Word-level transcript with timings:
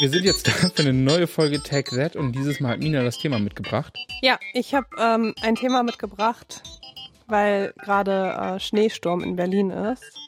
Wir 0.00 0.10
sind 0.10 0.24
jetzt 0.24 0.46
da 0.48 0.52
für 0.52 0.82
eine 0.82 0.92
neue 0.92 1.26
Folge 1.26 1.62
Tag 1.62 1.90
That 1.90 2.16
und 2.16 2.32
dieses 2.32 2.60
Mal 2.60 2.70
hat 2.70 2.80
Mina 2.80 3.02
das 3.02 3.18
Thema 3.18 3.38
mitgebracht. 3.38 3.96
Ja, 4.22 4.38
ich 4.52 4.74
habe 4.74 4.88
ähm, 4.98 5.34
ein 5.40 5.54
Thema 5.54 5.82
mitgebracht, 5.82 6.62
weil 7.26 7.72
gerade 7.78 8.56
äh, 8.56 8.60
Schneesturm 8.60 9.22
in 9.22 9.36
Berlin 9.36 9.70
ist. 9.70 10.18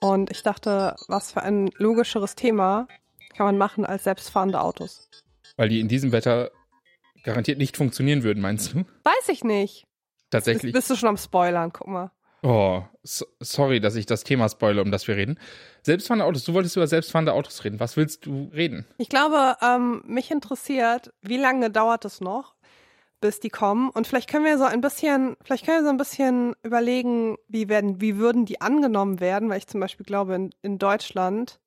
Und 0.00 0.30
ich 0.30 0.42
dachte, 0.42 0.96
was 1.06 1.32
für 1.32 1.42
ein 1.42 1.70
logischeres 1.76 2.34
Thema 2.34 2.86
kann 3.36 3.46
man 3.46 3.56
machen 3.56 3.86
als 3.86 4.04
selbstfahrende 4.04 4.60
Autos. 4.60 5.08
Weil 5.56 5.68
die 5.68 5.80
in 5.80 5.88
diesem 5.88 6.12
Wetter 6.12 6.50
garantiert 7.24 7.58
nicht 7.58 7.76
funktionieren 7.76 8.24
würden, 8.24 8.40
meinst 8.40 8.74
du? 8.74 8.84
Weiß 9.04 9.28
ich 9.28 9.42
nicht. 9.42 9.87
Tatsächlich. 10.30 10.72
Bist, 10.72 10.88
bist 10.88 10.90
du 10.90 10.96
schon 10.96 11.10
am 11.10 11.16
Spoilern, 11.16 11.72
guck 11.72 11.88
mal. 11.88 12.10
Oh, 12.42 12.82
so, 13.02 13.26
sorry, 13.40 13.80
dass 13.80 13.96
ich 13.96 14.06
das 14.06 14.22
Thema 14.22 14.48
spoile, 14.48 14.80
um 14.80 14.92
das 14.92 15.08
wir 15.08 15.16
reden. 15.16 15.40
Selbstfahrende 15.82 16.24
Autos, 16.24 16.44
du 16.44 16.54
wolltest 16.54 16.76
über 16.76 16.86
selbstfahrende 16.86 17.32
Autos 17.32 17.64
reden. 17.64 17.80
Was 17.80 17.96
willst 17.96 18.26
du 18.26 18.50
reden? 18.54 18.86
Ich 18.98 19.08
glaube, 19.08 19.56
ähm, 19.60 20.02
mich 20.06 20.30
interessiert, 20.30 21.12
wie 21.20 21.36
lange 21.36 21.70
dauert 21.70 22.04
es 22.04 22.20
noch, 22.20 22.54
bis 23.20 23.40
die 23.40 23.48
kommen? 23.48 23.90
Und 23.90 24.06
vielleicht 24.06 24.30
können 24.30 24.44
wir 24.44 24.56
so 24.56 24.64
ein 24.64 24.80
bisschen, 24.80 25.36
vielleicht 25.42 25.66
können 25.66 25.78
wir 25.78 25.84
so 25.84 25.90
ein 25.90 25.96
bisschen 25.96 26.54
überlegen, 26.62 27.36
wie 27.48 27.68
werden, 27.68 28.00
wie 28.00 28.18
würden 28.18 28.46
die 28.46 28.60
angenommen 28.60 29.18
werden? 29.18 29.48
Weil 29.48 29.58
ich 29.58 29.66
zum 29.66 29.80
Beispiel 29.80 30.06
glaube, 30.06 30.36
in, 30.36 30.50
in 30.62 30.78
Deutschland 30.78 31.58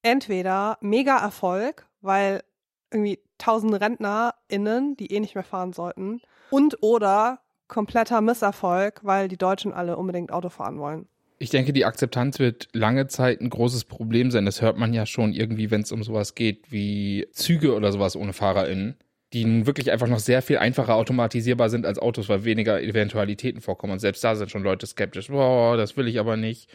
entweder 0.00 0.78
mega 0.80 1.18
Erfolg, 1.18 1.86
weil 2.00 2.42
irgendwie 2.90 3.20
tausend 3.36 3.74
RentnerInnen, 3.74 4.96
die 4.96 5.12
eh 5.12 5.20
nicht 5.20 5.34
mehr 5.34 5.44
fahren 5.44 5.74
sollten, 5.74 6.22
und 6.50 6.82
oder 6.82 7.40
kompletter 7.68 8.20
Misserfolg, 8.20 9.00
weil 9.02 9.28
die 9.28 9.36
Deutschen 9.36 9.72
alle 9.72 9.96
unbedingt 9.96 10.32
Auto 10.32 10.48
fahren 10.48 10.78
wollen. 10.78 11.06
Ich 11.38 11.50
denke, 11.50 11.72
die 11.72 11.84
Akzeptanz 11.84 12.40
wird 12.40 12.68
lange 12.72 13.06
Zeit 13.06 13.40
ein 13.40 13.50
großes 13.50 13.84
Problem 13.84 14.32
sein. 14.32 14.44
Das 14.44 14.60
hört 14.60 14.76
man 14.76 14.92
ja 14.92 15.06
schon 15.06 15.32
irgendwie, 15.32 15.70
wenn 15.70 15.82
es 15.82 15.92
um 15.92 16.02
sowas 16.02 16.34
geht 16.34 16.72
wie 16.72 17.28
Züge 17.30 17.74
oder 17.74 17.92
sowas 17.92 18.16
ohne 18.16 18.32
FahrerInnen, 18.32 18.96
die 19.32 19.44
nun 19.44 19.66
wirklich 19.66 19.92
einfach 19.92 20.08
noch 20.08 20.18
sehr 20.18 20.42
viel 20.42 20.58
einfacher 20.58 20.96
automatisierbar 20.96 21.70
sind 21.70 21.86
als 21.86 22.00
Autos, 22.00 22.28
weil 22.28 22.44
weniger 22.44 22.82
Eventualitäten 22.82 23.60
vorkommen. 23.60 23.92
Und 23.92 23.98
selbst 24.00 24.24
da 24.24 24.34
sind 24.34 24.50
schon 24.50 24.64
Leute 24.64 24.86
skeptisch. 24.86 25.28
Boah, 25.28 25.76
das 25.76 25.96
will 25.96 26.08
ich 26.08 26.18
aber 26.18 26.36
nicht. 26.36 26.68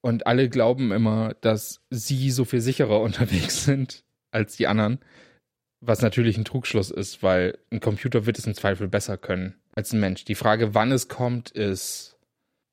Und 0.00 0.26
alle 0.26 0.48
glauben 0.48 0.90
immer, 0.90 1.34
dass 1.42 1.82
sie 1.90 2.30
so 2.30 2.46
viel 2.46 2.62
sicherer 2.62 3.00
unterwegs 3.02 3.64
sind 3.64 4.04
als 4.30 4.56
die 4.56 4.68
anderen. 4.68 5.00
Was 5.80 6.00
natürlich 6.00 6.38
ein 6.38 6.46
Trugschluss 6.46 6.90
ist, 6.90 7.22
weil 7.22 7.58
ein 7.70 7.80
Computer 7.80 8.24
wird 8.24 8.38
es 8.38 8.46
im 8.46 8.54
Zweifel 8.54 8.88
besser 8.88 9.18
können 9.18 9.56
als 9.72 9.92
ein 9.92 10.00
Mensch. 10.00 10.24
Die 10.24 10.34
Frage, 10.34 10.74
wann 10.74 10.92
es 10.92 11.08
kommt, 11.08 11.50
ist 11.50 12.16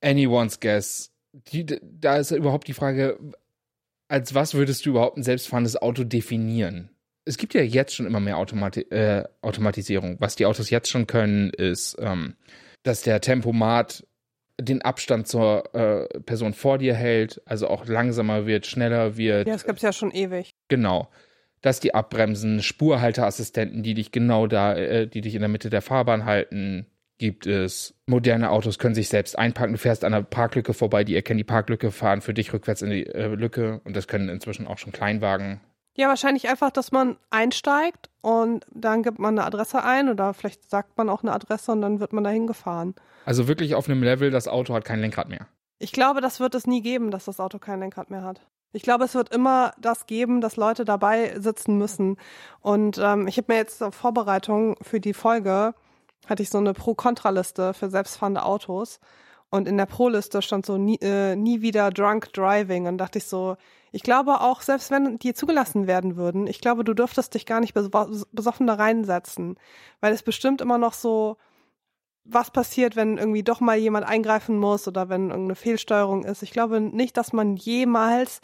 anyone's 0.02 0.60
guess. 0.60 1.12
Die, 1.32 1.66
da 1.66 2.18
ist 2.18 2.32
überhaupt 2.32 2.68
die 2.68 2.74
Frage, 2.74 3.18
als 4.08 4.34
was 4.34 4.54
würdest 4.54 4.86
du 4.86 4.92
überhaupt 4.92 5.18
ein 5.18 5.24
selbstfahrendes 5.24 5.82
Auto 5.82 6.04
definieren? 6.04 6.90
Es 7.26 7.38
gibt 7.38 7.54
ja 7.54 7.62
jetzt 7.62 7.94
schon 7.94 8.08
immer 8.08 8.20
mehr 8.20 8.38
Automati 8.38 8.82
äh, 8.82 9.24
Automatisierung. 9.42 10.18
Was 10.20 10.36
die 10.36 10.46
Autos 10.46 10.70
jetzt 10.70 10.90
schon 10.90 11.06
können, 11.06 11.52
ist, 11.52 11.96
ähm, 12.00 12.36
dass 12.84 13.04
der 13.04 13.22
Tempomat 13.22 14.06
den 14.60 14.82
Abstand 14.82 15.28
zur 15.28 15.74
äh, 15.74 16.20
Person 16.22 16.54
vor 16.54 16.80
dir 16.80 16.96
hält, 16.96 17.42
also 17.46 17.68
auch 17.68 17.86
langsamer 17.86 18.46
wird, 18.46 18.66
schneller 18.66 19.16
wird. 19.16 19.48
Ja, 19.48 19.54
das 19.54 19.66
gibt's 19.66 19.84
ja 19.84 19.94
schon 19.94 20.12
ewig. 20.12 20.56
Genau. 20.68 21.10
Dass 21.62 21.80
die 21.80 21.94
abbremsen, 21.94 22.62
Spurhalteassistenten, 22.62 23.84
die 23.84 23.94
dich 23.94 24.12
genau 24.12 24.48
da, 24.48 24.76
äh, 24.76 25.08
die 25.08 25.22
dich 25.22 25.36
in 25.36 25.42
der 25.42 25.50
Mitte 25.50 25.70
der 25.70 25.82
Fahrbahn 25.82 26.26
halten, 26.26 26.86
gibt 27.20 27.46
es. 27.46 27.94
Moderne 28.08 28.50
Autos 28.50 28.80
können 28.80 28.96
sich 28.96 29.10
selbst 29.10 29.38
einparken. 29.38 29.74
Du 29.74 29.80
fährst 29.80 30.04
an 30.04 30.14
einer 30.14 30.24
Parklücke 30.24 30.74
vorbei, 30.74 31.04
die 31.04 31.16
erkennen 31.16 31.38
die 31.38 31.44
Parklücke, 31.44 31.92
fahren 31.92 32.22
für 32.22 32.34
dich 32.34 32.54
rückwärts 32.54 32.82
in 32.82 32.90
die 32.90 33.06
äh, 33.06 33.28
Lücke 33.28 33.82
und 33.84 33.96
das 33.96 34.08
können 34.08 34.30
inzwischen 34.30 34.68
auch 34.68 34.78
schon 34.78 34.94
Kleinwagen. 34.94 35.60
Ja, 35.96 36.08
wahrscheinlich 36.08 36.48
einfach, 36.48 36.72
dass 36.72 36.94
man 36.94 37.18
einsteigt 37.30 38.10
und 38.22 38.66
dann 38.72 39.04
gibt 39.04 39.20
man 39.20 39.38
eine 39.38 39.46
Adresse 39.46 39.84
ein 39.84 40.08
oder 40.08 40.34
vielleicht 40.34 40.70
sagt 40.70 40.98
man 40.98 41.10
auch 41.10 41.24
eine 41.24 41.34
Adresse 41.34 41.74
und 41.74 41.82
dann 41.82 42.00
wird 42.00 42.14
man 42.14 42.24
dahin 42.24 42.48
gefahren. 42.48 42.96
Also 43.26 43.48
wirklich 43.50 43.76
auf 43.76 43.90
einem 43.90 44.02
Level, 44.02 44.32
das 44.32 44.48
Auto 44.48 44.74
hat 44.74 44.86
kein 44.86 45.02
Lenkrad 45.02 45.28
mehr. 45.28 45.48
Ich 45.78 45.92
glaube, 45.92 46.22
das 46.22 46.40
wird 46.40 46.56
es 46.56 46.68
nie 46.68 46.82
geben, 46.82 47.12
dass 47.12 47.26
das 47.26 47.40
Auto 47.40 47.60
kein 47.60 47.80
Lenkrad 47.80 48.10
mehr 48.12 48.24
hat. 48.24 48.42
Ich 48.72 48.84
glaube, 48.84 49.06
es 49.06 49.16
wird 49.16 49.34
immer 49.34 49.74
das 49.80 50.06
geben, 50.06 50.42
dass 50.42 50.56
Leute 50.56 50.86
dabei 50.86 51.40
sitzen 51.40 51.78
müssen. 51.78 52.18
Und 52.62 53.00
ähm, 53.00 53.28
ich 53.28 53.38
habe 53.38 53.52
mir 53.52 53.58
jetzt 53.58 53.80
zur 53.80 53.92
Vorbereitung 53.92 54.76
für 54.82 55.00
die 55.00 55.14
Folge 55.14 55.74
hatte 56.30 56.44
ich 56.44 56.50
so 56.50 56.60
eine 56.60 56.74
Pro-Kontra-Liste 56.74 57.74
für 57.74 57.90
selbstfahrende 57.90 58.44
Autos. 58.44 59.00
Und 59.50 59.68
in 59.68 59.78
der 59.78 59.88
Pro-Liste 59.88 60.44
stand 60.44 60.66
so 60.66 60.78
nie, 60.78 61.00
äh, 61.02 61.36
nie 61.36 61.62
wieder 61.62 61.90
Drunk 61.90 62.32
Driving. 62.34 62.86
Und 62.86 63.00
dachte 63.00 63.18
ich 63.18 63.26
so, 63.26 63.58
ich 63.92 64.04
glaube 64.04 64.42
auch, 64.42 64.62
selbst 64.62 64.92
wenn 64.92 65.18
die 65.18 65.34
zugelassen 65.34 65.88
werden 65.88 66.16
würden, 66.16 66.46
ich 66.46 66.62
glaube, 66.62 66.84
du 66.84 66.94
dürftest 66.94 67.34
dich 67.34 67.48
gar 67.48 67.60
nicht 67.60 67.74
besoffen 67.74 68.68
da 68.68 68.76
reinsetzen. 68.76 69.58
Weil 70.02 70.14
es 70.14 70.22
bestimmt 70.22 70.62
immer 70.62 70.78
noch 70.78 70.94
so, 70.94 71.38
was 72.24 72.52
passiert, 72.52 72.96
wenn 72.96 73.18
irgendwie 73.18 73.44
doch 73.44 73.60
mal 73.60 73.78
jemand 73.78 74.06
eingreifen 74.08 74.58
muss 74.58 74.88
oder 74.88 75.10
wenn 75.10 75.30
irgendeine 75.30 75.56
Fehlsteuerung 75.56 76.24
ist. 76.24 76.44
Ich 76.44 76.52
glaube 76.52 76.80
nicht, 76.82 77.18
dass 77.18 77.34
man 77.34 77.56
jemals 77.56 78.42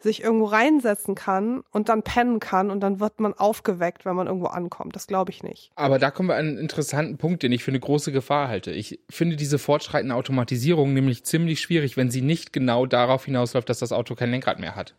sich 0.00 0.22
irgendwo 0.22 0.44
reinsetzen 0.44 1.16
kann 1.16 1.62
und 1.72 1.88
dann 1.88 2.02
pennen 2.02 2.38
kann 2.38 2.70
und 2.70 2.80
dann 2.80 3.00
wird 3.00 3.18
man 3.18 3.34
aufgeweckt, 3.34 4.04
wenn 4.04 4.14
man 4.14 4.28
irgendwo 4.28 4.46
ankommt. 4.46 4.94
Das 4.94 5.08
glaube 5.08 5.32
ich 5.32 5.42
nicht. 5.42 5.72
Aber 5.74 5.98
da 5.98 6.12
kommen 6.12 6.28
wir 6.28 6.36
an 6.36 6.46
einen 6.46 6.58
interessanten 6.58 7.18
Punkt, 7.18 7.42
den 7.42 7.50
ich 7.50 7.64
für 7.64 7.72
eine 7.72 7.80
große 7.80 8.12
Gefahr 8.12 8.48
halte. 8.48 8.70
Ich 8.70 9.00
finde 9.10 9.34
diese 9.34 9.58
fortschreitende 9.58 10.14
Automatisierung 10.14 10.94
nämlich 10.94 11.24
ziemlich 11.24 11.60
schwierig, 11.60 11.96
wenn 11.96 12.10
sie 12.10 12.22
nicht 12.22 12.52
genau 12.52 12.86
darauf 12.86 13.24
hinausläuft, 13.24 13.68
dass 13.68 13.80
das 13.80 13.92
Auto 13.92 14.14
kein 14.14 14.30
Lenkrad 14.30 14.60
mehr 14.60 14.76
hat. 14.76 14.94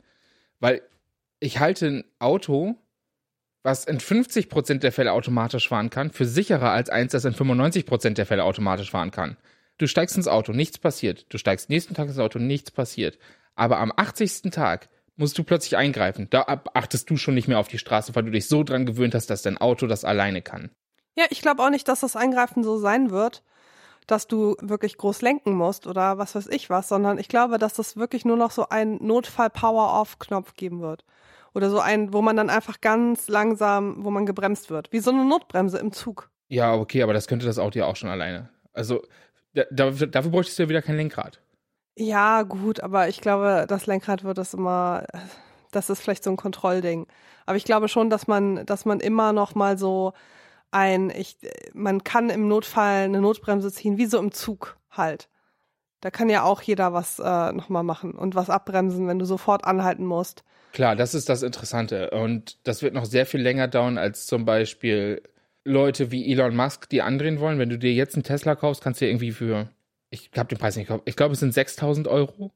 Weil 0.59 0.81
ich 1.39 1.59
halte 1.59 1.87
ein 1.87 2.03
Auto, 2.19 2.75
was 3.63 3.85
in 3.85 3.99
50 3.99 4.49
Prozent 4.49 4.83
der 4.83 4.91
Fälle 4.91 5.11
automatisch 5.11 5.67
fahren 5.67 5.89
kann, 5.89 6.11
für 6.11 6.25
sicherer 6.25 6.71
als 6.71 6.89
eins, 6.89 7.11
das 7.11 7.25
in 7.25 7.33
95 7.33 7.85
Prozent 7.85 8.17
der 8.17 8.25
Fälle 8.25 8.43
automatisch 8.43 8.91
fahren 8.91 9.11
kann. 9.11 9.37
Du 9.77 9.87
steigst 9.87 10.17
ins 10.17 10.27
Auto, 10.27 10.51
nichts 10.51 10.77
passiert. 10.77 11.25
Du 11.29 11.37
steigst 11.37 11.69
nächsten 11.69 11.93
Tag 11.93 12.07
ins 12.07 12.19
Auto, 12.19 12.39
nichts 12.39 12.71
passiert. 12.71 13.17
Aber 13.55 13.79
am 13.79 13.93
80. 13.95 14.51
Tag 14.51 14.89
musst 15.15 15.37
du 15.37 15.43
plötzlich 15.43 15.77
eingreifen. 15.77 16.27
Da 16.29 16.61
achtest 16.73 17.09
du 17.09 17.17
schon 17.17 17.33
nicht 17.33 17.47
mehr 17.47 17.59
auf 17.59 17.67
die 17.67 17.77
Straße, 17.77 18.15
weil 18.15 18.23
du 18.23 18.31
dich 18.31 18.47
so 18.47 18.63
dran 18.63 18.85
gewöhnt 18.85 19.15
hast, 19.15 19.29
dass 19.29 19.41
dein 19.41 19.57
Auto 19.57 19.87
das 19.87 20.05
alleine 20.05 20.41
kann. 20.41 20.69
Ja, 21.17 21.25
ich 21.29 21.41
glaube 21.41 21.63
auch 21.63 21.69
nicht, 21.69 21.87
dass 21.87 21.99
das 21.99 22.15
Eingreifen 22.15 22.63
so 22.63 22.77
sein 22.77 23.09
wird, 23.09 23.43
dass 24.07 24.27
du 24.27 24.55
wirklich 24.61 24.97
groß 24.97 25.21
lenken 25.21 25.53
musst 25.53 25.87
oder 25.87 26.17
was 26.17 26.35
weiß 26.35 26.47
ich 26.47 26.69
was, 26.69 26.87
sondern 26.87 27.17
ich 27.17 27.27
glaube, 27.27 27.57
dass 27.57 27.73
das 27.73 27.97
wirklich 27.97 28.23
nur 28.23 28.37
noch 28.37 28.51
so 28.51 28.69
ein 28.69 28.97
Notfall-Power-Off-Knopf 29.01 30.53
geben 30.55 30.81
wird. 30.81 31.03
Oder 31.53 31.69
so 31.69 31.79
ein, 31.79 32.13
wo 32.13 32.21
man 32.21 32.35
dann 32.35 32.49
einfach 32.49 32.81
ganz 32.81 33.27
langsam, 33.27 34.03
wo 34.03 34.11
man 34.11 34.25
gebremst 34.25 34.69
wird. 34.69 34.91
Wie 34.91 34.99
so 34.99 35.11
eine 35.11 35.25
Notbremse 35.25 35.77
im 35.79 35.91
Zug. 35.91 36.29
Ja, 36.47 36.73
okay, 36.73 37.03
aber 37.03 37.13
das 37.13 37.27
könnte 37.27 37.45
das 37.45 37.59
Auto 37.59 37.79
ja 37.79 37.85
auch 37.85 37.95
schon 37.95 38.09
alleine. 38.09 38.49
Also, 38.73 39.01
da, 39.53 39.65
dafür 39.71 40.31
bräuchtest 40.31 40.59
du 40.59 40.63
ja 40.63 40.69
wieder 40.69 40.81
kein 40.81 40.97
Lenkrad. 40.97 41.41
Ja, 41.95 42.43
gut, 42.43 42.79
aber 42.79 43.09
ich 43.09 43.19
glaube, 43.19 43.65
das 43.67 43.85
Lenkrad 43.85 44.23
wird 44.23 44.37
es 44.37 44.53
immer, 44.53 45.05
das 45.71 45.89
ist 45.89 46.01
vielleicht 46.01 46.23
so 46.23 46.29
ein 46.29 46.37
Kontrollding. 46.37 47.07
Aber 47.45 47.57
ich 47.57 47.65
glaube 47.65 47.89
schon, 47.89 48.09
dass 48.09 48.27
man, 48.27 48.65
dass 48.65 48.85
man 48.85 48.99
immer 48.99 49.33
noch 49.33 49.55
mal 49.55 49.77
so 49.77 50.13
ein, 50.71 51.09
ich, 51.09 51.37
man 51.73 52.03
kann 52.03 52.29
im 52.29 52.47
Notfall 52.47 53.03
eine 53.05 53.21
Notbremse 53.21 53.71
ziehen, 53.71 53.97
wie 53.97 54.05
so 54.05 54.19
im 54.19 54.31
Zug 54.31 54.77
halt. 54.91 55.29
Da 56.01 56.11
kann 56.11 56.29
ja 56.29 56.43
auch 56.43 56.61
jeder 56.61 56.93
was 56.93 57.19
äh, 57.19 57.51
nochmal 57.51 57.83
machen 57.83 58.13
und 58.13 58.35
was 58.35 58.49
abbremsen, 58.49 59.07
wenn 59.07 59.19
du 59.19 59.25
sofort 59.25 59.65
anhalten 59.65 60.05
musst. 60.05 60.43
Klar, 60.71 60.95
das 60.95 61.13
ist 61.13 61.29
das 61.29 61.43
Interessante. 61.43 62.11
Und 62.11 62.57
das 62.63 62.81
wird 62.81 62.93
noch 62.93 63.05
sehr 63.05 63.25
viel 63.25 63.41
länger 63.41 63.67
dauern 63.67 63.97
als 63.97 64.25
zum 64.27 64.45
Beispiel 64.45 65.21
Leute 65.65 66.11
wie 66.11 66.31
Elon 66.31 66.55
Musk, 66.55 66.89
die 66.89 67.01
andrehen 67.01 67.39
wollen. 67.39 67.59
Wenn 67.59 67.69
du 67.69 67.77
dir 67.77 67.93
jetzt 67.93 68.15
einen 68.15 68.23
Tesla 68.23 68.55
kaufst, 68.55 68.83
kannst 68.83 69.01
du 69.01 69.05
dir 69.05 69.11
irgendwie 69.11 69.31
für 69.31 69.69
ich 70.09 70.31
habe 70.35 70.49
den 70.49 70.57
Preis 70.57 70.75
nicht 70.75 70.87
gekauft. 70.87 71.03
Ich 71.07 71.15
glaube, 71.15 71.33
es 71.33 71.39
sind 71.39 71.53
6000 71.53 72.07
Euro. 72.07 72.51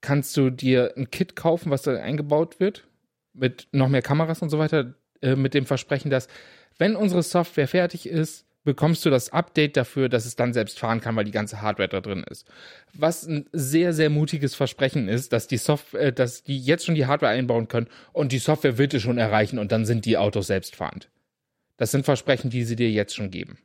Kannst 0.00 0.36
du 0.36 0.50
dir 0.50 0.94
ein 0.96 1.10
Kit 1.10 1.36
kaufen, 1.36 1.70
was 1.70 1.82
da 1.82 1.94
eingebaut 1.94 2.60
wird, 2.60 2.86
mit 3.34 3.68
noch 3.72 3.88
mehr 3.88 4.02
Kameras 4.02 4.42
und 4.42 4.48
so 4.48 4.58
weiter, 4.58 4.94
äh, 5.20 5.34
mit 5.34 5.54
dem 5.54 5.66
Versprechen, 5.66 6.10
dass, 6.10 6.28
wenn 6.78 6.96
unsere 6.96 7.22
Software 7.22 7.68
fertig 7.68 8.08
ist, 8.08 8.46
bekommst 8.68 9.02
du 9.06 9.08
das 9.08 9.32
Update 9.32 9.78
dafür, 9.78 10.10
dass 10.10 10.26
es 10.26 10.36
dann 10.36 10.52
selbst 10.52 10.78
fahren 10.78 11.00
kann, 11.00 11.16
weil 11.16 11.24
die 11.24 11.30
ganze 11.30 11.62
Hardware 11.62 11.88
da 11.88 12.02
drin 12.02 12.22
ist. 12.28 12.46
Was 12.92 13.26
ein 13.26 13.48
sehr, 13.50 13.94
sehr 13.94 14.10
mutiges 14.10 14.54
Versprechen 14.54 15.08
ist, 15.08 15.32
dass 15.32 15.46
die 15.46 15.56
Software, 15.56 16.08
äh, 16.08 16.12
dass 16.12 16.42
die 16.42 16.58
jetzt 16.58 16.84
schon 16.84 16.94
die 16.94 17.06
Hardware 17.06 17.32
einbauen 17.32 17.68
können 17.68 17.86
und 18.12 18.30
die 18.30 18.38
Software 18.38 18.76
wird 18.76 18.92
es 18.92 19.00
schon 19.00 19.16
erreichen 19.16 19.58
und 19.58 19.72
dann 19.72 19.86
sind 19.86 20.04
die 20.04 20.18
Autos 20.18 20.48
selbstfahrend. 20.48 21.08
Das 21.78 21.92
sind 21.92 22.04
Versprechen, 22.04 22.50
die 22.50 22.64
sie 22.64 22.76
dir 22.76 22.90
jetzt 22.90 23.16
schon 23.16 23.30
geben. 23.30 23.56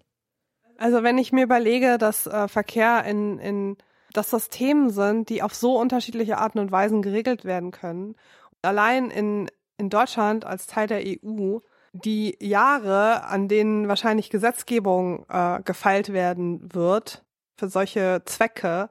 Also 0.78 1.04
wenn 1.04 1.18
ich 1.18 1.34
mir 1.34 1.44
überlege, 1.44 1.98
dass 1.98 2.26
äh, 2.26 2.48
Verkehr 2.48 3.04
in, 3.04 3.40
in, 3.40 3.76
dass 4.14 4.30
das 4.30 4.48
Themen 4.48 4.90
sind, 4.90 5.28
die 5.28 5.44
auf 5.44 5.54
so 5.54 5.78
unterschiedliche 5.78 6.38
Arten 6.38 6.60
und 6.60 6.72
Weisen 6.72 7.02
geregelt 7.02 7.44
werden 7.44 7.72
können. 7.72 8.16
Allein 8.62 9.12
in, 9.12 9.52
in 9.78 9.90
Deutschland 9.90 10.46
als 10.46 10.66
Teil 10.66 10.88
der 10.88 11.04
EU 11.06 11.60
die 11.94 12.38
Jahre, 12.42 13.26
an 13.26 13.48
denen 13.48 13.88
wahrscheinlich 13.88 14.30
Gesetzgebung 14.30 15.26
äh, 15.30 15.62
gefeilt 15.64 16.12
werden 16.12 16.74
wird, 16.74 17.24
für 17.56 17.70
solche 17.70 18.24
Zwecke, 18.26 18.90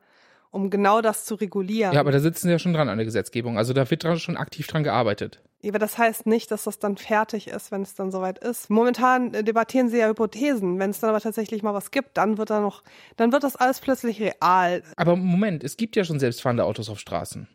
um 0.50 0.70
genau 0.70 1.00
das 1.00 1.24
zu 1.24 1.34
regulieren. 1.34 1.92
Ja, 1.92 2.00
aber 2.00 2.12
da 2.12 2.20
sitzen 2.20 2.46
sie 2.46 2.52
ja 2.52 2.58
schon 2.58 2.74
dran 2.74 2.88
an 2.88 2.98
der 2.98 3.04
Gesetzgebung. 3.04 3.58
Also 3.58 3.72
da 3.72 3.90
wird 3.90 4.04
dran, 4.04 4.18
schon 4.18 4.36
aktiv 4.36 4.66
dran 4.68 4.84
gearbeitet. 4.84 5.42
Aber 5.66 5.78
das 5.78 5.96
heißt 5.96 6.26
nicht, 6.26 6.50
dass 6.50 6.64
das 6.64 6.78
dann 6.78 6.96
fertig 6.96 7.48
ist, 7.48 7.70
wenn 7.70 7.82
es 7.82 7.94
dann 7.94 8.10
soweit 8.10 8.38
ist. 8.38 8.68
Momentan 8.68 9.32
äh, 9.34 9.44
debattieren 9.44 9.88
sie 9.88 9.98
ja 9.98 10.08
Hypothesen. 10.08 10.78
Wenn 10.78 10.90
es 10.90 11.00
dann 11.00 11.10
aber 11.10 11.20
tatsächlich 11.20 11.62
mal 11.62 11.74
was 11.74 11.90
gibt, 11.90 12.16
dann 12.16 12.38
wird 12.38 12.50
da 12.50 12.60
noch, 12.60 12.82
dann 13.16 13.32
wird 13.32 13.44
das 13.44 13.56
alles 13.56 13.80
plötzlich 13.80 14.20
real. 14.20 14.82
Aber 14.96 15.16
Moment, 15.16 15.64
es 15.64 15.76
gibt 15.76 15.96
ja 15.96 16.04
schon 16.04 16.18
selbstfahrende 16.18 16.64
Autos 16.64 16.88
auf 16.88 16.98
Straßen. 16.98 17.48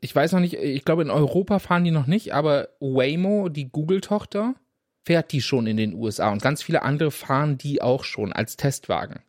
Ich 0.00 0.14
weiß 0.14 0.32
noch 0.32 0.40
nicht, 0.40 0.54
ich 0.54 0.84
glaube 0.84 1.02
in 1.02 1.10
Europa 1.10 1.58
fahren 1.58 1.84
die 1.84 1.90
noch 1.90 2.06
nicht, 2.06 2.32
aber 2.32 2.68
Waymo, 2.78 3.48
die 3.48 3.68
Google-Tochter, 3.68 4.54
fährt 5.04 5.32
die 5.32 5.42
schon 5.42 5.66
in 5.66 5.76
den 5.76 5.94
USA 5.94 6.30
und 6.30 6.42
ganz 6.42 6.62
viele 6.62 6.82
andere 6.82 7.10
fahren 7.10 7.58
die 7.58 7.82
auch 7.82 8.04
schon 8.04 8.32
als 8.32 8.56
Testwagen. 8.56 9.20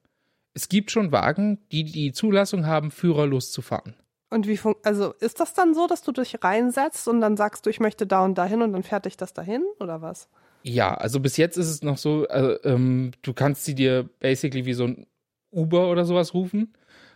Es 0.54 0.70
gibt 0.70 0.92
schon 0.92 1.12
Wagen, 1.12 1.60
die 1.72 1.84
die 1.84 2.12
Zulassung 2.12 2.66
haben, 2.66 2.92
führerlos 2.92 3.52
zu 3.52 3.62
fahren. 3.62 3.96
Und 4.30 4.48
wie 4.48 4.58
fun 4.58 4.76
also 4.84 5.14
ist 5.20 5.40
das 5.40 5.54
dann 5.54 5.74
so, 5.74 5.88
dass 5.88 6.02
du 6.02 6.12
dich 6.12 6.44
reinsetzt 6.44 7.08
und 7.08 7.22
dann 7.22 7.38
sagst 7.38 7.66
du, 7.66 7.70
ich 7.70 7.80
möchte 7.80 8.08
da 8.08 8.24
und 8.24 8.38
dahin 8.38 8.62
und 8.62 8.74
dann 8.74 8.84
fährt 8.84 9.06
dich 9.06 9.18
das 9.18 9.34
dahin 9.34 9.64
oder 9.80 10.02
was? 10.02 10.28
Ja, 10.64 10.94
also 10.94 11.20
bis 11.20 11.38
jetzt 11.38 11.58
ist 11.58 11.70
es 11.70 11.84
noch 11.84 11.98
so, 11.98 12.28
äh, 12.28 12.58
ähm, 12.64 13.12
du 13.22 13.34
kannst 13.34 13.66
sie 13.66 13.76
dir 13.76 14.10
basically 14.20 14.66
wie 14.66 14.74
so 14.74 14.86
ein 14.86 15.08
Uber 15.52 15.90
oder 15.90 16.06
sowas 16.06 16.34
rufen 16.34 16.74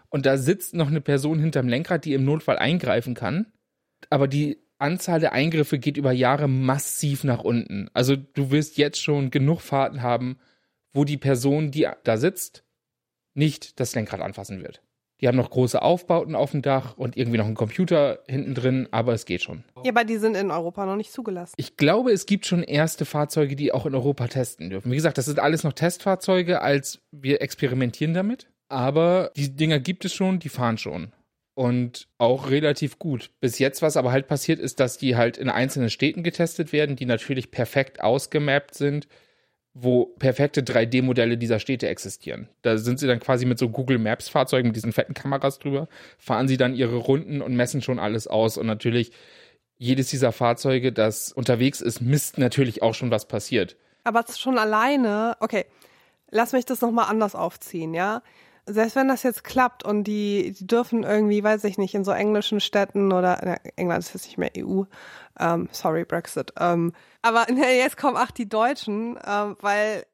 und 0.10 0.26
da 0.26 0.38
sitzt 0.38 0.74
noch 0.74 0.88
eine 0.88 1.02
Person 1.02 1.40
hinterm 1.40 1.68
Lenkrad, 1.68 2.06
die 2.06 2.14
im 2.14 2.26
Notfall 2.26 2.58
eingreifen 2.58 3.14
kann. 3.14 3.48
Aber 4.10 4.28
die 4.28 4.60
Anzahl 4.80 5.20
der 5.20 5.34
Eingriffe 5.34 5.80
geht 5.80 5.98
über 5.98 6.12
Jahre 6.12 6.48
massiv 6.48 7.24
nach 7.24 7.44
unten. 7.44 7.90
Also 7.94 8.16
du 8.16 8.52
wirst 8.52 8.78
jetzt 8.78 9.02
schon 9.02 9.32
genug 9.32 9.62
Fahrten 9.62 10.02
haben, 10.02 10.38
wo 10.94 11.04
die 11.04 11.18
Person, 11.18 11.72
die 11.72 11.88
da 12.04 12.18
sitzt, 12.18 12.64
nicht 13.34 13.80
das 13.80 13.96
Lenkrad 13.96 14.22
anfassen 14.22 14.62
wird. 14.62 14.82
Die 15.20 15.28
haben 15.28 15.38
noch 15.38 15.50
große 15.50 15.82
Aufbauten 15.82 16.36
auf 16.36 16.52
dem 16.52 16.62
Dach 16.62 16.96
und 16.96 17.18
irgendwie 17.18 17.40
noch 17.40 17.48
einen 17.48 17.56
Computer 17.56 18.20
hinten 18.28 18.54
drin, 18.54 18.88
aber 18.92 19.14
es 19.14 19.26
geht 19.26 19.42
schon. 19.42 19.64
Ja, 19.84 19.92
aber 19.92 20.04
die 20.04 20.18
sind 20.18 20.38
in 20.38 20.52
Europa 20.52 20.86
noch 20.86 20.96
nicht 20.96 21.12
zugelassen. 21.12 21.56
Ich 21.58 21.76
glaube, 21.76 22.12
es 22.12 22.28
gibt 22.28 22.46
schon 22.46 22.62
erste 22.62 23.06
Fahrzeuge, 23.06 23.56
die 23.56 23.72
auch 23.72 23.88
in 23.88 23.96
Europa 23.96 24.28
testen 24.28 24.70
dürfen. 24.70 24.92
Wie 24.92 24.96
gesagt, 24.96 25.18
das 25.18 25.26
sind 25.26 25.40
alles 25.40 25.64
noch 25.64 25.74
Testfahrzeuge, 25.74 26.62
als 26.62 27.00
wir 27.12 27.42
experimentieren 27.42 28.14
damit. 28.14 28.48
Aber 28.70 29.32
die 29.36 29.56
Dinger 29.56 29.80
gibt 29.80 30.06
es 30.06 30.14
schon, 30.14 30.40
die 30.40 30.50
fahren 30.50 30.78
schon. 30.78 31.14
Und 31.58 32.08
auch 32.20 32.52
relativ 32.52 33.00
gut. 33.00 33.32
Bis 33.40 33.58
jetzt, 33.58 33.82
was 33.82 33.98
aber 33.98 34.12
halt 34.12 34.28
passiert, 34.28 34.60
ist, 34.60 34.80
dass 34.80 35.00
die 35.00 35.16
halt 35.16 35.38
in 35.38 35.50
einzelnen 35.50 35.90
Städten 35.90 36.22
getestet 36.22 36.72
werden, 36.72 36.96
die 36.96 37.08
natürlich 37.08 37.50
perfekt 37.50 38.00
ausgemappt 38.00 38.76
sind 38.76 39.08
wo 39.80 40.06
perfekte 40.18 40.62
3D-Modelle 40.62 41.38
dieser 41.38 41.60
Städte 41.60 41.88
existieren. 41.88 42.50
Da 42.64 42.78
sind 42.78 43.00
sie 43.00 43.06
dann 43.06 43.20
quasi 43.20 43.46
mit 43.46 43.60
so 43.60 43.70
Google 43.70 44.00
Maps 44.00 44.28
Fahrzeugen 44.28 44.70
mit 44.70 44.76
diesen 44.76 44.92
fetten 44.92 45.14
Kameras 45.14 45.60
drüber, 45.60 45.88
fahren 46.18 46.48
sie 46.48 46.58
dann 46.58 46.74
ihre 46.74 46.96
Runden 46.96 47.42
und 47.42 47.56
messen 47.56 47.84
schon 47.84 48.00
alles 48.00 48.28
aus 48.28 48.58
und 48.58 48.66
natürlich 48.66 49.12
jedes 49.78 50.10
dieser 50.10 50.32
Fahrzeuge, 50.32 50.92
das 50.92 51.32
unterwegs 51.32 51.82
ist, 51.82 52.02
misst 52.02 52.40
natürlich 52.40 52.82
auch 52.82 52.96
schon, 52.96 53.12
was 53.12 53.28
passiert. 53.28 53.76
Aber 54.04 54.26
schon 54.36 54.58
alleine, 54.58 55.38
okay, 55.42 55.66
lass 56.32 56.54
mich 56.54 56.66
das 56.66 56.82
nochmal 56.82 57.06
anders 57.08 57.36
aufziehen, 57.36 57.94
ja 57.94 58.24
selbst 58.68 58.96
wenn 58.96 59.08
das 59.08 59.24
jetzt 59.24 59.44
klappt 59.44 59.84
und 59.84 60.04
die, 60.04 60.52
die 60.52 60.68
dürfen 60.68 61.04
irgendwie, 61.04 61.44
weiß 61.44 61.64
ich 61.64 61.78
nicht, 61.78 61.96
in 61.96 62.04
so 62.04 62.12
englischen 62.12 62.60
Städten 62.60 63.12
oder 63.12 63.40
na, 63.44 63.56
England 63.78 64.04
ist 64.04 64.14
jetzt 64.14 64.26
nicht 64.26 64.38
mehr 64.38 64.52
EU, 64.58 64.84
ähm, 65.40 65.70
sorry 65.72 66.06
Brexit, 66.06 66.54
ähm, 66.60 66.94
aber 67.22 67.46
ne, 67.52 67.78
jetzt 67.78 67.98
kommen 67.98 68.18
auch 68.18 68.32
die 68.32 68.50
Deutschen, 68.50 69.18
ähm, 69.26 69.56
weil 69.62 70.06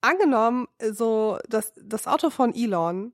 angenommen 0.00 0.68
so 0.90 1.38
das 1.48 1.72
das 1.76 2.06
Auto 2.06 2.30
von 2.30 2.54
Elon, 2.54 3.12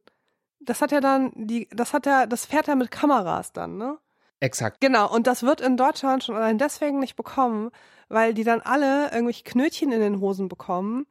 das 0.61 0.83
hat 0.83 0.93
ja 0.93 1.01
dann 1.01 1.33
die, 1.35 1.69
das 1.73 1.93
hat 1.93 2.07
ja, 2.07 2.27
das 2.27 2.45
fährt 2.45 2.67
ja 2.67 2.75
mit 2.75 2.91
Kameras 2.91 3.53
dann, 3.53 3.79
ne? 3.79 3.99
Exakt. 4.41 4.83
Genau, 4.83 5.11
und 5.11 5.27
das 5.27 5.43
wird 5.43 5.63
in 5.63 5.79
Deutschland 5.79 6.23
schon 6.23 6.37
allein 6.37 6.59
deswegen 6.59 6.99
nicht 6.99 7.17
bekommen, 7.17 7.71
weil 8.09 8.35
die 8.35 8.45
dann 8.45 8.61
alle 8.61 9.11
irgendwelche 9.11 9.45
Knötchen 9.45 9.93
in 9.93 10.01
den 10.01 10.21
Hosen 10.21 10.49
bekommen, 10.49 11.07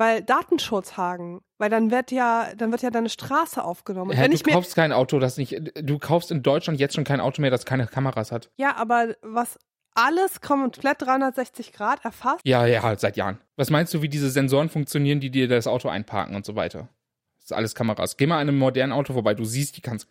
weil 0.00 0.22
Datenschutz 0.22 0.96
hagen, 0.96 1.42
weil 1.58 1.68
dann 1.68 1.90
wird 1.90 2.10
ja, 2.10 2.54
dann 2.56 2.70
wird 2.70 2.80
ja 2.80 2.88
deine 2.88 3.10
Straße 3.10 3.62
aufgenommen. 3.62 4.16
Ja, 4.16 4.26
du 4.26 4.38
kaufst 4.38 4.74
kein 4.74 4.92
Auto, 4.92 5.18
das 5.18 5.36
nicht, 5.36 5.60
du 5.74 5.98
kaufst 5.98 6.30
in 6.30 6.42
Deutschland 6.42 6.80
jetzt 6.80 6.94
schon 6.94 7.04
kein 7.04 7.20
Auto 7.20 7.42
mehr, 7.42 7.50
das 7.50 7.66
keine 7.66 7.86
Kameras 7.86 8.32
hat. 8.32 8.50
Ja, 8.56 8.76
aber 8.76 9.14
was 9.20 9.58
alles 9.94 10.40
komplett 10.40 11.02
360 11.02 11.74
Grad 11.74 12.02
erfasst? 12.02 12.40
Ja, 12.44 12.64
ja, 12.64 12.96
seit 12.96 13.18
Jahren. 13.18 13.40
Was 13.56 13.68
meinst 13.68 13.92
du, 13.92 14.00
wie 14.00 14.08
diese 14.08 14.30
Sensoren 14.30 14.70
funktionieren, 14.70 15.20
die 15.20 15.30
dir 15.30 15.48
das 15.48 15.66
Auto 15.66 15.90
einparken 15.90 16.34
und 16.34 16.46
so 16.46 16.56
weiter? 16.56 16.88
Das 17.36 17.50
ist 17.50 17.52
alles 17.52 17.74
Kameras. 17.74 18.16
Geh 18.16 18.26
mal 18.26 18.40
in 18.40 18.48
einem 18.48 18.58
modernen 18.58 18.94
Auto 18.94 19.12
vorbei, 19.12 19.34
du 19.34 19.44
siehst 19.44 19.76
die 19.76 19.82
ganzen 19.82 20.10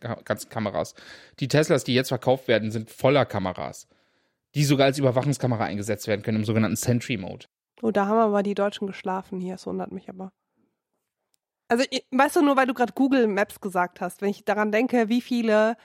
Kameras. 0.50 0.94
Die 1.40 1.48
Teslas, 1.48 1.84
die 1.84 1.96
jetzt 1.96 2.10
verkauft 2.10 2.48
werden, 2.48 2.70
sind 2.70 2.92
voller 2.92 3.26
Kameras, 3.26 3.88
die 4.54 4.66
sogar 4.66 4.86
als 4.86 5.00
Überwachungskamera 5.00 5.64
eingesetzt 5.64 6.08
werden 6.08 6.22
können 6.22 6.38
im 6.38 6.46
sogenannten 6.46 6.78
Sentry 6.78 7.18
Mode. 7.18 7.48
Oh, 7.82 7.92
da 7.92 8.08
haben 8.08 8.18
aber 8.18 8.44
die 8.44 8.56
Deutschen 8.56 8.88
geschlafen 8.88 9.40
hier. 9.40 9.56
Es 9.56 9.66
wundert 9.66 9.92
mich 9.92 10.10
aber. 10.10 10.32
Also, 11.70 11.86
weißt 12.12 12.38
du, 12.38 12.42
nur 12.42 12.58
weil 12.58 12.68
du 12.68 12.74
gerade 12.74 12.94
Google 12.94 13.28
Maps 13.28 13.62
gesagt 13.62 14.02
hast, 14.02 14.22
wenn 14.22 14.30
ich 14.30 14.44
daran 14.44 14.72
denke, 14.72 15.08
wie 15.08 15.22
viele 15.22 15.78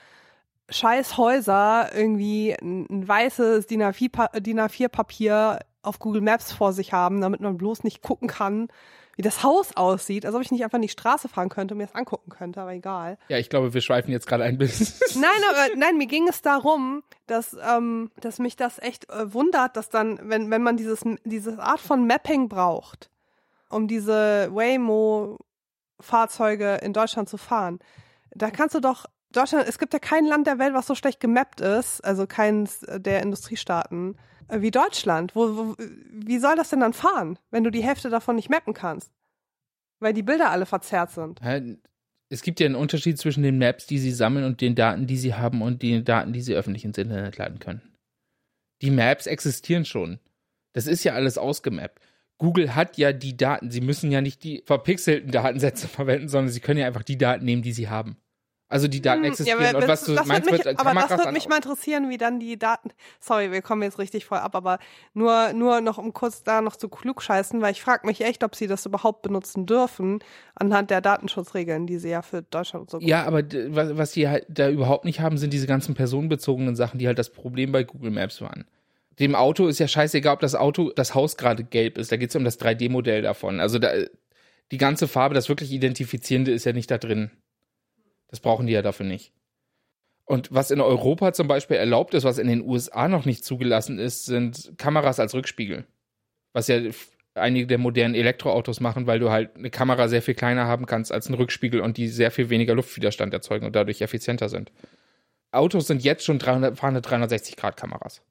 scheiß 0.69 1.17
Häuser 1.17 1.91
irgendwie 1.93 2.53
ein, 2.53 3.07
weißes 3.07 3.67
DIN 3.67 3.83
A4-Papier 3.83 5.59
auf 5.83 5.99
Google 5.99 6.21
Maps 6.21 6.51
vor 6.51 6.73
sich 6.73 6.91
haben, 6.91 7.21
damit 7.21 7.41
man 7.41 7.57
bloß 7.57 7.83
nicht 7.83 8.01
gucken 8.01 8.27
kann, 8.27 8.67
wie 9.15 9.21
das 9.21 9.43
Haus 9.43 9.75
aussieht, 9.75 10.25
als 10.25 10.33
ob 10.35 10.41
ich 10.41 10.51
nicht 10.51 10.63
einfach 10.63 10.77
in 10.77 10.81
die 10.81 10.89
Straße 10.89 11.29
fahren 11.29 11.47
könnte 11.49 11.73
und 11.73 11.77
mir 11.77 11.85
das 11.85 11.95
angucken 11.95 12.29
könnte, 12.29 12.59
aber 12.61 12.73
egal. 12.73 13.17
Ja, 13.29 13.37
ich 13.37 13.49
glaube, 13.49 13.73
wir 13.73 13.79
schweifen 13.81 14.11
jetzt 14.11 14.27
gerade 14.27 14.43
ein 14.43 14.57
bisschen. 14.57 14.93
nein, 15.21 15.29
aber 15.49 15.67
nein, 15.75 15.97
mir 15.97 16.07
ging 16.07 16.27
es 16.27 16.41
darum, 16.41 17.03
dass, 17.27 17.55
ähm, 17.65 18.11
dass 18.19 18.39
mich 18.39 18.57
das 18.57 18.79
echt 18.79 19.09
äh, 19.09 19.33
wundert, 19.33 19.77
dass 19.77 19.89
dann, 19.89 20.19
wenn, 20.23 20.51
wenn 20.51 20.63
man 20.63 20.75
dieses, 20.77 21.03
diese 21.23 21.59
Art 21.59 21.79
von 21.79 22.07
Mapping 22.07 22.49
braucht, 22.49 23.09
um 23.69 23.87
diese 23.87 24.49
Waymo-Fahrzeuge 24.53 26.79
in 26.83 26.91
Deutschland 26.93 27.29
zu 27.29 27.37
fahren, 27.37 27.79
da 28.31 28.49
kannst 28.51 28.75
du 28.75 28.81
doch 28.81 29.05
Deutschland, 29.31 29.65
es 29.67 29.79
gibt 29.79 29.93
ja 29.93 29.99
kein 29.99 30.25
Land 30.25 30.47
der 30.47 30.59
Welt, 30.59 30.73
was 30.73 30.87
so 30.87 30.95
schlecht 30.95 31.21
gemappt 31.21 31.61
ist, 31.61 32.03
also 32.03 32.27
keins 32.27 32.85
der 32.89 33.21
Industriestaaten 33.21 34.17
wie 34.49 34.71
Deutschland. 34.71 35.35
Wo, 35.35 35.55
wo, 35.55 35.75
wie 35.77 36.39
soll 36.39 36.55
das 36.55 36.69
denn 36.69 36.79
dann 36.79 36.93
fahren, 36.93 37.39
wenn 37.51 37.63
du 37.63 37.71
die 37.71 37.83
Hälfte 37.83 38.09
davon 38.09 38.35
nicht 38.35 38.49
mappen 38.49 38.73
kannst? 38.73 39.11
Weil 39.99 40.13
die 40.13 40.23
Bilder 40.23 40.51
alle 40.51 40.65
verzerrt 40.65 41.11
sind. 41.11 41.41
Es 42.29 42.41
gibt 42.41 42.59
ja 42.59 42.65
einen 42.65 42.75
Unterschied 42.75 43.17
zwischen 43.17 43.43
den 43.43 43.57
Maps, 43.57 43.85
die 43.85 43.99
sie 43.99 44.11
sammeln 44.11 44.45
und 44.45 44.61
den 44.61 44.75
Daten, 44.75 45.07
die 45.07 45.17
sie 45.17 45.35
haben 45.35 45.61
und 45.61 45.81
den 45.81 46.03
Daten, 46.03 46.33
die 46.33 46.41
sie 46.41 46.55
öffentlich 46.55 46.83
ins 46.83 46.97
Internet 46.97 47.37
laden 47.37 47.59
können. 47.59 47.81
Die 48.81 48.91
Maps 48.91 49.27
existieren 49.27 49.85
schon. 49.85 50.19
Das 50.73 50.87
ist 50.87 51.03
ja 51.03 51.13
alles 51.13 51.37
ausgemappt. 51.37 52.01
Google 52.37 52.75
hat 52.75 52.97
ja 52.97 53.13
die 53.13 53.37
Daten. 53.37 53.71
Sie 53.71 53.79
müssen 53.79 54.11
ja 54.11 54.21
nicht 54.21 54.43
die 54.43 54.61
verpixelten 54.65 55.31
Datensätze 55.31 55.87
verwenden, 55.87 56.27
sondern 56.27 56.51
sie 56.51 56.59
können 56.59 56.79
ja 56.79 56.87
einfach 56.87 57.03
die 57.03 57.17
Daten 57.17 57.45
nehmen, 57.45 57.61
die 57.61 57.71
sie 57.71 57.89
haben. 57.89 58.17
Also 58.75 58.89
die 58.89 59.01
Daten 59.01 59.23
hm, 59.23 59.29
existieren. 59.29 59.61
Ja, 59.61 59.77
und 59.77 59.87
was 59.87 60.03
du 60.03 60.15
meinst 60.25 60.51
mich, 60.51 60.65
mit 60.65 60.79
Aber 60.81 60.93
das 60.93 61.09
würde 61.11 61.31
mich 61.31 61.47
mal 61.47 61.55
interessieren, 61.55 62.09
wie 62.09 62.17
dann 62.17 62.41
die 62.41 62.59
Daten. 62.59 62.89
Sorry, 63.21 63.49
wir 63.49 63.61
kommen 63.61 63.83
jetzt 63.83 63.99
richtig 63.99 64.25
voll 64.25 64.39
ab, 64.39 64.53
aber 64.53 64.79
nur, 65.13 65.53
nur 65.53 65.79
noch 65.79 65.97
um 65.97 66.11
kurz 66.11 66.43
da 66.43 66.59
noch 66.59 66.75
zu 66.75 66.89
klug 66.89 67.21
scheißen, 67.21 67.61
weil 67.61 67.71
ich 67.71 67.81
frage 67.81 68.05
mich 68.05 68.19
echt, 68.19 68.43
ob 68.43 68.53
sie 68.53 68.67
das 68.67 68.85
überhaupt 68.85 69.21
benutzen 69.21 69.65
dürfen, 69.65 70.19
anhand 70.55 70.91
der 70.91 70.99
Datenschutzregeln, 70.99 71.87
die 71.87 71.99
sie 71.99 72.09
ja 72.09 72.21
für 72.21 72.41
Deutschland 72.41 72.89
so 72.89 72.99
Ja, 72.99 73.23
aber 73.23 73.43
was 73.69 74.11
sie 74.11 74.27
halt 74.27 74.45
da 74.49 74.69
überhaupt 74.69 75.05
nicht 75.05 75.21
haben, 75.21 75.37
sind 75.37 75.53
diese 75.53 75.67
ganzen 75.67 75.95
personenbezogenen 75.95 76.75
Sachen, 76.75 76.99
die 76.99 77.07
halt 77.07 77.17
das 77.17 77.29
Problem 77.29 77.71
bei 77.71 77.85
Google 77.85 78.11
Maps 78.11 78.41
waren. 78.41 78.65
Dem 79.19 79.35
Auto 79.35 79.67
ist 79.67 79.79
ja 79.79 79.87
scheißegal, 79.87 80.33
ob 80.33 80.41
das 80.41 80.53
Auto, 80.53 80.91
das 80.93 81.15
Haus 81.15 81.37
gerade 81.37 81.63
gelb 81.63 81.97
ist. 81.97 82.11
Da 82.11 82.17
geht 82.17 82.31
es 82.31 82.35
um 82.35 82.43
das 82.43 82.59
3D-Modell 82.59 83.21
davon. 83.21 83.61
Also 83.61 83.79
da, 83.79 83.93
die 84.73 84.77
ganze 84.77 85.07
Farbe, 85.07 85.33
das 85.33 85.47
wirklich 85.47 85.71
Identifizierende 85.71 86.51
ist 86.51 86.65
ja 86.65 86.73
nicht 86.73 86.91
da 86.91 86.97
drin. 86.97 87.31
Das 88.35 88.41
brauchen 88.41 88.67
die 88.67 88.73
ja 88.73 88.81
dafür 88.81 89.05
nicht. 89.05 89.31
Und 90.25 90.53
was 90.53 90.69
in 90.69 90.81
Europa 90.81 91.31
zum 91.31 91.47
Beispiel 91.47 91.77
erlaubt 91.77 92.13
ist, 92.13 92.25
was 92.25 92.37
in 92.37 92.49
den 92.49 92.67
USA 92.67 93.07
noch 93.07 93.23
nicht 93.23 93.45
zugelassen 93.45 93.97
ist, 93.97 94.25
sind 94.25 94.73
Kameras 94.77 95.21
als 95.21 95.33
Rückspiegel. 95.33 95.85
Was 96.51 96.67
ja 96.67 96.81
einige 97.33 97.65
der 97.65 97.77
modernen 97.77 98.13
Elektroautos 98.13 98.81
machen, 98.81 99.07
weil 99.07 99.19
du 99.19 99.31
halt 99.31 99.55
eine 99.55 99.69
Kamera 99.69 100.09
sehr 100.09 100.21
viel 100.21 100.33
kleiner 100.33 100.65
haben 100.65 100.85
kannst 100.85 101.13
als 101.13 101.29
ein 101.29 101.33
Rückspiegel 101.33 101.79
und 101.79 101.95
die 101.95 102.09
sehr 102.09 102.29
viel 102.29 102.49
weniger 102.49 102.75
Luftwiderstand 102.75 103.33
erzeugen 103.33 103.65
und 103.65 103.73
dadurch 103.73 104.01
effizienter 104.01 104.49
sind. 104.49 104.73
Autos 105.51 105.87
sind 105.87 106.03
jetzt 106.03 106.25
schon 106.25 106.37
300, 106.37 106.77
fahrende 106.77 106.99
360-Grad-Kameras. 106.99 108.21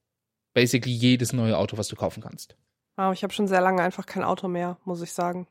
Basically 0.53 0.95
jedes 0.95 1.33
neue 1.33 1.57
Auto, 1.57 1.79
was 1.79 1.89
du 1.89 1.97
kaufen 1.97 2.23
kannst. 2.23 2.59
Wow, 2.97 3.15
ich 3.15 3.23
habe 3.23 3.33
schon 3.33 3.49
sehr 3.49 3.63
lange 3.63 3.83
einfach 3.83 4.05
kein 4.05 4.23
Auto 4.23 4.49
mehr, 4.49 4.77
muss 4.85 5.01
ich 5.01 5.15
sagen. 5.15 5.47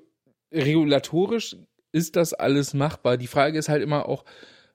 regulatorisch 0.52 1.56
ist 1.92 2.16
das 2.16 2.34
alles 2.34 2.74
machbar. 2.74 3.16
Die 3.16 3.26
Frage 3.26 3.58
ist 3.58 3.70
halt 3.70 3.82
immer 3.82 4.06
auch, 4.06 4.24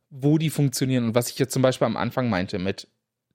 wo 0.09 0.39
die 0.39 0.49
funktionieren. 0.49 1.05
Und 1.05 1.15
was 1.15 1.29
ich 1.29 1.37
jetzt 1.37 1.53
zum 1.53 1.61
Beispiel 1.61 1.85
am 1.85 1.97
Anfang 1.97 2.29
meinte 2.29 2.57
mit, 2.57 2.87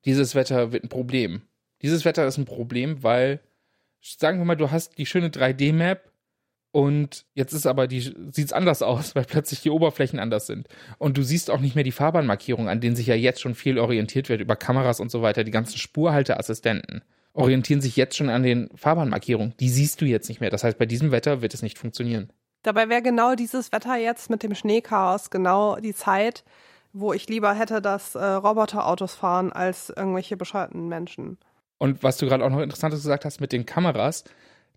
dieses 0.05 0.35
Wetter 0.35 0.73
wird 0.73 0.85
ein 0.85 0.89
Problem. 0.89 1.43
Dieses 1.83 2.05
Wetter 2.05 2.27
ist 2.27 2.39
ein 2.39 2.45
Problem, 2.45 3.03
weil, 3.03 3.41
sagen 4.01 4.39
wir 4.39 4.45
mal, 4.45 4.57
du 4.57 4.71
hast 4.71 4.99
die 4.99 5.07
schöne 5.07 5.29
3D-Map 5.29 6.13
und 6.71 7.27
jetzt 7.35 7.53
ist 7.53 7.67
aber 7.67 7.87
die, 7.87 8.01
sieht's 8.31 8.53
anders 8.53 8.83
aus, 8.83 9.15
weil 9.15 9.25
plötzlich 9.25 9.61
die 9.61 9.71
Oberflächen 9.71 10.19
anders 10.19 10.47
sind. 10.47 10.69
Und 10.99 11.17
du 11.19 11.23
siehst 11.23 11.51
auch 11.51 11.61
nicht 11.61 11.75
mehr 11.75 11.85
die 11.85 11.93
Fahrbahnmarkierungen, 11.93 12.69
an 12.69 12.81
denen 12.81 12.97
sich 12.97 13.07
ja 13.07 13.15
jetzt 13.15 13.41
schon 13.41 13.55
viel 13.55 13.79
orientiert 13.79 14.29
wird 14.29 14.41
über 14.41 14.57
Kameras 14.57 15.01
und 15.01 15.11
so 15.11 15.23
weiter. 15.23 15.45
Die 15.45 15.51
ganzen 15.51 15.79
Spurhalteassistenten 15.79 17.03
orientieren 17.35 17.81
sich 17.81 17.97
jetzt 17.97 18.17
schon 18.17 18.31
an 18.31 18.43
den 18.43 18.71
Fahrbahnmarkierungen. 18.75 19.55
Die 19.61 19.69
siehst 19.69 20.01
du 20.01 20.07
jetzt 20.07 20.29
nicht 20.29 20.41
mehr. 20.41 20.51
Das 20.51 20.65
heißt, 20.65 20.79
bei 20.79 20.87
diesem 20.87 21.13
Wetter 21.13 21.43
wird 21.43 21.55
es 21.55 21.63
nicht 21.63 21.79
funktionieren. 21.79 22.31
Dabei 22.63 22.89
wäre 22.89 23.03
genau 23.03 23.35
dieses 23.35 23.73
Wetter 23.73 23.97
jetzt 23.97 24.31
mit 24.31 24.43
dem 24.43 24.55
Schneechaos 24.55 25.31
genau 25.31 25.77
die 25.77 25.95
Zeit, 25.95 26.45
wo 26.93 27.13
ich 27.13 27.29
lieber 27.29 27.55
hätte, 27.55 27.81
dass 27.81 28.15
äh, 28.15 28.25
Roboterautos 28.25 29.15
fahren 29.15 29.53
als 29.53 29.91
irgendwelche 29.91 30.37
bescheuerten 30.37 30.89
Menschen. 30.89 31.39
Und 31.79 32.03
was 32.03 32.19
du 32.19 32.27
gerade 32.27 32.45
auch 32.45 32.51
noch 32.51 32.61
Interessantes 32.61 33.01
gesagt 33.01 33.25
hast 33.25 33.41
mit 33.41 33.53
den 33.53 33.67
Kameras, 33.67 34.25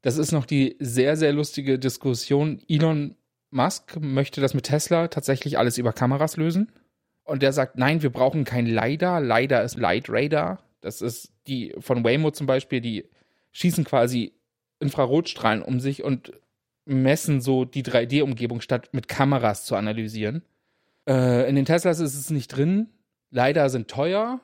das 0.02 0.18
ist 0.18 0.32
noch 0.32 0.46
die 0.46 0.76
sehr, 0.80 1.18
sehr 1.18 1.34
lustige 1.34 1.78
Diskussion. 1.80 2.62
Elon 2.68 3.16
Musk 3.52 3.98
möchte 4.00 4.42
das 4.42 4.54
mit 4.54 4.66
Tesla 4.66 5.08
tatsächlich 5.08 5.58
alles 5.58 5.78
über 5.78 5.94
Kameras 5.94 6.38
lösen. 6.38 6.72
Und 7.24 7.42
der 7.42 7.54
sagt, 7.54 7.78
nein, 7.78 8.04
wir 8.04 8.12
brauchen 8.12 8.44
kein 8.44 8.68
LiDAR. 8.68 9.20
LiDAR 9.20 9.64
ist 9.64 9.78
Light 9.78 10.06
Radar. 10.10 10.60
Das 10.82 11.02
ist 11.02 11.32
die 11.48 11.74
von 11.80 12.04
Waymo 12.04 12.32
zum 12.32 12.46
Beispiel, 12.46 12.82
die 12.82 13.10
schießen 13.52 13.84
quasi 13.84 14.34
Infrarotstrahlen 14.80 15.64
um 15.64 15.80
sich 15.80 16.04
und 16.04 16.34
messen 16.86 17.42
so 17.42 17.66
die 17.66 17.84
3D-Umgebung, 17.84 18.62
statt 18.62 18.90
mit 18.92 19.08
Kameras 19.08 19.66
zu 19.66 19.76
analysieren. 19.76 20.44
Äh, 21.08 21.50
in 21.50 21.56
den 21.56 21.66
Teslas 21.66 22.00
ist 22.00 22.16
es 22.16 22.30
nicht 22.30 22.50
drin. 22.50 22.90
Leider 23.32 23.70
sind 23.70 23.90
teuer. 23.90 24.40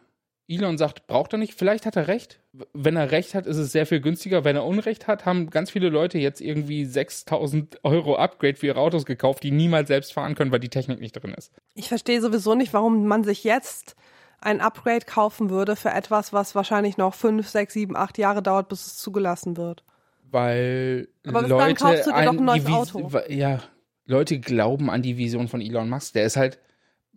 Elon 0.48 0.78
sagt, 0.78 1.08
braucht 1.08 1.34
er 1.34 1.40
nicht. 1.40 1.54
Vielleicht 1.54 1.86
hat 1.86 1.96
er 1.96 2.08
recht. 2.08 2.42
Wenn 2.74 2.98
er 2.98 3.12
recht 3.12 3.36
hat, 3.36 3.48
ist 3.48 3.58
es 3.58 3.72
sehr 3.72 3.86
viel 3.86 4.02
günstiger. 4.02 4.44
Wenn 4.44 4.58
er 4.58 4.66
Unrecht 4.66 5.08
hat, 5.08 5.26
haben 5.26 5.50
ganz 5.50 5.72
viele 5.72 5.90
Leute 5.90 6.18
jetzt 6.18 6.42
irgendwie 6.42 6.84
6000 6.84 7.80
Euro 7.84 8.16
Upgrade 8.18 8.56
für 8.56 8.68
ihre 8.68 8.80
Autos 8.80 9.06
gekauft, 9.06 9.44
die 9.44 9.52
niemals 9.52 9.88
selbst 9.88 10.12
fahren 10.12 10.36
können, 10.36 10.52
weil 10.52 10.60
die 10.60 10.70
Technik 10.70 11.00
nicht 11.00 11.14
drin 11.14 11.34
ist. 11.34 11.54
Ich 11.74 11.88
verstehe 11.88 12.20
sowieso 12.20 12.56
nicht, 12.56 12.74
warum 12.74 13.08
man 13.08 13.24
sich 13.24 13.46
jetzt 13.46 13.96
ein 14.42 14.60
Upgrade 14.60 15.06
kaufen 15.06 15.50
würde 15.50 15.76
für 15.76 15.92
etwas, 15.92 16.34
was 16.34 16.54
wahrscheinlich 16.54 16.98
noch 16.98 17.14
fünf, 17.14 17.48
sechs, 17.48 17.74
sieben, 17.74 17.96
acht 17.96 18.18
Jahre 18.18 18.42
dauert, 18.42 18.68
bis 18.68 18.86
es 18.88 18.98
zugelassen 18.98 19.56
wird 19.56 19.84
weil 20.32 21.08
Aber 21.28 21.42
Leute 21.42 21.56
dann 21.56 21.76
kaufst 21.76 22.08
du 22.08 22.12
dir 22.12 22.26
doch 22.26 22.38
ein 22.38 22.46
neues 22.46 22.66
Auto. 22.68 23.10
Ja, 23.28 23.60
Leute 24.06 24.40
glauben 24.40 24.90
an 24.90 25.02
die 25.02 25.18
Vision 25.18 25.48
von 25.48 25.62
Elon 25.62 25.90
Musk. 25.90 26.14
Der 26.14 26.26
ist 26.26 26.38
halt, 26.38 26.60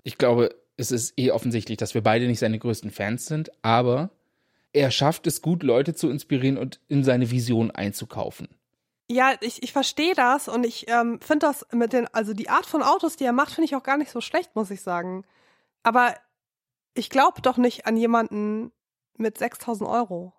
ich 0.03 0.19
glaube, 0.19 0.55
es 0.77 0.91
ist 0.91 1.19
eh 1.19 1.31
offensichtlich, 1.31 1.79
dass 1.79 1.95
wir 1.95 2.03
beide 2.03 2.27
nicht 2.27 2.39
seine 2.39 2.59
größten 2.59 2.91
Fans 2.91 3.27
sind, 3.27 3.51
aber 3.63 4.11
er 4.73 4.91
schafft 4.91 5.27
es 5.27 5.41
gut, 5.41 5.63
Leute 5.63 5.95
zu 5.95 6.11
inspirieren 6.11 6.59
und 6.59 6.81
in 6.89 7.05
seine 7.05 7.31
Vision 7.31 7.71
einzukaufen. 7.71 8.49
Ja, 9.09 9.35
ich, 9.41 9.63
ich 9.63 9.73
verstehe 9.73 10.15
das 10.15 10.49
und 10.49 10.65
ich 10.65 10.87
ähm, 10.89 11.21
finde 11.21 11.47
das 11.47 11.67
mit 11.73 11.93
den, 11.93 12.07
also 12.13 12.33
die 12.33 12.49
Art 12.49 12.67
von 12.67 12.83
Autos, 12.83 13.17
die 13.17 13.25
er 13.25 13.33
macht, 13.33 13.53
finde 13.53 13.67
ich 13.67 13.77
auch 13.77 13.83
gar 13.83 13.99
nicht 13.99 14.11
so 14.11 14.21
schlecht, 14.21 14.57
muss 14.57 14.71
ich 14.71 14.81
sagen. 14.81 15.25
Aber 15.83 16.15
ich 16.95 17.11
glaube 17.11 17.43
doch 17.43 17.59
nicht 17.59 17.87
an 17.87 17.97
jemanden 17.97 18.73
mit 19.17 19.39
6000 19.39 19.89
Euro. 19.89 20.33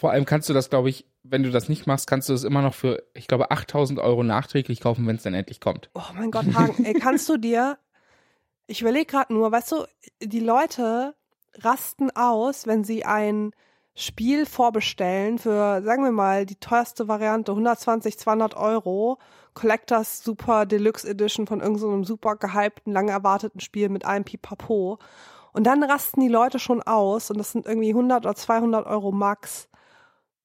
Vor 0.00 0.12
allem 0.12 0.24
kannst 0.24 0.48
du 0.48 0.54
das, 0.54 0.70
glaube 0.70 0.88
ich, 0.88 1.04
wenn 1.24 1.42
du 1.42 1.50
das 1.50 1.68
nicht 1.68 1.86
machst, 1.86 2.06
kannst 2.06 2.30
du 2.30 2.32
es 2.32 2.44
immer 2.44 2.62
noch 2.62 2.72
für, 2.72 3.02
ich 3.12 3.28
glaube, 3.28 3.50
8000 3.50 3.98
Euro 3.98 4.22
nachträglich 4.22 4.80
kaufen, 4.80 5.06
wenn 5.06 5.16
es 5.16 5.24
dann 5.24 5.34
endlich 5.34 5.60
kommt. 5.60 5.90
Oh 5.92 6.00
mein 6.14 6.30
Gott, 6.30 6.46
Hagen, 6.54 6.86
ey, 6.86 6.94
kannst 6.94 7.28
du 7.28 7.36
dir, 7.36 7.76
ich 8.66 8.80
überlege 8.80 9.04
gerade 9.04 9.34
nur, 9.34 9.52
weißt 9.52 9.72
du, 9.72 9.84
die 10.22 10.40
Leute 10.40 11.14
rasten 11.58 12.10
aus, 12.12 12.66
wenn 12.66 12.82
sie 12.82 13.04
ein 13.04 13.50
Spiel 13.94 14.46
vorbestellen 14.46 15.36
für, 15.36 15.82
sagen 15.82 16.02
wir 16.02 16.12
mal, 16.12 16.46
die 16.46 16.58
teuerste 16.58 17.06
Variante, 17.06 17.52
120, 17.52 18.18
200 18.18 18.56
Euro, 18.56 19.18
Collectors 19.52 20.24
Super 20.24 20.64
Deluxe 20.64 21.06
Edition 21.06 21.46
von 21.46 21.60
irgendeinem 21.60 22.04
super 22.04 22.36
gehypten, 22.36 22.94
lang 22.94 23.08
erwarteten 23.08 23.60
Spiel 23.60 23.90
mit 23.90 24.06
allem 24.06 24.24
Pipapo. 24.24 24.98
Und 25.52 25.64
dann 25.64 25.82
rasten 25.82 26.22
die 26.22 26.28
Leute 26.28 26.58
schon 26.58 26.80
aus 26.80 27.30
und 27.30 27.36
das 27.36 27.52
sind 27.52 27.66
irgendwie 27.66 27.90
100 27.90 28.24
oder 28.24 28.34
200 28.34 28.86
Euro 28.86 29.12
max. 29.12 29.68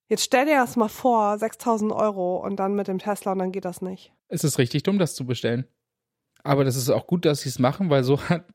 Jetzt 0.08 0.24
stell 0.24 0.46
dir 0.46 0.58
das 0.58 0.76
mal 0.76 0.88
vor, 0.88 1.38
6000 1.38 1.92
Euro 1.92 2.38
und 2.38 2.58
dann 2.58 2.76
mit 2.76 2.88
dem 2.88 3.00
Tesla 3.00 3.32
und 3.32 3.40
dann 3.40 3.52
geht 3.52 3.66
das 3.66 3.82
nicht. 3.82 4.14
Es 4.28 4.44
ist 4.44 4.58
richtig 4.58 4.84
dumm, 4.84 5.00
das 5.00 5.16
zu 5.16 5.26
bestellen. 5.26 5.66
Aber 6.44 6.64
das 6.64 6.76
ist 6.76 6.90
auch 6.90 7.08
gut, 7.08 7.26
dass 7.26 7.42
sie 7.42 7.50
es 7.50 7.58
machen, 7.58 7.90
weil 7.90 8.04
so 8.04 8.22
hat 8.30 8.46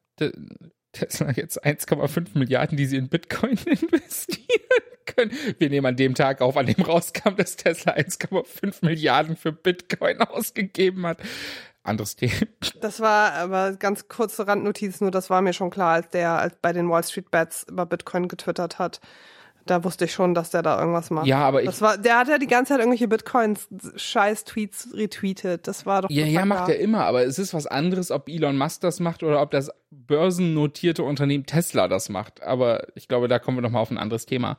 Tesla 0.92 1.32
jetzt 1.32 1.64
1,5 1.64 2.38
Milliarden, 2.38 2.76
die 2.76 2.86
sie 2.86 2.96
in 2.96 3.08
Bitcoin 3.08 3.58
investieren 3.66 4.48
können. 5.06 5.32
Wir 5.58 5.70
nehmen 5.70 5.86
an 5.86 5.96
dem 5.96 6.14
Tag 6.14 6.40
auf, 6.40 6.56
an 6.56 6.66
dem 6.66 6.82
rauskam, 6.84 7.34
dass 7.36 7.56
Tesla 7.56 7.94
1,5 7.94 8.84
Milliarden 8.84 9.36
für 9.36 9.52
Bitcoin 9.52 10.20
ausgegeben 10.20 11.06
hat. 11.06 11.18
Anderes 11.82 12.14
Thema. 12.14 12.34
Das 12.80 13.00
war 13.00 13.32
aber 13.32 13.72
ganz 13.72 14.06
kurze 14.08 14.46
Randnotiz, 14.46 15.00
nur 15.00 15.10
das 15.10 15.30
war 15.30 15.40
mir 15.40 15.54
schon 15.54 15.70
klar, 15.70 15.94
als 15.94 16.10
der 16.10 16.38
als 16.38 16.54
bei 16.60 16.72
den 16.72 16.90
Wall 16.90 17.02
Street 17.02 17.30
Bets 17.30 17.66
über 17.68 17.86
Bitcoin 17.86 18.28
getwittert 18.28 18.78
hat. 18.78 19.00
Da 19.66 19.84
wusste 19.84 20.06
ich 20.06 20.12
schon, 20.12 20.34
dass 20.34 20.50
der 20.50 20.62
da 20.62 20.78
irgendwas 20.78 21.10
macht. 21.10 21.26
Ja, 21.26 21.38
aber 21.38 21.62
ich. 21.62 21.66
Das 21.66 21.80
war, 21.80 21.98
der 21.98 22.18
hat 22.18 22.28
ja 22.28 22.38
die 22.38 22.46
ganze 22.46 22.70
Zeit 22.70 22.80
irgendwelche 22.80 23.08
Bitcoins-Scheiß-Tweets 23.08 24.90
retweetet. 24.94 25.66
Das 25.66 25.86
war 25.86 26.02
doch. 26.02 26.10
Ja, 26.10 26.26
ja, 26.26 26.44
macht 26.44 26.68
er 26.68 26.78
immer. 26.78 27.04
Aber 27.04 27.24
es 27.24 27.38
ist 27.38 27.54
was 27.54 27.66
anderes, 27.66 28.10
ob 28.10 28.28
Elon 28.28 28.56
Musk 28.56 28.80
das 28.80 29.00
macht 29.00 29.22
oder 29.22 29.40
ob 29.40 29.50
das 29.50 29.70
börsennotierte 29.90 31.02
Unternehmen 31.02 31.46
Tesla 31.46 31.88
das 31.88 32.08
macht. 32.08 32.42
Aber 32.42 32.86
ich 32.94 33.08
glaube, 33.08 33.28
da 33.28 33.38
kommen 33.38 33.58
wir 33.58 33.62
noch 33.62 33.70
mal 33.70 33.80
auf 33.80 33.90
ein 33.90 33.98
anderes 33.98 34.26
Thema. 34.26 34.58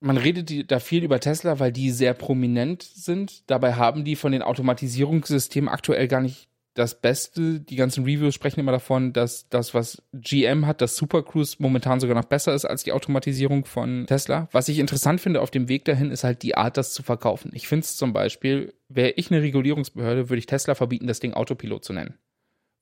Man 0.00 0.18
redet 0.18 0.70
da 0.70 0.80
viel 0.80 1.02
über 1.02 1.18
Tesla, 1.18 1.58
weil 1.60 1.72
die 1.72 1.90
sehr 1.90 2.12
prominent 2.12 2.82
sind. 2.82 3.48
Dabei 3.50 3.74
haben 3.74 4.04
die 4.04 4.16
von 4.16 4.32
den 4.32 4.42
Automatisierungssystemen 4.42 5.68
aktuell 5.70 6.08
gar 6.08 6.20
nicht 6.20 6.48
das 6.74 7.00
Beste. 7.00 7.60
Die 7.60 7.76
ganzen 7.76 8.04
Reviews 8.04 8.34
sprechen 8.34 8.60
immer 8.60 8.72
davon, 8.72 9.12
dass 9.12 9.48
das, 9.48 9.74
was 9.74 10.02
GM 10.12 10.66
hat, 10.66 10.80
das 10.80 10.96
Super 10.96 11.22
Cruise 11.22 11.56
momentan 11.58 12.00
sogar 12.00 12.16
noch 12.16 12.24
besser 12.24 12.52
ist 12.52 12.64
als 12.64 12.82
die 12.82 12.92
Automatisierung 12.92 13.64
von 13.64 14.06
Tesla. 14.06 14.48
Was 14.52 14.68
ich 14.68 14.78
interessant 14.78 15.20
finde 15.20 15.40
auf 15.40 15.50
dem 15.50 15.68
Weg 15.68 15.84
dahin, 15.84 16.10
ist 16.10 16.24
halt 16.24 16.42
die 16.42 16.56
Art, 16.56 16.76
das 16.76 16.92
zu 16.92 17.02
verkaufen. 17.02 17.52
Ich 17.54 17.68
finde 17.68 17.84
es 17.84 17.96
zum 17.96 18.12
Beispiel, 18.12 18.74
wäre 18.88 19.10
ich 19.12 19.30
eine 19.30 19.42
Regulierungsbehörde, 19.42 20.28
würde 20.28 20.38
ich 20.38 20.46
Tesla 20.46 20.74
verbieten, 20.74 21.06
das 21.06 21.20
Ding 21.20 21.32
Autopilot 21.32 21.84
zu 21.84 21.92
nennen. 21.92 22.18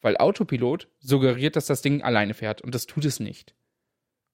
Weil 0.00 0.16
Autopilot 0.16 0.88
suggeriert, 0.99 1.54
dass 1.54 1.66
das 1.66 1.82
Ding 1.82 2.02
alleine 2.02 2.34
fährt 2.34 2.62
und 2.62 2.75
das 2.75 2.87
tut 2.87 3.04
es 3.04 3.20
nicht. 3.20 3.54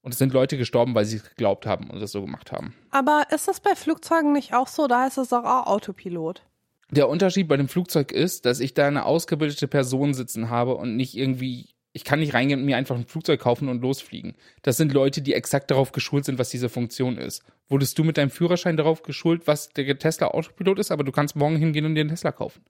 Und 0.01 0.13
es 0.13 0.19
sind 0.19 0.33
Leute 0.33 0.57
gestorben, 0.57 0.95
weil 0.95 1.05
sie 1.05 1.17
es 1.17 1.29
geglaubt 1.29 1.67
haben 1.67 1.91
und 1.91 2.01
das 2.01 2.13
so 2.13 2.23
gemacht 2.23 2.53
haben. 2.53 2.75
Aber 2.91 3.25
ist 3.35 3.49
das 3.49 3.61
bei 3.61 3.75
Flugzeugen 3.75 4.33
nicht 4.33 4.55
auch 4.55 4.69
so? 4.69 4.87
Da 4.87 5.03
heißt 5.03 5.19
es 5.19 5.33
auch 5.33 5.67
Autopilot. 5.67 6.48
Der 6.91 7.09
Unterschied 7.09 7.49
bei 7.49 7.57
dem 7.57 7.69
Flugzeug 7.69 8.13
ist, 8.13 8.47
dass 8.47 8.61
ich 8.61 8.75
da 8.75 8.87
eine 8.87 9.05
ausgebildete 9.05 9.69
Person 9.69 10.15
sitzen 10.15 10.49
habe 10.49 10.75
und 10.75 10.97
nicht 10.97 11.17
irgendwie, 11.17 11.69
ich 11.93 12.05
kann 12.05 12.21
nicht 12.21 12.33
reingehen 12.33 12.61
und 12.61 12.67
mir 12.67 12.77
einfach 12.77 12.97
ein 12.97 13.07
Flugzeug 13.07 13.41
kaufen 13.41 13.69
und 13.69 13.83
losfliegen. 13.83 14.35
Das 14.63 14.79
sind 14.79 14.93
Leute, 14.93 15.21
die 15.21 15.35
exakt 15.35 15.71
darauf 15.71 15.93
geschult 15.93 16.25
sind, 16.25 16.39
was 16.39 16.49
diese 16.49 16.69
Funktion 16.69 17.19
ist. 17.19 17.43
Wurdest 17.69 17.99
du 17.99 18.05
mit 18.05 18.17
deinem 18.17 18.31
Führerschein 18.31 18.77
darauf 18.77 19.03
geschult, 19.03 19.47
was 19.47 19.69
der 19.69 19.99
Tesla 19.99 20.29
Autopilot 20.29 20.79
ist, 20.79 20.91
aber 20.91 21.05
du 21.05 21.13
kannst 21.13 21.37
morgen 21.37 21.57
hingehen 21.57 21.85
und 21.85 21.95
dir 21.95 22.01
einen 22.01 22.11
Tesla 22.11 22.33
kaufen. 22.33 22.63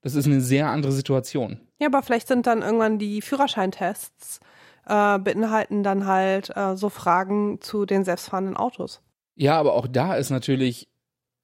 Das 0.00 0.14
ist 0.14 0.26
eine 0.26 0.40
sehr 0.40 0.68
andere 0.68 0.92
Situation. 0.92 1.60
Ja, 1.78 1.88
aber 1.88 2.02
vielleicht 2.02 2.28
sind 2.28 2.46
dann 2.46 2.62
irgendwann 2.62 2.98
die 2.98 3.20
Führerscheintests 3.20 4.40
äh, 4.88 5.18
beinhalten 5.18 5.82
dann 5.82 6.06
halt 6.06 6.50
äh, 6.56 6.76
so 6.76 6.88
Fragen 6.88 7.60
zu 7.60 7.84
den 7.84 8.04
selbstfahrenden 8.04 8.56
Autos. 8.56 9.02
Ja, 9.36 9.58
aber 9.58 9.74
auch 9.74 9.86
da 9.86 10.14
ist 10.14 10.30
natürlich 10.30 10.88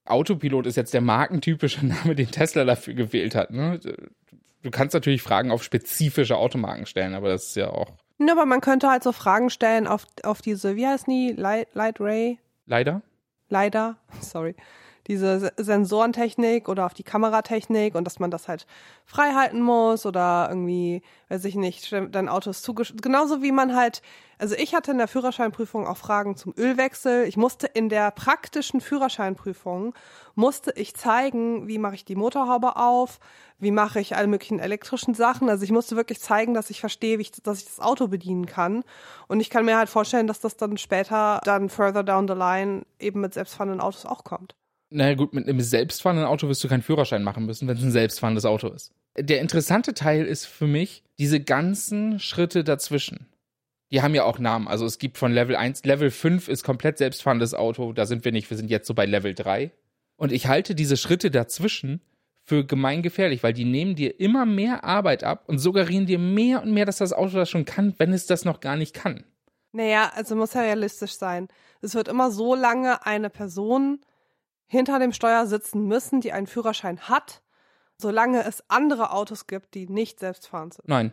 Autopilot 0.04 0.66
ist 0.66 0.76
jetzt 0.76 0.94
der 0.94 1.00
markentypische 1.00 1.84
Name, 1.86 2.14
den 2.14 2.30
Tesla 2.30 2.64
dafür 2.64 2.94
gewählt 2.94 3.34
hat. 3.34 3.50
Ne? 3.50 3.80
Du 4.62 4.70
kannst 4.70 4.94
natürlich 4.94 5.22
Fragen 5.22 5.50
auf 5.50 5.62
spezifische 5.62 6.36
Automarken 6.36 6.86
stellen, 6.86 7.14
aber 7.14 7.28
das 7.28 7.46
ist 7.46 7.56
ja 7.56 7.70
auch. 7.70 7.92
Ja, 8.18 8.32
aber 8.32 8.46
man 8.46 8.60
könnte 8.60 8.88
halt 8.88 9.02
so 9.02 9.12
Fragen 9.12 9.50
stellen 9.50 9.86
auf, 9.86 10.06
auf 10.22 10.40
diese, 10.40 10.76
wie 10.76 10.86
heißen 10.86 11.12
die? 11.12 11.32
Light, 11.32 11.68
Light 11.74 12.00
Ray? 12.00 12.38
Leider? 12.66 13.02
Leider, 13.48 13.96
sorry. 14.20 14.54
Diese 15.06 15.52
Sensorentechnik 15.56 16.68
oder 16.68 16.86
auf 16.86 16.94
die 16.94 17.02
Kameratechnik 17.02 17.94
und 17.94 18.04
dass 18.04 18.18
man 18.18 18.30
das 18.30 18.48
halt 18.48 18.66
frei 19.04 19.34
halten 19.34 19.60
muss 19.60 20.06
oder 20.06 20.46
irgendwie, 20.48 21.02
weiß 21.28 21.44
ich 21.44 21.56
nicht, 21.56 21.92
dein 21.92 22.28
Auto 22.28 22.50
ist 22.50 22.62
zugeschüttet. 22.62 23.02
Genauso 23.02 23.42
wie 23.42 23.52
man 23.52 23.76
halt, 23.76 24.00
also 24.38 24.54
ich 24.54 24.74
hatte 24.74 24.92
in 24.92 24.98
der 24.98 25.08
Führerscheinprüfung 25.08 25.86
auch 25.86 25.98
Fragen 25.98 26.36
zum 26.36 26.54
Ölwechsel. 26.56 27.24
Ich 27.24 27.36
musste 27.36 27.66
in 27.66 27.88
der 27.88 28.10
praktischen 28.10 28.80
Führerscheinprüfung, 28.80 29.94
musste 30.34 30.72
ich 30.72 30.94
zeigen, 30.94 31.68
wie 31.68 31.78
mache 31.78 31.96
ich 31.96 32.04
die 32.04 32.16
Motorhaube 32.16 32.76
auf, 32.76 33.20
wie 33.58 33.70
mache 33.70 34.00
ich 34.00 34.16
alle 34.16 34.26
möglichen 34.26 34.58
elektrischen 34.58 35.14
Sachen. 35.14 35.50
Also 35.50 35.64
ich 35.64 35.70
musste 35.70 35.96
wirklich 35.96 36.20
zeigen, 36.20 36.54
dass 36.54 36.70
ich 36.70 36.80
verstehe, 36.80 37.18
wie 37.18 37.22
ich, 37.22 37.32
dass 37.32 37.58
ich 37.58 37.66
das 37.66 37.80
Auto 37.80 38.08
bedienen 38.08 38.46
kann. 38.46 38.84
Und 39.28 39.40
ich 39.40 39.50
kann 39.50 39.66
mir 39.66 39.76
halt 39.76 39.90
vorstellen, 39.90 40.26
dass 40.26 40.40
das 40.40 40.56
dann 40.56 40.78
später, 40.78 41.40
dann 41.44 41.68
further 41.68 42.02
down 42.02 42.26
the 42.26 42.34
line, 42.34 42.86
eben 42.98 43.20
mit 43.20 43.34
selbstfahrenden 43.34 43.80
Autos 43.80 44.06
auch 44.06 44.24
kommt. 44.24 44.54
Naja 44.94 45.14
gut, 45.14 45.34
mit 45.34 45.48
einem 45.48 45.60
selbstfahrenden 45.60 46.24
Auto 46.24 46.46
wirst 46.46 46.62
du 46.62 46.68
keinen 46.68 46.82
Führerschein 46.82 47.24
machen 47.24 47.46
müssen, 47.46 47.66
wenn 47.66 47.76
es 47.76 47.82
ein 47.82 47.90
selbstfahrendes 47.90 48.44
Auto 48.44 48.68
ist. 48.68 48.92
Der 49.18 49.40
interessante 49.40 49.92
Teil 49.92 50.24
ist 50.24 50.46
für 50.46 50.68
mich 50.68 51.02
diese 51.18 51.40
ganzen 51.40 52.20
Schritte 52.20 52.62
dazwischen. 52.62 53.26
Die 53.90 54.02
haben 54.02 54.14
ja 54.14 54.22
auch 54.22 54.38
Namen. 54.38 54.68
Also 54.68 54.86
es 54.86 54.98
gibt 54.98 55.18
von 55.18 55.32
Level 55.32 55.56
1, 55.56 55.84
Level 55.84 56.12
5 56.12 56.48
ist 56.48 56.62
komplett 56.62 56.98
selbstfahrendes 56.98 57.54
Auto, 57.54 57.92
da 57.92 58.06
sind 58.06 58.24
wir 58.24 58.30
nicht, 58.30 58.48
wir 58.50 58.56
sind 58.56 58.70
jetzt 58.70 58.86
so 58.86 58.94
bei 58.94 59.04
Level 59.04 59.34
3. 59.34 59.72
Und 60.16 60.30
ich 60.30 60.46
halte 60.46 60.76
diese 60.76 60.96
Schritte 60.96 61.32
dazwischen 61.32 62.00
für 62.44 62.64
gemeingefährlich, 62.64 63.42
weil 63.42 63.52
die 63.52 63.64
nehmen 63.64 63.96
dir 63.96 64.20
immer 64.20 64.46
mehr 64.46 64.84
Arbeit 64.84 65.24
ab 65.24 65.42
und 65.48 65.58
suggerieren 65.58 66.06
dir 66.06 66.20
mehr 66.20 66.62
und 66.62 66.72
mehr, 66.72 66.86
dass 66.86 66.98
das 66.98 67.12
Auto 67.12 67.36
das 67.36 67.50
schon 67.50 67.64
kann, 67.64 67.94
wenn 67.98 68.12
es 68.12 68.26
das 68.26 68.44
noch 68.44 68.60
gar 68.60 68.76
nicht 68.76 68.94
kann. 68.94 69.24
Naja, 69.72 70.12
also 70.14 70.36
muss 70.36 70.54
ja 70.54 70.60
realistisch 70.60 71.14
sein. 71.14 71.48
Es 71.80 71.96
wird 71.96 72.06
immer 72.06 72.30
so 72.30 72.54
lange 72.54 73.04
eine 73.04 73.28
Person 73.28 73.98
hinter 74.66 74.98
dem 74.98 75.12
Steuer 75.12 75.46
sitzen 75.46 75.86
müssen, 75.86 76.20
die 76.20 76.32
einen 76.32 76.46
Führerschein 76.46 77.00
hat, 77.08 77.42
solange 77.98 78.44
es 78.44 78.62
andere 78.68 79.12
Autos 79.12 79.46
gibt, 79.46 79.74
die 79.74 79.88
nicht 79.88 80.20
selbstfahrend 80.20 80.74
sind. 80.74 80.88
Nein, 80.88 81.12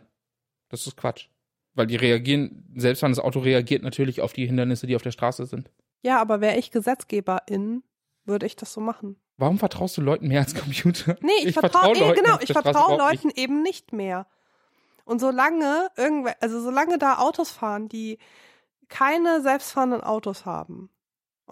das 0.68 0.86
ist 0.86 0.96
Quatsch. 0.96 1.28
Weil 1.74 1.86
die 1.86 1.96
reagieren, 1.96 2.70
selbstfahrendes 2.76 3.22
Auto 3.22 3.40
reagiert 3.40 3.82
natürlich 3.82 4.20
auf 4.20 4.34
die 4.34 4.46
Hindernisse, 4.46 4.86
die 4.86 4.96
auf 4.96 5.02
der 5.02 5.10
Straße 5.10 5.46
sind. 5.46 5.70
Ja, 6.02 6.20
aber 6.20 6.40
wäre 6.40 6.58
ich 6.58 6.70
Gesetzgeberin, 6.70 7.82
würde 8.24 8.46
ich 8.46 8.56
das 8.56 8.72
so 8.72 8.80
machen. 8.80 9.16
Warum 9.38 9.58
vertraust 9.58 9.96
du 9.96 10.02
Leuten 10.02 10.28
mehr 10.28 10.40
als 10.40 10.54
Computer? 10.54 11.16
Nee, 11.20 11.30
ich, 11.38 11.46
ich 11.46 11.54
vertraue 11.54 11.94
vertrau, 11.94 12.12
genau, 12.12 12.38
ich 12.40 12.52
vertraue 12.52 12.98
Leuten 12.98 13.28
nicht. 13.28 13.38
eben 13.38 13.62
nicht 13.62 13.92
mehr. 13.92 14.26
Und 15.04 15.20
solange 15.20 15.88
irgendwer, 15.96 16.36
also 16.40 16.60
solange 16.60 16.98
da 16.98 17.18
Autos 17.18 17.50
fahren, 17.50 17.88
die 17.88 18.18
keine 18.88 19.40
selbstfahrenden 19.40 20.02
Autos 20.02 20.44
haben, 20.44 20.90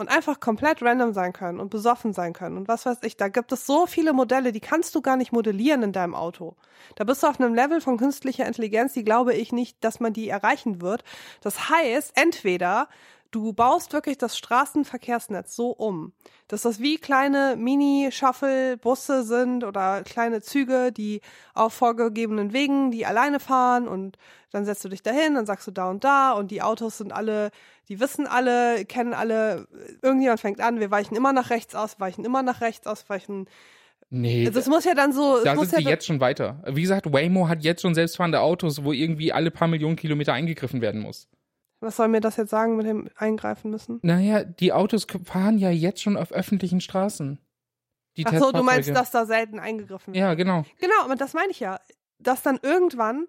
und 0.00 0.09
einfach 0.09 0.40
komplett 0.40 0.83
random 0.83 1.12
sein 1.12 1.35
können 1.35 1.61
und 1.61 1.69
besoffen 1.69 2.14
sein 2.14 2.33
können 2.33 2.57
und 2.57 2.69
was 2.69 2.87
weiß 2.87 2.99
ich. 3.02 3.19
Da 3.19 3.28
gibt 3.28 3.52
es 3.52 3.66
so 3.66 3.87
viele 3.87 4.14
Modelle, 4.14 4.50
die 4.50 4.61
kannst 4.61 4.95
du 4.95 5.02
gar 5.02 5.19
nicht 5.19 5.30
modellieren 5.30 5.83
in 5.83 5.92
deinem 5.92 6.14
Auto. 6.14 6.57
Da 6.95 7.04
bist 7.04 7.23
du 7.23 7.26
auf 7.26 7.38
einem 7.38 7.54
Level 7.54 7.83
von 7.83 7.99
künstlicher 7.99 8.47
Intelligenz, 8.47 8.95
die 8.95 9.04
glaube 9.04 9.35
ich 9.35 9.52
nicht, 9.52 9.76
dass 9.85 10.00
man 10.00 10.14
die 10.14 10.30
erreichen 10.30 10.80
wird. 10.80 11.04
Das 11.42 11.69
heißt, 11.69 12.12
entweder 12.14 12.88
du 13.30 13.52
baust 13.52 13.92
wirklich 13.92 14.18
das 14.18 14.37
Straßenverkehrsnetz 14.37 15.54
so 15.54 15.70
um, 15.70 16.12
dass 16.49 16.62
das 16.62 16.80
wie 16.80 16.99
kleine 16.99 17.56
Mini-Shuttle-Busse 17.56 19.22
sind 19.22 19.64
oder 19.64 20.02
kleine 20.02 20.42
Züge, 20.42 20.92
die 20.92 21.20
auf 21.54 21.72
vorgegebenen 21.72 22.52
Wegen, 22.52 22.90
die 22.90 23.06
alleine 23.06 23.40
fahren 23.40 23.88
und 23.88 24.18
dann 24.50 24.64
setzt 24.64 24.84
du 24.84 24.88
dich 24.88 25.02
dahin, 25.02 25.34
dann 25.34 25.46
sagst 25.46 25.66
du 25.66 25.70
da 25.70 25.90
und 25.90 26.02
da 26.02 26.32
und 26.32 26.50
die 26.50 26.62
Autos 26.62 26.99
sind 26.99 27.12
alle, 27.12 27.50
die 27.88 28.00
wissen 28.00 28.26
alle, 28.26 28.84
kennen 28.84 29.14
alle, 29.14 29.68
irgendjemand 30.02 30.40
fängt 30.40 30.60
an, 30.60 30.80
wir 30.80 30.90
weichen 30.90 31.16
immer 31.16 31.32
nach 31.32 31.50
rechts 31.50 31.75
aus, 31.75 32.00
weichen 32.00 32.25
immer 32.25 32.42
nach 32.42 32.60
rechts 32.60 32.87
aus, 32.87 33.08
weichen 33.08 33.49
Nee. 34.12 34.44
Also 34.44 34.58
es 34.58 34.66
muss 34.66 34.84
ja 34.84 34.94
dann 34.94 35.12
so. 35.12 35.44
Da 35.44 35.54
sind 35.54 35.70
sie 35.70 35.82
ja 35.82 35.90
jetzt 35.90 36.04
schon 36.04 36.18
weiter. 36.18 36.64
Wie 36.66 36.82
gesagt, 36.82 37.12
Waymo 37.12 37.46
hat 37.46 37.62
jetzt 37.62 37.82
schon 37.82 37.94
selbstfahrende 37.94 38.40
Autos, 38.40 38.82
wo 38.82 38.92
irgendwie 38.92 39.32
alle 39.32 39.52
paar 39.52 39.68
Millionen 39.68 39.94
Kilometer 39.94 40.32
eingegriffen 40.32 40.80
werden 40.80 41.00
muss. 41.00 41.28
Was 41.80 41.96
soll 41.96 42.08
mir 42.08 42.20
das 42.20 42.37
jetzt 42.37 42.50
sagen 42.50 42.76
mit 42.76 42.87
dem 42.87 43.08
Eingreifen 43.16 43.70
müssen? 43.70 44.00
Naja, 44.02 44.44
die 44.44 44.72
Autos 44.72 45.06
fahren 45.25 45.58
ja 45.58 45.70
jetzt 45.70 46.02
schon 46.02 46.16
auf 46.16 46.30
öffentlichen 46.30 46.80
Straßen. 46.80 47.38
Die 48.16 48.26
Ach 48.26 48.34
so, 48.38 48.52
du 48.52 48.62
meinst, 48.62 48.90
dass 48.90 49.10
da 49.10 49.25
selten 49.25 49.58
eingegriffen 49.58 50.12
wird. 50.12 50.20
Ja, 50.20 50.34
genau. 50.34 50.64
Genau, 50.78 51.04
aber 51.04 51.16
das 51.16 51.32
meine 51.32 51.50
ich 51.50 51.60
ja. 51.60 51.80
Dass 52.18 52.42
dann 52.42 52.58
irgendwann, 52.62 53.26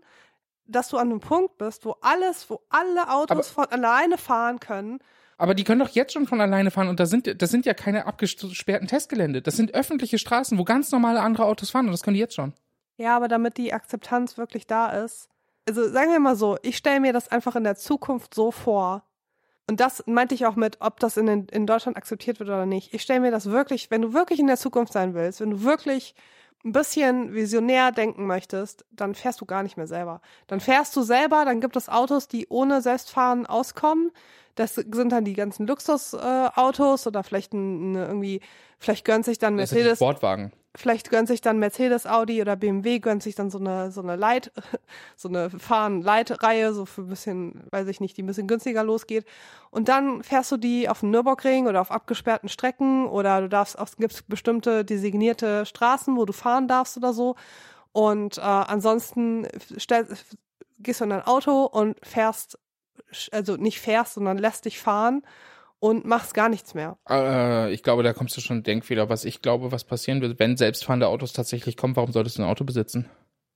dass 0.65 0.89
du 0.89 0.97
an 0.97 1.09
einem 1.09 1.21
Punkt 1.21 1.57
bist, 1.57 1.85
wo 1.85 1.95
alles, 2.01 2.49
wo 2.49 2.61
alle 2.69 3.09
Autos 3.09 3.31
aber, 3.31 3.43
von 3.43 3.65
alleine 3.67 4.17
fahren 4.17 4.59
können. 4.59 4.99
Aber 5.37 5.55
die 5.55 5.63
können 5.63 5.79
doch 5.79 5.89
jetzt 5.89 6.13
schon 6.13 6.27
von 6.27 6.41
alleine 6.41 6.71
fahren 6.71 6.89
und 6.89 6.99
da 6.99 7.05
sind, 7.05 7.41
das 7.41 7.49
sind 7.49 7.65
ja 7.65 7.73
keine 7.73 8.05
abgesperrten 8.05 8.87
Testgelände. 8.87 9.41
Das 9.41 9.55
sind 9.55 9.73
öffentliche 9.73 10.17
Straßen, 10.17 10.57
wo 10.57 10.65
ganz 10.65 10.91
normale 10.91 11.21
andere 11.21 11.45
Autos 11.45 11.69
fahren 11.69 11.85
und 11.85 11.93
das 11.93 12.03
können 12.03 12.15
die 12.15 12.19
jetzt 12.19 12.35
schon. 12.35 12.53
Ja, 12.97 13.15
aber 13.15 13.27
damit 13.27 13.57
die 13.57 13.73
Akzeptanz 13.73 14.37
wirklich 14.37 14.67
da 14.67 14.89
ist, 14.89 15.29
also 15.67 15.87
sagen 15.89 16.11
wir 16.11 16.19
mal 16.19 16.35
so, 16.35 16.57
ich 16.61 16.77
stelle 16.77 16.99
mir 16.99 17.13
das 17.13 17.27
einfach 17.27 17.55
in 17.55 17.63
der 17.63 17.75
Zukunft 17.75 18.33
so 18.33 18.51
vor. 18.51 19.03
Und 19.67 19.79
das 19.79 20.03
meinte 20.05 20.35
ich 20.35 20.45
auch 20.45 20.55
mit, 20.55 20.77
ob 20.81 20.99
das 20.99 21.17
in, 21.17 21.27
in 21.27 21.65
Deutschland 21.65 21.97
akzeptiert 21.97 22.39
wird 22.39 22.49
oder 22.49 22.65
nicht. 22.65 22.93
Ich 22.93 23.03
stelle 23.03 23.21
mir 23.21 23.31
das 23.31 23.45
wirklich, 23.45 23.89
wenn 23.89 24.01
du 24.01 24.13
wirklich 24.13 24.39
in 24.39 24.47
der 24.47 24.57
Zukunft 24.57 24.91
sein 24.91 25.13
willst, 25.13 25.39
wenn 25.39 25.51
du 25.51 25.63
wirklich 25.63 26.15
ein 26.63 26.73
bisschen 26.73 27.33
visionär 27.33 27.91
denken 27.91 28.27
möchtest, 28.27 28.85
dann 28.91 29.15
fährst 29.15 29.41
du 29.41 29.45
gar 29.45 29.63
nicht 29.63 29.77
mehr 29.77 29.87
selber. 29.87 30.21
Dann 30.47 30.59
fährst 30.59 30.95
du 30.95 31.01
selber, 31.01 31.45
dann 31.45 31.61
gibt 31.61 31.75
es 31.75 31.89
Autos, 31.89 32.27
die 32.27 32.47
ohne 32.49 32.81
Selbstfahren 32.81 33.45
auskommen. 33.45 34.11
Das 34.55 34.75
sind 34.75 35.09
dann 35.11 35.25
die 35.25 35.33
ganzen 35.33 35.65
Luxusautos 35.65 37.05
äh, 37.05 37.09
oder 37.09 37.23
vielleicht 37.23 37.53
ein, 37.53 37.95
eine 37.95 38.05
irgendwie, 38.05 38.41
vielleicht 38.77 39.05
gönnt 39.05 39.25
sich 39.25 39.39
dann 39.39 39.55
Mercedes. 39.55 39.91
Das 39.91 39.97
Sportwagen 39.99 40.51
vielleicht 40.75 41.09
gönnt 41.09 41.27
sich 41.27 41.41
dann 41.41 41.59
Mercedes, 41.59 42.07
Audi 42.07 42.41
oder 42.41 42.55
BMW 42.55 42.99
gönnt 42.99 43.23
sich 43.23 43.35
dann 43.35 43.49
so 43.49 43.59
eine 43.59 43.91
so 43.91 44.01
eine 44.01 44.15
Light 44.15 44.51
so 45.17 45.27
eine 45.27 45.49
fahren 45.49 46.01
Light 46.01 46.43
Reihe 46.43 46.73
so 46.73 46.85
für 46.85 47.01
ein 47.01 47.09
bisschen, 47.09 47.63
weiß 47.71 47.87
ich 47.87 47.99
nicht, 47.99 48.17
die 48.17 48.23
ein 48.23 48.27
bisschen 48.27 48.47
günstiger 48.47 48.83
losgeht. 48.83 49.25
Und 49.69 49.89
dann 49.89 50.23
fährst 50.23 50.51
du 50.51 50.57
die 50.57 50.89
auf 50.89 51.01
dem 51.01 51.11
Nürburgring 51.11 51.67
oder 51.67 51.81
auf 51.81 51.91
abgesperrten 51.91 52.49
Strecken 52.49 53.07
oder 53.07 53.41
du 53.41 53.49
darfst 53.49 53.77
es 53.79 53.97
gibt 53.97 54.27
bestimmte 54.27 54.85
designierte 54.85 55.65
Straßen, 55.65 56.15
wo 56.15 56.25
du 56.25 56.33
fahren 56.33 56.67
darfst 56.67 56.97
oder 56.97 57.13
so. 57.13 57.35
Und 57.91 58.37
äh, 58.37 58.41
ansonsten 58.41 59.47
stell, 59.77 60.07
gehst 60.79 61.01
du 61.01 61.03
in 61.05 61.09
dein 61.09 61.23
Auto 61.23 61.65
und 61.65 61.97
fährst 62.05 62.57
also 63.31 63.57
nicht 63.57 63.81
fährst, 63.81 64.13
sondern 64.13 64.37
lässt 64.37 64.65
dich 64.65 64.79
fahren 64.79 65.23
und 65.81 66.05
machst 66.05 66.33
gar 66.33 66.47
nichts 66.47 66.73
mehr. 66.75 66.97
Äh, 67.09 67.73
ich 67.73 67.83
glaube, 67.83 68.03
da 68.03 68.13
kommst 68.13 68.37
du 68.37 68.41
schon 68.41 68.63
Denkfehler. 68.63 69.09
Was 69.09 69.25
ich 69.25 69.41
glaube, 69.41 69.71
was 69.71 69.83
passieren 69.83 70.21
wird, 70.21 70.39
wenn 70.39 70.55
selbstfahrende 70.55 71.07
Autos 71.07 71.33
tatsächlich 71.33 71.75
kommen, 71.75 71.95
warum 71.95 72.13
solltest 72.13 72.37
du 72.37 72.43
ein 72.43 72.49
Auto 72.49 72.63
besitzen? 72.63 73.09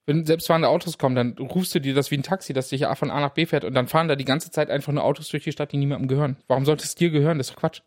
Wenn 0.07 0.25
selbstfahrende 0.25 0.67
Autos 0.67 0.97
kommen, 0.97 1.15
dann 1.15 1.37
rufst 1.37 1.73
du 1.73 1.79
dir 1.79 1.93
das 1.93 2.11
wie 2.11 2.17
ein 2.17 2.23
Taxi, 2.23 2.53
das 2.53 2.69
dich 2.69 2.85
von 2.95 3.11
A 3.11 3.19
nach 3.19 3.33
B 3.33 3.45
fährt 3.45 3.63
und 3.63 3.73
dann 3.73 3.87
fahren 3.87 4.07
da 4.07 4.15
die 4.15 4.25
ganze 4.25 4.51
Zeit 4.51 4.69
einfach 4.69 4.91
nur 4.91 5.03
Autos 5.03 5.29
durch 5.29 5.43
die 5.43 5.51
Stadt, 5.51 5.71
die 5.71 5.77
niemandem 5.77 6.07
gehören. 6.07 6.37
Warum 6.47 6.65
sollte 6.65 6.83
es 6.83 6.95
dir 6.95 7.11
gehören? 7.11 7.37
Das 7.37 7.47
ist 7.47 7.55
doch 7.55 7.61
Quatsch. 7.61 7.81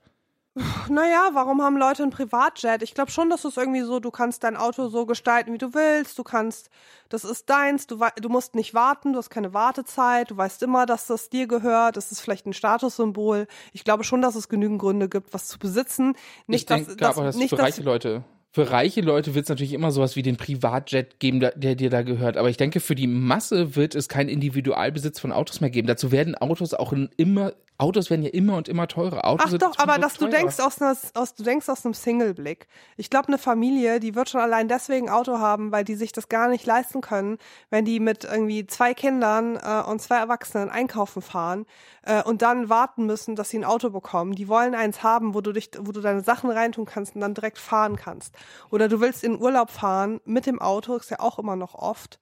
Naja, 0.89 1.31
warum 1.33 1.63
haben 1.63 1.77
Leute 1.77 2.03
ein 2.03 2.11
Privatjet? 2.11 2.83
Ich 2.83 2.95
glaube 2.95 3.11
schon, 3.11 3.31
dass 3.31 3.45
es 3.45 3.57
irgendwie 3.57 3.83
so, 3.83 4.01
du 4.01 4.11
kannst 4.11 4.43
dein 4.43 4.57
Auto 4.57 4.89
so 4.89 5.07
gestalten, 5.07 5.53
wie 5.53 5.59
du 5.59 5.75
willst. 5.75 6.19
Du 6.19 6.25
kannst, 6.25 6.71
das 7.09 7.25
ist 7.25 7.49
deins, 7.49 7.87
du, 7.87 8.01
du 8.21 8.29
musst 8.29 8.55
nicht 8.55 8.75
warten, 8.75 9.13
du 9.13 9.19
hast 9.19 9.31
keine 9.31 9.55
Wartezeit, 9.55 10.31
du 10.31 10.37
weißt 10.37 10.63
immer, 10.63 10.87
dass 10.87 11.07
das 11.07 11.29
dir 11.29 11.47
gehört. 11.47 11.97
Das 11.97 12.11
ist 12.11 12.21
vielleicht 12.21 12.47
ein 12.47 12.53
Statussymbol. 12.53 13.47
Ich 13.73 13.85
glaube 13.85 14.05
schon, 14.05 14.23
dass 14.23 14.35
es 14.35 14.49
genügend 14.49 14.81
Gründe 14.81 15.09
gibt, 15.09 15.33
was 15.33 15.47
zu 15.47 15.59
besitzen. 15.59 16.15
Nicht, 16.47 16.71
ich 16.71 16.97
dass, 16.97 17.17
aber 17.17 17.27
das 17.27 17.37
nicht, 17.37 17.51
für 17.51 17.59
reiche 17.59 17.83
Leute. 17.83 18.25
Für 18.51 18.71
reiche 18.71 19.03
Leute 19.03 19.35
wird 19.35 19.45
es 19.45 19.51
natürlich 19.51 19.75
immer 19.75 19.93
sowas 19.93 20.17
wie 20.17 20.23
den 20.23 20.37
Privatjet 20.37 21.21
geben, 21.21 21.39
der, 21.39 21.53
der 21.53 21.75
dir 21.75 21.91
da 21.91 22.03
gehört. 22.03 22.39
Aber 22.39 22.49
ich 22.49 22.57
denke, 22.57 22.81
für 22.81 22.95
die 22.95 23.07
Masse 23.07 23.77
wird 23.77 23.95
es 23.95 24.09
keinen 24.09 24.31
Individualbesitz 24.31 25.21
von 25.21 25.33
Autos 25.33 25.61
mehr 25.61 25.71
geben. 25.71 25.87
Dazu 25.87 26.11
werden 26.11 26.35
Autos 26.35 26.73
auch 26.73 26.93
in 26.93 27.11
immer 27.19 27.53
Autos 27.81 28.11
werden 28.11 28.23
ja 28.23 28.31
immer 28.31 28.57
und 28.57 28.69
immer 28.69 28.89
teurer. 28.89 29.25
Autos 29.25 29.53
Ach 29.55 29.59
doch, 29.59 29.79
aber 29.79 29.99
dass 29.99 30.15
teurer. 30.15 30.31
du 30.31 30.37
denkst 30.37 30.59
aus, 30.59 30.83
einer, 30.83 30.97
aus 31.15 31.35
du 31.37 31.45
denkst 31.45 31.69
aus 31.69 31.85
einem 31.85 31.95
Single-Blick. 31.95 32.67
Ich 32.97 33.09
glaube, 33.09 33.29
eine 33.29 33.39
Familie, 33.39 34.01
die 34.01 34.17
wird 34.17 34.29
schon 34.29 34.41
allein 34.41 34.67
deswegen 34.67 35.09
Auto 35.09 35.39
haben, 35.39 35.71
weil 35.71 35.85
die 35.85 35.95
sich 35.95 36.11
das 36.11 36.29
gar 36.29 36.49
nicht 36.49 36.67
leisten 36.67 37.01
können, 37.01 37.39
wenn 37.71 37.85
die 37.85 38.01
mit 38.01 38.25
irgendwie 38.25 38.67
zwei 38.67 38.95
Kindern 38.95 39.57
äh, 39.57 39.89
und 39.89 40.03
zwei 40.03 40.17
Erwachsenen 40.17 40.71
einkaufen 40.71 41.23
fahren 41.23 41.67
äh, 42.03 42.21
und 42.25 42.43
dann 42.43 42.69
warten 42.69 43.07
müssen, 43.07 43.37
dass 43.37 43.51
sie 43.51 43.59
ein 43.59 43.65
Auto 43.65 43.91
bekommen. 43.91 44.35
Die 44.35 44.49
wollen 44.49 44.75
eins 44.75 45.05
haben, 45.05 45.35
wo 45.35 45.41
du 45.41 45.53
dich, 45.53 45.71
wo 45.79 45.93
du 45.93 46.01
deine 46.01 46.23
Sachen 46.23 46.51
reintun 46.51 46.85
kannst 46.85 47.15
und 47.15 47.21
dann 47.21 47.35
direkt 47.35 47.59
fahren 47.59 47.95
kannst. 47.95 48.35
Oder 48.71 48.89
du 48.89 49.01
willst 49.01 49.23
in 49.23 49.41
Urlaub 49.41 49.71
fahren 49.71 50.21
mit 50.25 50.47
dem 50.47 50.61
Auto, 50.61 50.97
ist 50.97 51.13
ja 51.13 51.21
auch 51.21 51.39
immer 51.39 51.55
noch 51.55 51.77
oft. 51.77 52.19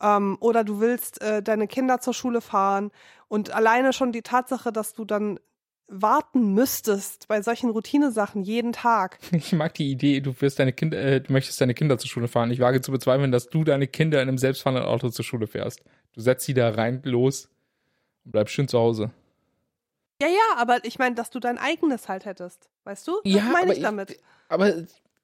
Ähm, 0.00 0.36
oder 0.40 0.64
du 0.64 0.80
willst 0.80 1.22
äh, 1.22 1.42
deine 1.42 1.66
Kinder 1.66 2.00
zur 2.00 2.12
Schule 2.12 2.40
fahren 2.40 2.90
und 3.28 3.50
alleine 3.50 3.92
schon 3.92 4.12
die 4.12 4.22
Tatsache, 4.22 4.72
dass 4.72 4.92
du 4.92 5.04
dann 5.04 5.38
warten 5.88 6.52
müsstest 6.52 7.28
bei 7.28 7.42
solchen 7.42 7.70
Routinesachen 7.70 8.42
jeden 8.42 8.72
Tag. 8.72 9.18
Ich 9.32 9.52
mag 9.52 9.74
die 9.74 9.90
Idee, 9.90 10.20
du 10.20 10.34
wirst 10.40 10.58
deine 10.58 10.72
Kinder, 10.72 10.98
äh, 10.98 11.20
du 11.20 11.32
möchtest 11.32 11.60
deine 11.60 11.74
Kinder 11.74 11.98
zur 11.98 12.08
Schule 12.08 12.28
fahren. 12.28 12.50
Ich 12.50 12.60
wage 12.60 12.80
zu 12.80 12.90
bezweifeln, 12.90 13.30
dass 13.30 13.48
du 13.48 13.64
deine 13.64 13.86
Kinder 13.86 14.20
in 14.20 14.28
einem 14.28 14.38
selbstfahrenden 14.38 14.84
Auto 14.84 15.08
zur 15.10 15.24
Schule 15.24 15.46
fährst. 15.46 15.82
Du 16.12 16.20
setzt 16.20 16.44
sie 16.44 16.54
da 16.54 16.70
rein, 16.70 17.02
los 17.04 17.48
und 18.24 18.32
bleibst 18.32 18.54
schön 18.54 18.68
zu 18.68 18.78
Hause. 18.78 19.10
Ja, 20.20 20.28
ja, 20.28 20.56
aber 20.56 20.84
ich 20.84 20.98
meine, 20.98 21.14
dass 21.14 21.30
du 21.30 21.40
dein 21.40 21.58
eigenes 21.58 22.08
halt 22.08 22.24
hättest. 22.24 22.70
Weißt 22.84 23.06
du? 23.06 23.20
Das 23.22 23.32
Ja, 23.32 23.42
meine 23.44 23.74
ich 23.74 23.82
damit. 23.82 24.18
Aber 24.48 24.72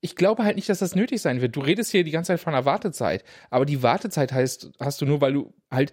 ich 0.01 0.17
glaube 0.17 0.45
halt 0.45 0.57
nicht, 0.57 0.69
dass 0.69 0.81
das 0.81 0.95
nötig 0.95 1.23
sein 1.23 1.41
wird. 1.41 1.57
Du 1.57 1.61
redest 1.61 1.91
hier 1.91 2.05
die 2.05 2.11
ganze 2.11 2.29
Zeit 2.29 2.41
von 2.41 2.53
einer 2.53 2.65
Wartezeit. 2.65 3.25
Aber 3.51 3.65
die 3.65 3.83
Wartezeit 3.83 4.33
heißt, 4.33 4.73
hast 4.79 5.01
du 5.01 5.07
nur, 5.07 5.21
weil 5.21 5.33
du 5.33 5.55
halt 5.71 5.93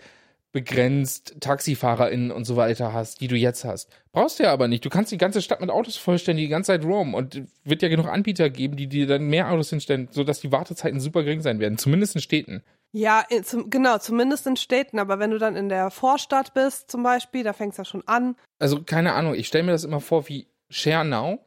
begrenzt 0.51 1.35
TaxifahrerInnen 1.39 2.31
und 2.31 2.45
so 2.45 2.55
weiter 2.55 2.93
hast, 2.93 3.21
die 3.21 3.27
du 3.27 3.35
jetzt 3.35 3.65
hast. 3.65 3.89
Brauchst 4.11 4.39
du 4.39 4.43
ja 4.43 4.51
aber 4.51 4.67
nicht. 4.67 4.83
Du 4.83 4.89
kannst 4.89 5.11
die 5.11 5.17
ganze 5.17 5.41
Stadt 5.41 5.61
mit 5.61 5.69
Autos 5.69 5.97
vollstellen, 5.97 6.37
die 6.37 6.45
die 6.45 6.49
ganze 6.49 6.67
Zeit 6.67 6.83
roamen. 6.83 7.13
Und 7.13 7.43
wird 7.63 7.81
ja 7.81 7.89
genug 7.89 8.07
Anbieter 8.07 8.49
geben, 8.49 8.75
die 8.75 8.87
dir 8.87 9.05
dann 9.05 9.27
mehr 9.27 9.51
Autos 9.51 9.69
hinstellen, 9.69 10.07
sodass 10.11 10.39
die 10.39 10.51
Wartezeiten 10.51 10.99
super 10.99 11.23
gering 11.23 11.41
sein 11.41 11.59
werden. 11.59 11.77
Zumindest 11.77 12.15
in 12.15 12.21
Städten. 12.21 12.63
Ja, 12.91 13.23
in, 13.29 13.43
zum, 13.43 13.69
genau, 13.69 13.99
zumindest 13.99 14.47
in 14.47 14.55
Städten. 14.55 14.97
Aber 14.97 15.19
wenn 15.19 15.31
du 15.31 15.37
dann 15.37 15.55
in 15.55 15.69
der 15.69 15.91
Vorstadt 15.91 16.55
bist, 16.55 16.89
zum 16.89 17.03
Beispiel, 17.03 17.43
da 17.43 17.53
fängt's 17.53 17.77
ja 17.77 17.85
schon 17.85 18.07
an. 18.07 18.35
Also 18.57 18.81
keine 18.81 19.13
Ahnung, 19.13 19.35
ich 19.35 19.47
stelle 19.47 19.65
mir 19.65 19.73
das 19.73 19.83
immer 19.83 20.01
vor 20.01 20.27
wie 20.27 20.47
Share 20.69 21.05
Now, 21.05 21.39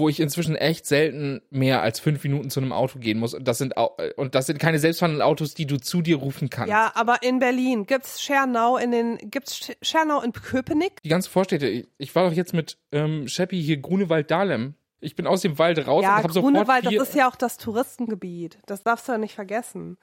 wo 0.00 0.08
ich 0.08 0.18
inzwischen 0.18 0.56
echt 0.56 0.86
selten 0.86 1.42
mehr 1.50 1.82
als 1.82 2.00
fünf 2.00 2.24
Minuten 2.24 2.50
zu 2.50 2.60
einem 2.60 2.72
Auto 2.72 2.98
gehen 2.98 3.18
muss. 3.18 3.34
Und 3.34 3.46
das 3.46 3.58
sind 3.58 3.76
au- 3.76 3.96
und 4.16 4.34
das 4.34 4.46
sind 4.46 4.58
keine 4.58 4.78
selbstfahrenden 4.78 5.22
Autos, 5.22 5.54
die 5.54 5.66
du 5.66 5.78
zu 5.78 6.02
dir 6.02 6.16
rufen 6.16 6.50
kannst. 6.50 6.70
Ja, 6.70 6.90
aber 6.94 7.22
in 7.22 7.38
Berlin 7.38 7.86
gibt's 7.86 8.20
Schernau 8.20 8.76
in 8.76 8.90
den, 8.90 9.18
gibt's 9.30 9.70
Schernau 9.82 10.22
in 10.22 10.32
Köpenick? 10.32 11.02
Die 11.02 11.08
ganzen 11.08 11.30
Vorstädte. 11.30 11.68
Ich, 11.68 11.88
ich 11.98 12.14
war 12.14 12.28
doch 12.28 12.34
jetzt 12.34 12.54
mit 12.54 12.78
ähm, 12.90 13.28
Sheppi 13.28 13.62
hier 13.62 13.76
Grunewald 13.76 14.30
Dahlem. 14.30 14.74
Ich 15.00 15.14
bin 15.14 15.26
aus 15.26 15.42
dem 15.42 15.58
Wald 15.58 15.86
raus 15.86 16.02
Ja, 16.02 16.16
und 16.16 16.22
habe 16.24 16.32
sofort 16.32 16.54
Grunewald, 16.54 16.86
das 16.86 16.94
ist 16.94 17.14
ja 17.14 17.28
auch 17.28 17.36
das 17.36 17.56
Touristengebiet. 17.56 18.58
Das 18.66 18.82
darfst 18.82 19.06
du 19.08 19.12
ja 19.12 19.18
nicht 19.18 19.34
vergessen. 19.34 19.96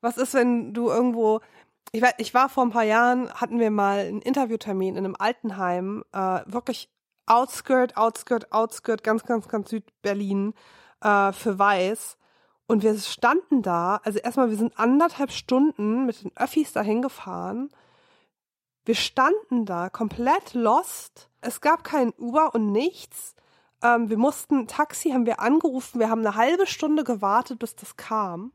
Was 0.00 0.18
ist, 0.18 0.34
wenn 0.34 0.74
du 0.74 0.88
irgendwo, 0.88 1.40
ich 1.92 2.34
war 2.34 2.48
vor 2.48 2.64
ein 2.64 2.70
paar 2.70 2.84
Jahren, 2.84 3.30
hatten 3.32 3.58
wir 3.58 3.70
mal 3.70 4.00
einen 4.00 4.20
Interviewtermin 4.20 4.96
in 4.96 5.04
einem 5.04 5.16
Altenheim, 5.18 6.04
äh, 6.12 6.40
wirklich 6.46 6.90
Outskirt, 7.26 7.96
Outskirt, 7.96 8.52
Outskirt, 8.52 9.02
ganz, 9.02 9.24
ganz, 9.24 9.48
ganz 9.48 9.70
Südberlin 9.70 10.54
äh, 11.02 11.32
für 11.32 11.58
Weiß. 11.58 12.16
Und 12.66 12.82
wir 12.82 12.98
standen 12.98 13.62
da, 13.62 14.00
also 14.02 14.18
erstmal, 14.18 14.50
wir 14.50 14.56
sind 14.56 14.78
anderthalb 14.78 15.30
Stunden 15.30 16.06
mit 16.06 16.22
den 16.24 16.32
Öffis 16.36 16.72
dahin 16.72 17.02
gefahren. 17.02 17.70
Wir 18.84 18.94
standen 18.94 19.66
da 19.66 19.88
komplett 19.88 20.54
lost. 20.54 21.28
Es 21.40 21.60
gab 21.60 21.84
kein 21.84 22.12
Uber 22.18 22.54
und 22.54 22.72
nichts. 22.72 23.34
Ähm, 23.82 24.08
wir 24.08 24.16
mussten, 24.16 24.66
Taxi 24.66 25.10
haben 25.10 25.26
wir 25.26 25.40
angerufen, 25.40 26.00
wir 26.00 26.10
haben 26.10 26.26
eine 26.26 26.36
halbe 26.36 26.66
Stunde 26.66 27.04
gewartet, 27.04 27.58
bis 27.58 27.76
das 27.76 27.96
kam. 27.96 28.52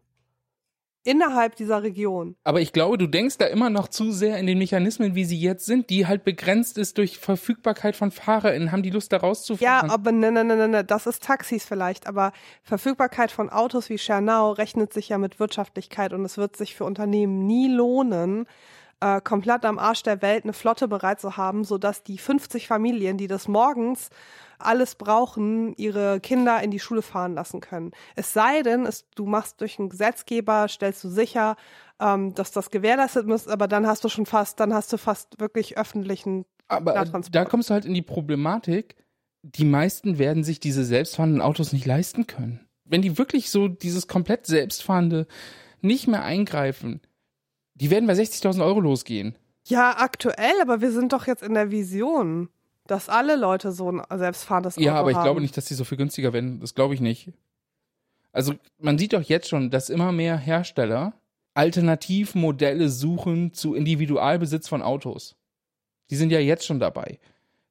Innerhalb 1.03 1.55
dieser 1.55 1.81
Region. 1.81 2.35
Aber 2.43 2.61
ich 2.61 2.73
glaube, 2.73 2.97
du 2.97 3.07
denkst 3.07 3.37
da 3.39 3.47
immer 3.47 3.69
noch 3.71 3.87
zu 3.87 4.11
sehr 4.11 4.37
in 4.37 4.45
den 4.45 4.59
Mechanismen, 4.59 5.15
wie 5.15 5.25
sie 5.25 5.39
jetzt 5.39 5.65
sind, 5.65 5.89
die 5.89 6.05
halt 6.05 6.23
begrenzt 6.23 6.77
ist 6.77 6.97
durch 6.99 7.17
Verfügbarkeit 7.17 7.95
von 7.95 8.11
FahrerInnen. 8.11 8.71
Haben 8.71 8.83
die 8.83 8.91
Lust, 8.91 9.11
da 9.11 9.17
Ja, 9.17 9.21
rauszufahren? 9.23 9.89
aber 9.89 10.11
ne, 10.11 10.31
ne, 10.31 10.43
ne, 10.43 10.55
ne, 10.55 10.67
ne, 10.67 10.83
das 10.83 11.07
ist 11.07 11.23
Taxis 11.23 11.65
vielleicht, 11.65 12.05
aber 12.05 12.33
Verfügbarkeit 12.63 13.31
von 13.31 13.49
Autos 13.49 13.89
wie 13.89 13.97
Schernau 13.97 14.51
rechnet 14.51 14.93
sich 14.93 15.09
ja 15.09 15.17
mit 15.17 15.39
Wirtschaftlichkeit 15.39 16.13
und 16.13 16.23
es 16.23 16.37
wird 16.37 16.55
sich 16.55 16.75
für 16.75 16.83
Unternehmen 16.85 17.47
nie 17.47 17.67
lohnen, 17.67 18.45
äh, 18.99 19.19
komplett 19.21 19.65
am 19.65 19.79
Arsch 19.79 20.03
der 20.03 20.21
Welt 20.21 20.43
eine 20.43 20.53
Flotte 20.53 20.87
bereit 20.87 21.19
zu 21.19 21.35
haben, 21.35 21.63
sodass 21.63 22.03
die 22.03 22.19
50 22.19 22.67
Familien, 22.67 23.17
die 23.17 23.25
das 23.27 23.47
morgens 23.47 24.09
alles 24.65 24.95
brauchen, 24.95 25.73
ihre 25.75 26.19
Kinder 26.19 26.61
in 26.61 26.71
die 26.71 26.79
Schule 26.79 27.01
fahren 27.01 27.33
lassen 27.33 27.59
können. 27.59 27.91
Es 28.15 28.33
sei 28.33 28.61
denn, 28.61 28.85
es, 28.85 29.05
du 29.15 29.25
machst 29.25 29.61
durch 29.61 29.79
einen 29.79 29.89
Gesetzgeber, 29.89 30.67
stellst 30.67 31.03
du 31.03 31.09
sicher, 31.09 31.55
ähm, 31.99 32.33
dass 32.35 32.51
das 32.51 32.71
gewährleistet 32.71 33.27
ist, 33.29 33.47
aber 33.47 33.67
dann 33.67 33.87
hast 33.87 34.03
du 34.03 34.09
schon 34.09 34.25
fast, 34.25 34.59
dann 34.59 34.73
hast 34.73 34.91
du 34.91 34.97
fast 34.97 35.39
wirklich 35.39 35.77
öffentlichen 35.77 36.45
Aber 36.67 36.95
äh, 36.95 37.05
da 37.31 37.45
kommst 37.45 37.69
du 37.69 37.73
halt 37.73 37.85
in 37.85 37.93
die 37.93 38.01
Problematik, 38.01 38.95
die 39.43 39.65
meisten 39.65 40.17
werden 40.19 40.43
sich 40.43 40.59
diese 40.59 40.85
selbstfahrenden 40.85 41.41
Autos 41.41 41.73
nicht 41.73 41.85
leisten 41.85 42.27
können. 42.27 42.59
Wenn 42.85 43.01
die 43.01 43.17
wirklich 43.17 43.49
so 43.49 43.67
dieses 43.67 44.07
komplett 44.07 44.45
selbstfahrende 44.45 45.27
nicht 45.81 46.07
mehr 46.07 46.23
eingreifen, 46.23 47.01
die 47.75 47.89
werden 47.89 48.07
bei 48.07 48.13
60.000 48.13 48.63
Euro 48.63 48.79
losgehen. 48.79 49.35
Ja, 49.67 49.97
aktuell, 49.97 50.53
aber 50.61 50.81
wir 50.81 50.91
sind 50.91 51.13
doch 51.13 51.27
jetzt 51.27 51.43
in 51.43 51.53
der 51.53 51.71
Vision, 51.71 52.49
dass 52.91 53.07
alle 53.07 53.37
Leute 53.37 53.71
so 53.71 53.89
ein 53.89 54.01
selbstfahrendes 54.13 54.77
Auto 54.77 54.85
Ja, 54.85 54.95
aber 54.95 55.11
ich 55.11 55.15
haben. 55.15 55.23
glaube 55.23 55.41
nicht, 55.41 55.55
dass 55.55 55.65
die 55.65 55.75
so 55.75 55.85
viel 55.85 55.97
günstiger 55.97 56.33
werden. 56.33 56.59
Das 56.59 56.75
glaube 56.75 56.93
ich 56.93 56.99
nicht. 56.99 57.31
Also 58.33 58.53
man 58.79 58.97
sieht 58.97 59.13
doch 59.13 59.21
jetzt 59.21 59.47
schon, 59.47 59.69
dass 59.69 59.89
immer 59.89 60.11
mehr 60.11 60.37
Hersteller 60.37 61.13
Alternativmodelle 61.53 62.89
suchen 62.89 63.53
zu 63.53 63.75
Individualbesitz 63.75 64.67
von 64.67 64.81
Autos. 64.81 65.35
Die 66.09 66.17
sind 66.17 66.31
ja 66.31 66.39
jetzt 66.39 66.65
schon 66.65 66.79
dabei. 66.79 67.19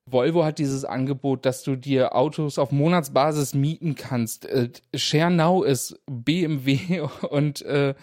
Volvo 0.06 0.44
hat 0.44 0.58
dieses 0.58 0.86
Angebot, 0.86 1.44
dass 1.44 1.62
du 1.62 1.76
dir 1.76 2.16
Autos 2.16 2.58
auf 2.58 2.72
Monatsbasis 2.72 3.52
mieten 3.54 3.94
kannst. 3.94 4.46
Äh, 4.46 4.70
Share 4.94 5.30
Now 5.30 5.62
ist 5.62 6.00
BMW 6.06 7.00
und 7.30 7.60
äh, 7.62 7.94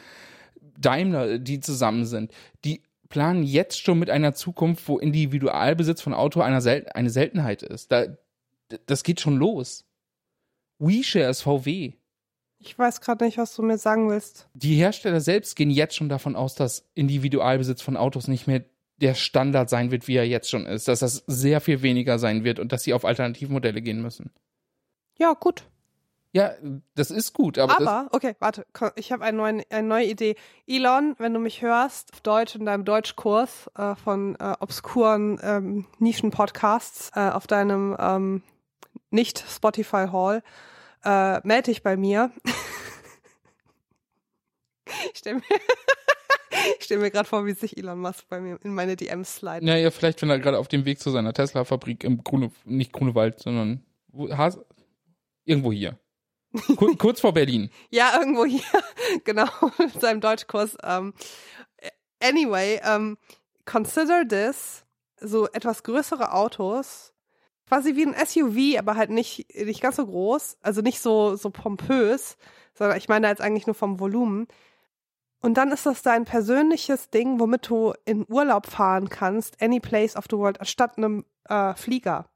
Daimler, 0.79 1.39
die 1.39 1.59
zusammen 1.59 2.05
sind. 2.05 2.31
Die 2.63 2.81
planen 3.09 3.43
jetzt 3.43 3.81
schon 3.81 3.99
mit 3.99 4.09
einer 4.09 4.33
Zukunft, 4.33 4.87
wo 4.87 4.97
Individualbesitz 4.97 6.01
von 6.01 6.13
Auto 6.13 6.41
einer 6.41 6.61
Sel 6.61 6.87
eine 6.93 7.09
Seltenheit 7.09 7.63
ist. 7.63 7.91
Da, 7.91 8.05
das 8.85 9.03
geht 9.03 9.21
schon 9.21 9.37
los. 9.37 9.85
WeShare 10.79 11.29
ist 11.29 11.41
VW. 11.41 11.93
Ich 12.59 12.77
weiß 12.77 13.01
gerade 13.01 13.25
nicht, 13.25 13.37
was 13.37 13.55
du 13.55 13.61
mir 13.61 13.77
sagen 13.77 14.09
willst. 14.09 14.49
Die 14.53 14.75
Hersteller 14.75 15.21
selbst 15.21 15.55
gehen 15.55 15.69
jetzt 15.69 15.95
schon 15.95 16.09
davon 16.09 16.35
aus, 16.35 16.55
dass 16.55 16.89
Individualbesitz 16.95 17.81
von 17.81 17.97
Autos 17.97 18.27
nicht 18.27 18.47
mehr 18.47 18.63
der 18.97 19.13
Standard 19.13 19.69
sein 19.69 19.91
wird, 19.91 20.07
wie 20.07 20.15
er 20.15 20.27
jetzt 20.27 20.49
schon 20.49 20.65
ist. 20.65 20.87
Dass 20.87 20.99
das 20.99 21.23
sehr 21.27 21.61
viel 21.61 21.81
weniger 21.83 22.17
sein 22.17 22.43
wird 22.43 22.59
und 22.59 22.71
dass 22.71 22.83
sie 22.83 22.93
auf 22.93 23.05
Alternativmodelle 23.05 23.81
gehen 23.81 24.01
müssen. 24.01 24.31
Ja, 25.19 25.33
gut. 25.33 25.63
Ja, 26.33 26.51
das 26.93 27.09
ist 27.09 27.33
gut, 27.33 27.57
aber, 27.57 27.77
Aber, 27.77 28.09
okay, 28.11 28.35
warte, 28.39 28.65
ich 28.95 29.11
habe 29.11 29.23
eine 29.23 29.63
neue, 29.81 30.05
Idee. 30.05 30.35
Elon, 30.67 31.15
wenn 31.17 31.33
du 31.33 31.39
mich 31.39 31.61
hörst, 31.61 32.13
auf 32.13 32.21
Deutsch 32.21 32.55
in 32.55 32.65
deinem 32.65 32.85
Deutschkurs 32.85 33.69
äh, 33.75 33.95
von 33.95 34.35
äh, 34.35 34.53
obskuren 34.59 35.39
ähm, 35.41 35.85
Nischen-Podcasts 35.99 37.11
äh, 37.15 37.29
auf 37.29 37.47
deinem 37.47 37.95
ähm, 37.99 38.43
nicht 39.09 39.43
Spotify 39.47 40.07
Hall, 40.11 40.43
äh, 41.03 41.39
melde 41.47 41.71
dich 41.71 41.81
bei 41.81 41.95
mir. 41.95 42.31
ich 45.13 45.19
stelle 45.19 45.37
mir, 45.37 45.43
ich 46.77 46.85
stell 46.85 46.97
mir 46.97 47.09
gerade 47.11 47.27
vor, 47.27 47.45
wie 47.45 47.53
sich 47.53 47.77
Elon 47.77 47.99
Musk 47.99 48.27
bei 48.27 48.41
mir 48.41 48.59
in 48.63 48.73
meine 48.73 48.95
DMs 48.95 49.37
slide. 49.37 49.65
naja, 49.65 49.89
vielleicht, 49.91 50.21
wenn 50.21 50.29
er 50.29 50.39
gerade 50.39 50.59
auf 50.59 50.67
dem 50.67 50.85
Weg 50.85 50.99
zu 50.99 51.09
seiner 51.09 51.33
Tesla-Fabrik 51.33 52.03
im 52.03 52.23
Grune, 52.23 52.51
nicht 52.65 52.91
Grunewald, 52.91 53.39
sondern 53.39 53.83
wo, 54.09 54.29
Has, 54.35 54.59
irgendwo 55.45 55.71
hier. 55.71 55.97
Kur, 56.75 56.97
kurz 56.97 57.21
vor 57.21 57.33
Berlin. 57.33 57.69
Ja, 57.89 58.19
irgendwo 58.19 58.45
hier, 58.45 58.61
genau, 59.23 59.47
in 59.79 59.99
seinem 59.99 60.21
Deutschkurs. 60.21 60.77
Ähm, 60.83 61.13
anyway, 62.19 62.79
ähm, 62.83 63.17
consider 63.65 64.27
this, 64.27 64.83
so 65.19 65.47
etwas 65.47 65.83
größere 65.83 66.33
Autos, 66.33 67.13
quasi 67.67 67.95
wie 67.95 68.05
ein 68.05 68.15
SUV, 68.25 68.79
aber 68.79 68.95
halt 68.95 69.09
nicht, 69.09 69.53
nicht 69.55 69.81
ganz 69.81 69.97
so 69.97 70.05
groß, 70.05 70.57
also 70.61 70.81
nicht 70.81 70.99
so, 70.99 71.35
so 71.35 71.49
pompös, 71.49 72.37
sondern 72.73 72.97
ich 72.97 73.09
meine 73.09 73.27
jetzt 73.27 73.41
eigentlich 73.41 73.67
nur 73.67 73.75
vom 73.75 73.99
Volumen. 73.99 74.47
Und 75.41 75.55
dann 75.55 75.71
ist 75.71 75.85
das 75.85 76.01
dein 76.01 76.25
persönliches 76.25 77.09
Ding, 77.09 77.39
womit 77.39 77.69
du 77.69 77.93
in 78.05 78.25
Urlaub 78.27 78.65
fahren 78.65 79.09
kannst, 79.09 79.61
any 79.61 79.79
place 79.79 80.15
of 80.15 80.25
the 80.29 80.37
world, 80.37 80.59
anstatt 80.59 80.97
einem 80.97 81.25
äh, 81.47 81.75
Flieger. 81.75 82.29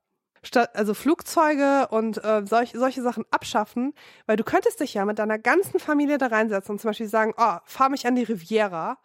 Statt, 0.44 0.76
also 0.76 0.94
Flugzeuge 0.94 1.88
und 1.90 2.24
äh, 2.24 2.44
solch, 2.46 2.72
solche 2.74 3.02
Sachen 3.02 3.26
abschaffen, 3.30 3.94
weil 4.26 4.38
du 4.38 4.44
könntest 4.44 4.80
dich 4.80 4.96
ja 4.96 5.06
mit 5.06 5.20
deiner 5.20 5.38
ganzen 5.38 5.80
Familie 5.80 6.18
da 6.18 6.28
reinsetzen 6.28 6.74
und 6.74 6.82
zum 6.82 6.90
Beispiel 6.90 7.08
sagen, 7.08 7.34
oh, 7.38 7.58
fahr 7.66 7.90
mich 7.90 8.08
an 8.08 8.16
die 8.16 8.24
Riviera. 8.24 8.98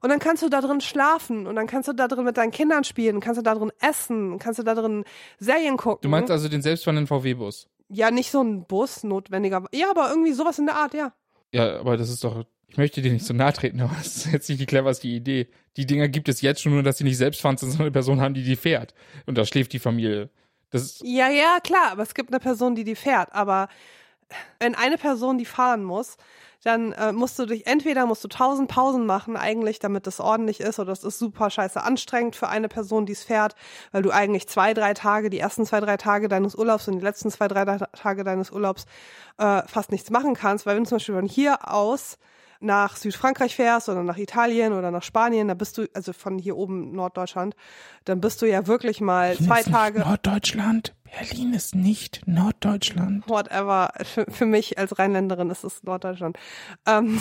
Und 0.00 0.10
dann 0.10 0.20
kannst 0.20 0.42
du 0.42 0.48
da 0.48 0.60
drin 0.60 0.80
schlafen 0.80 1.46
und 1.46 1.56
dann 1.56 1.66
kannst 1.66 1.88
du 1.88 1.92
da 1.92 2.06
drin 2.08 2.24
mit 2.24 2.36
deinen 2.36 2.52
Kindern 2.52 2.84
spielen, 2.84 3.20
kannst 3.20 3.38
du 3.38 3.42
da 3.42 3.54
drin 3.54 3.72
essen, 3.80 4.38
kannst 4.38 4.58
du 4.60 4.62
da 4.62 4.74
drin 4.74 5.04
Serien 5.38 5.76
gucken. 5.76 6.02
Du 6.02 6.08
meinst 6.08 6.30
also 6.30 6.48
den 6.48 6.62
selbstfahrenden 6.62 7.06
VW-Bus? 7.08 7.68
ja, 7.88 8.10
nicht 8.10 8.30
so 8.30 8.42
ein 8.42 8.64
Bus 8.66 9.04
notwendiger. 9.04 9.64
Ja, 9.72 9.90
aber 9.90 10.10
irgendwie 10.10 10.32
sowas 10.32 10.58
in 10.58 10.66
der 10.66 10.76
Art, 10.76 10.94
ja. 10.94 11.12
Ja, 11.52 11.78
aber 11.80 11.96
das 11.96 12.10
ist 12.10 12.22
doch. 12.24 12.44
Ich 12.70 12.76
möchte 12.76 13.00
dir 13.00 13.12
nicht 13.12 13.24
so 13.24 13.32
nahe 13.32 13.52
treten, 13.52 13.80
aber 13.80 13.94
das 13.96 14.16
ist 14.16 14.32
jetzt 14.32 14.48
nicht 14.48 14.60
die 14.60 14.66
cleverste 14.66 15.08
Idee. 15.08 15.48
Die 15.76 15.86
Dinger 15.86 16.08
gibt 16.08 16.28
es 16.28 16.40
jetzt 16.42 16.60
schon, 16.60 16.72
nur 16.72 16.82
dass 16.82 16.98
sie 16.98 17.04
nicht 17.04 17.16
selbstfahrend 17.16 17.58
sind, 17.58 17.70
sondern 17.70 17.86
eine 17.86 17.92
Person 17.92 18.20
haben, 18.20 18.34
die 18.34 18.44
die 18.44 18.56
fährt. 18.56 18.94
Und 19.26 19.38
da 19.38 19.44
schläft 19.44 19.72
die 19.72 19.78
Familie. 19.78 20.30
Das 20.70 21.00
Ja, 21.02 21.28
ja, 21.28 21.58
klar, 21.62 21.92
aber 21.92 22.02
es 22.02 22.14
gibt 22.14 22.30
eine 22.30 22.40
Person, 22.40 22.74
die 22.74 22.84
die 22.84 22.96
fährt. 22.96 23.32
Aber 23.32 23.68
wenn 24.58 24.74
eine 24.74 24.98
Person 24.98 25.38
die 25.38 25.46
fahren 25.46 25.84
muss, 25.84 26.16
dann 26.64 26.92
äh, 26.92 27.12
musst 27.12 27.38
du 27.38 27.46
dich, 27.46 27.66
entweder 27.66 28.04
musst 28.06 28.24
du 28.24 28.28
tausend 28.28 28.68
Pausen 28.68 29.06
machen 29.06 29.36
eigentlich, 29.36 29.78
damit 29.78 30.06
das 30.06 30.18
ordentlich 30.18 30.60
ist, 30.60 30.78
oder 30.78 30.90
das 30.90 31.04
ist 31.04 31.18
super 31.18 31.50
scheiße 31.50 31.82
anstrengend 31.82 32.34
für 32.34 32.48
eine 32.48 32.68
Person, 32.68 33.06
die 33.06 33.12
es 33.12 33.22
fährt, 33.22 33.54
weil 33.92 34.02
du 34.02 34.10
eigentlich 34.10 34.48
zwei, 34.48 34.74
drei 34.74 34.92
Tage, 34.92 35.30
die 35.30 35.38
ersten 35.38 35.64
zwei, 35.64 35.80
drei 35.80 35.96
Tage 35.96 36.28
deines 36.28 36.56
Urlaubs 36.56 36.88
und 36.88 36.98
die 36.98 37.04
letzten 37.04 37.30
zwei, 37.30 37.46
drei 37.46 37.64
Tage 37.64 38.24
deines 38.24 38.50
Urlaubs 38.50 38.86
äh, 39.38 39.62
fast 39.66 39.92
nichts 39.92 40.10
machen 40.10 40.34
kannst, 40.34 40.66
weil 40.66 40.74
wenn 40.76 40.84
du 40.84 40.88
zum 40.88 40.96
Beispiel 40.96 41.14
von 41.14 41.28
hier 41.28 41.72
aus 41.72 42.18
nach 42.60 42.96
Südfrankreich 42.96 43.54
fährst 43.54 43.88
oder 43.88 44.02
nach 44.02 44.16
Italien 44.16 44.72
oder 44.72 44.90
nach 44.90 45.02
Spanien, 45.02 45.48
da 45.48 45.54
bist 45.54 45.78
du, 45.78 45.86
also 45.94 46.12
von 46.12 46.38
hier 46.38 46.56
oben 46.56 46.92
Norddeutschland, 46.92 47.54
dann 48.04 48.20
bist 48.20 48.42
du 48.42 48.46
ja 48.46 48.66
wirklich 48.66 49.00
mal 49.00 49.30
Berlin 49.30 49.46
zwei 49.46 49.60
ist 49.60 49.70
Tage. 49.70 49.98
Nicht 49.98 50.08
Norddeutschland. 50.08 50.94
Berlin 51.04 51.54
ist 51.54 51.74
nicht 51.74 52.22
Norddeutschland. 52.26 53.28
Whatever. 53.28 53.92
Für, 54.02 54.26
für 54.30 54.46
mich 54.46 54.78
als 54.78 54.98
Rheinländerin 54.98 55.50
ist 55.50 55.64
es 55.64 55.82
Norddeutschland. 55.82 56.38
Ähm, 56.86 57.20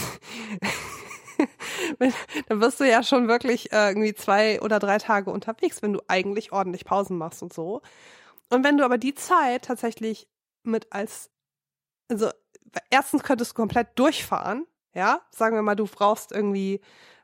dann 2.50 2.62
wirst 2.62 2.80
du 2.80 2.90
ja 2.90 3.04
schon 3.04 3.28
wirklich 3.28 3.72
äh, 3.72 3.90
irgendwie 3.90 4.14
zwei 4.14 4.62
oder 4.62 4.80
drei 4.80 4.98
Tage 4.98 5.32
unterwegs, 5.32 5.82
wenn 5.82 5.94
du 5.94 6.02
eigentlich 6.08 6.52
ordentlich 6.52 6.86
Pausen 6.86 7.18
machst 7.18 7.44
und 7.44 7.54
so. 7.54 7.82
Und 8.50 8.64
wenn 8.64 8.78
du 8.78 8.86
aber 8.86 8.98
die 8.98 9.14
Zeit 9.14 9.66
tatsächlich 9.66 10.28
mit 10.64 10.92
als, 10.92 11.30
also 12.10 12.30
erstens 12.90 13.24
könntest 13.24 13.52
du 13.52 13.56
komplett 13.56 13.88
durchfahren, 13.96 14.66
ja, 14.94 15.22
sagen 15.32 15.56
wir 15.56 15.62
mal, 15.62 15.76
du 15.76 15.86
brauchst 15.86 16.32
irgendwie 16.32 16.82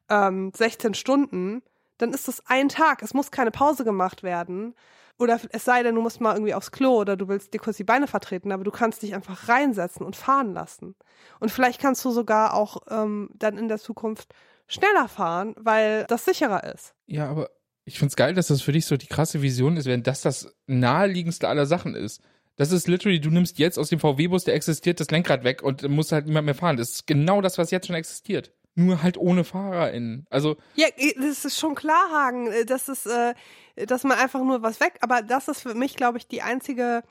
ähm, 0.09 0.51
16 0.55 0.93
Stunden, 0.93 1.63
dann 1.97 2.11
ist 2.11 2.27
das 2.27 2.43
ein 2.47 2.69
Tag. 2.69 3.01
Es 3.01 3.13
muss 3.13 3.31
keine 3.31 3.51
Pause 3.51 3.83
gemacht 3.83 4.23
werden. 4.23 4.75
Oder 5.19 5.39
es 5.51 5.63
sei 5.63 5.83
denn, 5.83 5.95
du 5.95 6.01
musst 6.01 6.21
mal 6.21 6.33
irgendwie 6.33 6.55
aufs 6.55 6.71
Klo 6.71 6.97
oder 6.97 7.15
du 7.15 7.27
willst 7.27 7.53
dir 7.53 7.59
kurz 7.59 7.77
die 7.77 7.83
Beine 7.83 8.07
vertreten, 8.07 8.51
aber 8.51 8.63
du 8.63 8.71
kannst 8.71 9.03
dich 9.03 9.13
einfach 9.13 9.47
reinsetzen 9.47 10.05
und 10.05 10.15
fahren 10.15 10.53
lassen. 10.53 10.95
Und 11.39 11.51
vielleicht 11.51 11.79
kannst 11.79 12.03
du 12.03 12.11
sogar 12.11 12.55
auch 12.55 12.77
ähm, 12.89 13.29
dann 13.35 13.57
in 13.57 13.67
der 13.67 13.77
Zukunft 13.77 14.33
schneller 14.67 15.07
fahren, 15.07 15.53
weil 15.57 16.05
das 16.05 16.25
sicherer 16.25 16.63
ist. 16.73 16.95
Ja, 17.05 17.29
aber 17.29 17.49
ich 17.85 17.99
find's 17.99 18.15
geil, 18.15 18.33
dass 18.33 18.47
das 18.47 18.61
für 18.61 18.71
dich 18.71 18.85
so 18.85 18.97
die 18.97 19.07
krasse 19.07 19.41
Vision 19.41 19.77
ist, 19.77 19.85
wenn 19.85 20.03
das 20.03 20.21
das 20.21 20.55
naheliegendste 20.65 21.47
aller 21.47 21.65
Sachen 21.67 21.95
ist. 21.95 22.21
Das 22.55 22.71
ist 22.71 22.87
literally, 22.87 23.19
du 23.19 23.29
nimmst 23.29 23.57
jetzt 23.57 23.79
aus 23.79 23.89
dem 23.89 23.99
VW-Bus, 23.99 24.43
der 24.43 24.53
existiert, 24.53 24.99
das 24.99 25.09
Lenkrad 25.09 25.43
weg 25.43 25.63
und 25.63 25.87
musst 25.89 26.11
halt 26.11 26.27
niemand 26.27 26.45
mehr 26.45 26.55
fahren. 26.55 26.77
Das 26.77 26.91
ist 26.91 27.07
genau 27.07 27.41
das, 27.41 27.57
was 27.57 27.71
jetzt 27.71 27.87
schon 27.87 27.95
existiert. 27.95 28.51
Nur 28.75 29.03
halt 29.03 29.17
ohne 29.17 29.43
FahrerInnen. 29.43 30.25
Also. 30.29 30.57
Ja, 30.75 30.87
das 31.17 31.45
ist 31.45 31.59
schon 31.59 31.75
klar, 31.75 32.09
Hagen. 32.11 32.49
Das 32.65 32.89
ist, 32.89 33.05
äh, 33.05 33.33
dass 33.75 34.03
man 34.03 34.17
einfach 34.17 34.43
nur 34.43 34.63
was 34.63 34.79
weg, 34.79 34.97
aber 35.01 35.21
das 35.21 35.47
ist 35.47 35.61
für 35.61 35.75
mich, 35.75 35.95
glaube 35.95 36.17
ich, 36.17 36.27
die 36.27 36.41
einzige. 36.41 37.03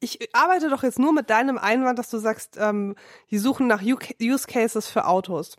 Ich 0.00 0.34
arbeite 0.34 0.68
doch 0.68 0.82
jetzt 0.82 0.98
nur 0.98 1.12
mit 1.12 1.30
deinem 1.30 1.58
Einwand, 1.58 1.98
dass 1.98 2.10
du 2.10 2.18
sagst, 2.18 2.56
ähm, 2.58 2.96
die 3.30 3.38
suchen 3.38 3.68
nach 3.68 3.82
Use 3.82 4.46
Cases 4.48 4.88
für 4.88 5.06
Autos. 5.06 5.56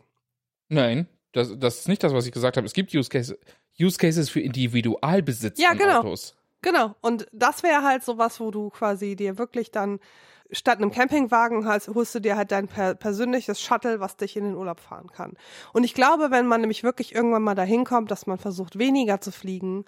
Nein, 0.68 1.08
das, 1.32 1.52
das 1.56 1.78
ist 1.80 1.88
nicht 1.88 2.02
das, 2.02 2.12
was 2.12 2.26
ich 2.26 2.32
gesagt 2.32 2.56
habe. 2.56 2.66
Es 2.66 2.74
gibt 2.74 2.94
Use 2.94 3.08
Cases, 3.08 3.38
Use 3.80 3.96
Cases 3.96 4.28
für 4.28 4.40
Individualbesitz 4.40 5.58
ja, 5.58 5.72
genau. 5.72 6.00
Autos. 6.00 6.36
Genau. 6.64 6.94
Und 7.02 7.26
das 7.30 7.62
wäre 7.62 7.82
halt 7.82 8.02
sowas, 8.02 8.40
wo 8.40 8.50
du 8.50 8.70
quasi 8.70 9.16
dir 9.16 9.36
wirklich 9.36 9.70
dann 9.70 10.00
statt 10.50 10.78
einem 10.78 10.90
Campingwagen 10.90 11.66
hast, 11.66 11.88
holst 11.88 12.14
du 12.14 12.20
dir 12.20 12.36
halt 12.38 12.52
dein 12.52 12.68
per 12.68 12.94
persönliches 12.94 13.60
Shuttle, 13.60 14.00
was 14.00 14.16
dich 14.16 14.34
in 14.34 14.44
den 14.44 14.54
Urlaub 14.54 14.80
fahren 14.80 15.08
kann. 15.08 15.34
Und 15.74 15.84
ich 15.84 15.92
glaube, 15.92 16.30
wenn 16.30 16.46
man 16.46 16.62
nämlich 16.62 16.82
wirklich 16.82 17.14
irgendwann 17.14 17.42
mal 17.42 17.54
dahin 17.54 17.84
kommt, 17.84 18.10
dass 18.10 18.26
man 18.26 18.38
versucht, 18.38 18.78
weniger 18.78 19.20
zu 19.20 19.30
fliegen, 19.30 19.84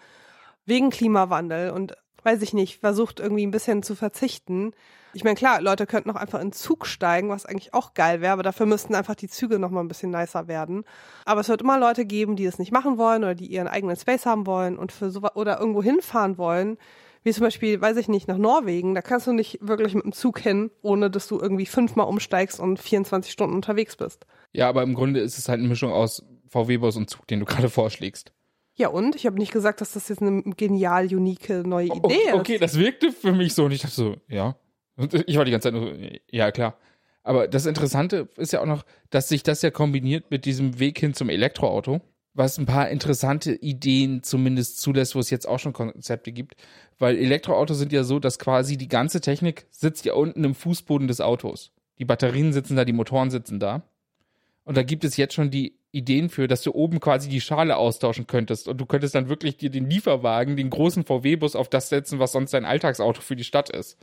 wegen 0.67 0.91
Klimawandel 0.91 1.71
und 1.71 1.97
weiß 2.27 2.43
ich 2.43 2.53
nicht, 2.53 2.81
versucht 2.81 3.21
irgendwie 3.21 3.47
ein 3.47 3.53
bisschen 3.53 3.85
zu 3.85 3.95
verzichten. 3.95 4.73
Ich 5.15 5.23
meine, 5.23 5.37
klar, 5.37 5.63
Leute 5.63 5.87
könnten 5.87 6.11
auch 6.11 6.17
einfach 6.17 6.41
in 6.41 6.53
Zug 6.53 6.87
steigen, 6.87 7.29
was 7.29 7.47
eigentlich 7.47 7.73
auch 7.73 7.95
geil 7.95 8.21
wäre, 8.21 8.33
aber 8.33 8.43
dafür 8.43 8.67
müssten 8.67 8.97
einfach 8.97 9.15
die 9.15 9.29
Züge 9.29 9.61
noch 9.61 9.71
mal 9.71 9.81
ein 9.81 9.89
bisschen 9.89 10.11
nicer 10.11 10.49
werden. 10.49 10.85
Aber 11.25 11.41
es 11.41 11.49
wird 11.49 11.63
immer 11.63 11.79
Leute 11.79 12.05
geben, 12.05 12.35
die 12.35 12.45
es 12.45 12.59
nicht 12.59 12.73
machen 12.73 12.99
wollen 12.99 13.23
oder 13.23 13.37
die 13.37 13.47
ihren 13.47 13.69
eigenen 13.69 13.97
Space 13.97 14.27
haben 14.27 14.45
wollen 14.45 14.77
und 14.77 14.91
für 14.91 15.11
so 15.11 15.23
oder 15.35 15.61
irgendwo 15.61 15.85
hinfahren 15.85 16.37
wollen, 16.37 16.79
wie 17.23 17.33
zum 17.33 17.45
Beispiel, 17.45 17.81
weiß 17.81 17.97
ich 17.97 18.09
nicht, 18.09 18.27
nach 18.27 18.39
Norwegen, 18.39 18.95
da 18.97 19.03
kannst 19.03 19.29
du 19.29 19.33
nicht 19.33 19.59
wirklich 19.61 19.95
mit 19.95 20.05
dem 20.05 20.13
Zug 20.13 20.41
hin, 20.41 20.71
ohne 20.83 21.11
dass 21.11 21.29
du 21.29 21.39
irgendwie 21.41 21.67
fünfmal 21.67 22.09
umsteigst 22.09 22.59
und 22.59 22.81
24 22.81 23.33
Stunden 23.33 23.55
unterwegs 23.55 23.97
bist. 23.97 24.27
Ja, 24.53 24.69
aber 24.69 24.83
im 24.83 24.95
Grunde 24.95 25.21
ist 25.21 25.39
es 25.39 25.49
halt 25.49 25.61
eine 25.61 25.69
Mischung 25.69 25.93
aus 25.93 26.25
VW-Bus 26.49 26.97
und 26.97 27.09
Zug, 27.09 27.27
den 27.29 27.39
du 27.39 27.47
gerade 27.47 27.71
vorschlägst. 27.71 28.33
Ja, 28.77 28.89
und? 28.89 29.17
Ich 29.17 29.27
habe 29.27 29.39
nicht 29.39 29.53
gesagt, 29.53 29.81
dass 29.81 29.93
das 29.93 30.09
jetzt 30.09 30.23
eine 30.23 30.43
genial 30.57 31.07
unique 31.07 31.49
neue 31.65 31.87
Idee 31.87 31.99
okay, 32.03 32.19
ist. 32.27 32.35
Okay, 32.35 32.59
das 32.59 32.79
wirkte 32.79 33.11
für 33.11 33.33
mich 33.33 33.55
so 33.55 33.65
und 33.65 33.73
ich 33.73 33.83
dachte 33.83 33.95
so, 33.95 34.17
ja. 34.29 34.57
Ich 35.27 35.37
war 35.37 35.45
die 35.45 35.51
ganze 35.51 35.71
Zeit 35.71 35.75
nur 35.75 35.95
so, 35.95 36.01
ja, 36.31 36.51
klar. 36.53 36.77
Aber 37.23 37.49
das 37.49 37.67
Interessante 37.67 38.29
ist 38.37 38.53
ja 38.53 38.61
auch 38.61 38.67
noch, 38.67 38.85
dass 39.11 39.29
sich 39.29 39.43
das 39.43 39.63
ja 39.63 39.71
kombiniert 39.71 40.31
mit 40.31 40.45
diesem 40.45 40.79
Weg 40.79 40.99
hin 40.99 41.13
zum 41.13 41.29
Elektroauto 41.29 42.01
was 42.37 42.59
ein 42.59 42.67
paar 42.67 42.91
interessante 42.91 43.55
Ideen 43.55 44.23
zumindest 44.23 44.81
zulässt, 44.81 45.15
wo 45.15 45.21
es 45.21 45.31
jetzt 45.31 45.49
auch 45.49 45.59
schon 45.59 45.73
Konzepte 45.73 46.33
gibt. 46.33 46.55
Weil 46.99 47.17
Elektroautos 47.17 47.79
sind 47.79 47.93
ja 47.93 48.05
so, 48.05 48.19
dass 48.19 48.39
quasi 48.39 48.77
die 48.77 48.89
ganze 48.89 49.21
Technik 49.21 49.67
sitzt 49.71 50.05
ja 50.05 50.15
unten 50.15 50.45
im 50.45 50.55
Fußboden 50.55 51.09
des 51.09 51.21
Autos. 51.21 51.73
Die 51.99 52.05
Batterien 52.05 52.53
sitzen 52.53 52.77
da, 52.77 52.85
die 52.85 52.93
Motoren 52.93 53.31
sitzen 53.31 53.59
da. 53.59 53.83
Und 54.67 54.77
da 54.77 54.83
gibt 54.83 55.05
es 55.05 55.17
jetzt 55.17 55.33
schon 55.33 55.51
die 55.51 55.79
Ideen 55.93 56.29
für, 56.29 56.49
dass 56.49 56.61
du 56.61 56.73
oben 56.75 56.99
quasi 56.99 57.29
die 57.29 57.41
Schale 57.41 57.77
austauschen 57.77 58.27
könntest. 58.27 58.67
Und 58.67 58.79
du 58.79 58.85
könntest 58.85 59.15
dann 59.15 59.29
wirklich 59.29 59.57
dir 59.57 59.71
den 59.71 59.89
Lieferwagen, 59.89 60.57
den 60.57 60.71
großen 60.71 61.05
VW-Bus 61.05 61.55
auf 61.55 61.69
das 61.69 61.89
setzen, 61.89 62.19
was 62.19 62.33
sonst 62.33 62.53
dein 62.53 62.65
Alltagsauto 62.65 63.21
für 63.21 63.37
die 63.37 63.45
Stadt 63.45 63.71
ist. 63.71 63.97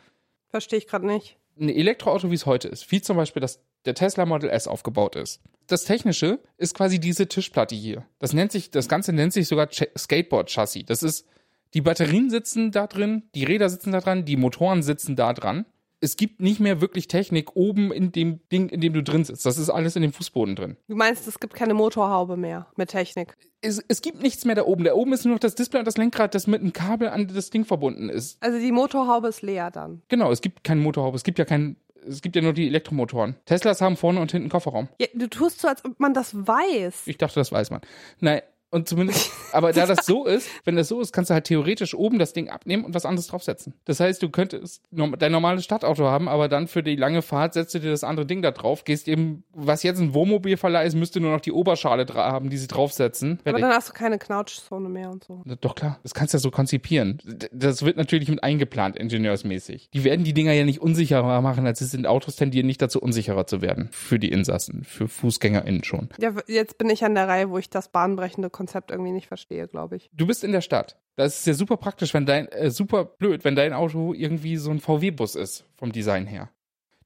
Verstehe 0.47 0.79
ich 0.79 0.87
gerade 0.87 1.05
nicht. 1.05 1.37
Ein 1.59 1.67
Elektroauto, 1.67 2.31
wie 2.31 2.35
es 2.35 2.45
heute 2.45 2.69
ist, 2.69 2.89
wie 2.91 3.01
zum 3.01 3.17
Beispiel 3.17 3.41
das, 3.41 3.61
der 3.83 3.93
Tesla 3.93 4.25
Model 4.25 4.49
S 4.49 4.69
aufgebaut 4.69 5.17
ist. 5.17 5.41
Das 5.67 5.83
Technische 5.83 6.39
ist 6.57 6.75
quasi 6.75 6.97
diese 6.97 7.27
Tischplatte 7.27 7.75
hier. 7.75 8.05
Das 8.19 8.31
nennt 8.31 8.53
sich, 8.53 8.71
das 8.71 8.87
Ganze 8.87 9.11
nennt 9.11 9.33
sich 9.33 9.49
sogar 9.49 9.67
Skateboard-Chassis. 9.69 10.85
Das 10.85 11.03
ist, 11.03 11.27
die 11.73 11.81
Batterien 11.81 12.29
sitzen 12.29 12.71
da 12.71 12.87
drin, 12.87 13.23
die 13.35 13.43
Räder 13.43 13.69
sitzen 13.69 13.91
da 13.91 13.99
dran, 13.99 14.23
die 14.23 14.37
Motoren 14.37 14.81
sitzen 14.81 15.17
da 15.17 15.33
dran. 15.33 15.65
Es 16.03 16.17
gibt 16.17 16.41
nicht 16.41 16.59
mehr 16.59 16.81
wirklich 16.81 17.07
Technik 17.07 17.55
oben 17.55 17.93
in 17.93 18.11
dem 18.11 18.41
Ding, 18.51 18.67
in 18.67 18.81
dem 18.81 18.91
du 18.91 19.01
drin 19.01 19.23
sitzt. 19.23 19.45
Das 19.45 19.57
ist 19.57 19.69
alles 19.69 19.95
in 19.95 20.01
dem 20.01 20.11
Fußboden 20.11 20.57
drin. 20.57 20.75
Du 20.89 20.97
meinst, 20.97 21.29
es 21.29 21.39
gibt 21.39 21.53
keine 21.53 21.73
Motorhaube 21.73 22.35
mehr 22.35 22.67
mit 22.75 22.89
Technik? 22.89 23.37
Es, 23.61 23.81
es 23.87 24.01
gibt 24.01 24.21
nichts 24.21 24.43
mehr 24.43 24.55
da 24.55 24.65
oben. 24.65 24.83
Da 24.83 24.95
oben 24.95 25.13
ist 25.13 25.23
nur 25.23 25.35
noch 25.35 25.39
das 25.39 25.55
Display 25.55 25.79
und 25.79 25.85
das 25.85 25.95
Lenkrad, 25.95 26.35
das 26.35 26.45
mit 26.45 26.59
einem 26.59 26.73
Kabel 26.73 27.07
an 27.07 27.29
das 27.33 27.51
Ding 27.51 27.63
verbunden 27.63 28.09
ist. 28.09 28.37
Also 28.43 28.59
die 28.59 28.73
Motorhaube 28.73 29.29
ist 29.29 29.41
leer 29.43 29.71
dann. 29.71 30.01
Genau, 30.09 30.29
es 30.29 30.41
gibt 30.41 30.65
keine 30.65 30.81
Motorhaube. 30.81 31.15
Es 31.15 31.23
gibt 31.23 31.39
ja 31.39 31.45
keinen 31.45 31.77
es 32.05 32.21
gibt 32.21 32.35
ja 32.35 32.41
nur 32.41 32.51
die 32.51 32.67
Elektromotoren. 32.67 33.37
Teslas 33.45 33.79
haben 33.79 33.95
vorne 33.95 34.19
und 34.19 34.29
hinten 34.29 34.49
Kofferraum. 34.49 34.89
Ja, 34.99 35.07
du 35.13 35.29
tust 35.29 35.61
so, 35.61 35.69
als 35.69 35.85
ob 35.85 36.01
man 36.01 36.13
das 36.13 36.35
weiß. 36.35 37.03
Ich 37.05 37.17
dachte, 37.17 37.35
das 37.35 37.53
weiß 37.53 37.71
man. 37.71 37.79
Nein, 38.19 38.41
und 38.73 38.89
zumindest, 38.89 39.31
aber 39.51 39.71
da 39.71 39.85
das 39.85 40.05
so 40.05 40.25
ist, 40.25 40.49
wenn 40.65 40.75
das 40.75 40.87
so 40.87 40.99
ist, 40.99 41.13
kannst 41.13 41.29
du 41.29 41.35
halt 41.35 41.45
theoretisch 41.45 41.93
oben 41.93 42.17
das 42.17 42.33
Ding 42.33 42.49
abnehmen 42.49 42.83
und 42.83 42.93
was 42.93 43.05
anderes 43.05 43.27
draufsetzen. 43.27 43.73
Das 43.85 43.99
heißt, 43.99 44.21
du 44.21 44.29
könntest 44.29 44.81
dein 44.91 45.31
normales 45.31 45.63
Stadtauto 45.63 46.05
haben, 46.05 46.27
aber 46.27 46.47
dann 46.47 46.67
für 46.67 46.81
die 46.81 46.95
lange 46.95 47.21
Fahrt 47.21 47.53
setzt 47.53 47.75
du 47.75 47.79
dir 47.79 47.91
das 47.91 48.03
andere 48.03 48.25
Ding 48.25 48.41
da 48.41 48.51
drauf, 48.51 48.83
gehst 48.83 49.07
eben, 49.07 49.43
was 49.53 49.83
jetzt 49.83 49.99
ein 49.99 50.13
Wohnmobilverleih 50.13 50.85
ist, 50.85 50.95
müsste 50.95 51.19
nur 51.19 51.31
noch 51.31 51.41
die 51.41 51.51
Oberschale 51.51 52.05
haben, 52.13 52.49
die 52.49 52.57
sie 52.57 52.67
draufsetzen. 52.67 53.39
Aber 53.45 53.59
dann 53.59 53.71
hast 53.71 53.89
du 53.89 53.93
keine 53.93 54.17
Knautschzone 54.17 54.89
mehr 54.89 55.11
und 55.11 55.23
so. 55.23 55.43
Doch 55.61 55.75
klar, 55.75 55.99
das 56.01 56.13
kannst 56.13 56.33
du 56.33 56.37
ja 56.37 56.41
so 56.41 56.49
konzipieren. 56.49 57.21
Das 57.51 57.83
wird 57.83 57.97
natürlich 57.97 58.29
mit 58.29 58.43
eingeplant, 58.43 58.97
ingenieursmäßig. 58.97 59.89
Die 59.93 60.03
werden 60.03 60.25
die 60.25 60.33
Dinger 60.33 60.53
ja 60.53 60.65
nicht 60.65 60.81
unsicherer 60.81 61.41
machen, 61.41 61.67
als 61.67 61.79
es 61.81 61.91
sind. 61.91 62.07
Autos 62.07 62.35
tendieren 62.35 62.65
nicht 62.65 62.81
dazu, 62.81 62.99
unsicherer 62.99 63.45
zu 63.45 63.61
werden. 63.61 63.89
Für 63.91 64.17
die 64.17 64.29
Insassen, 64.29 64.83
für 64.83 65.07
FußgängerInnen 65.07 65.83
schon. 65.83 66.09
Ja, 66.19 66.31
jetzt 66.47 66.79
bin 66.79 66.89
ich 66.89 67.05
an 67.05 67.13
der 67.13 67.27
Reihe, 67.27 67.51
wo 67.51 67.59
ich 67.59 67.69
das 67.69 67.89
bahnbrechende 67.89 68.49
Konzept 68.49 68.62
irgendwie 68.91 69.11
nicht 69.11 69.27
verstehe, 69.27 69.67
glaube 69.67 69.95
ich. 69.95 70.09
Du 70.13 70.27
bist 70.27 70.43
in 70.43 70.51
der 70.51 70.61
Stadt. 70.61 70.97
Das 71.15 71.39
ist 71.39 71.47
ja 71.47 71.53
super 71.53 71.77
praktisch, 71.77 72.13
wenn 72.13 72.25
dein, 72.25 72.47
äh, 72.47 72.71
super 72.71 73.05
blöd, 73.05 73.43
wenn 73.43 73.55
dein 73.55 73.73
Auto 73.73 74.13
irgendwie 74.13 74.57
so 74.57 74.71
ein 74.71 74.79
VW-Bus 74.79 75.35
ist, 75.35 75.65
vom 75.75 75.91
Design 75.91 76.25
her. 76.25 76.49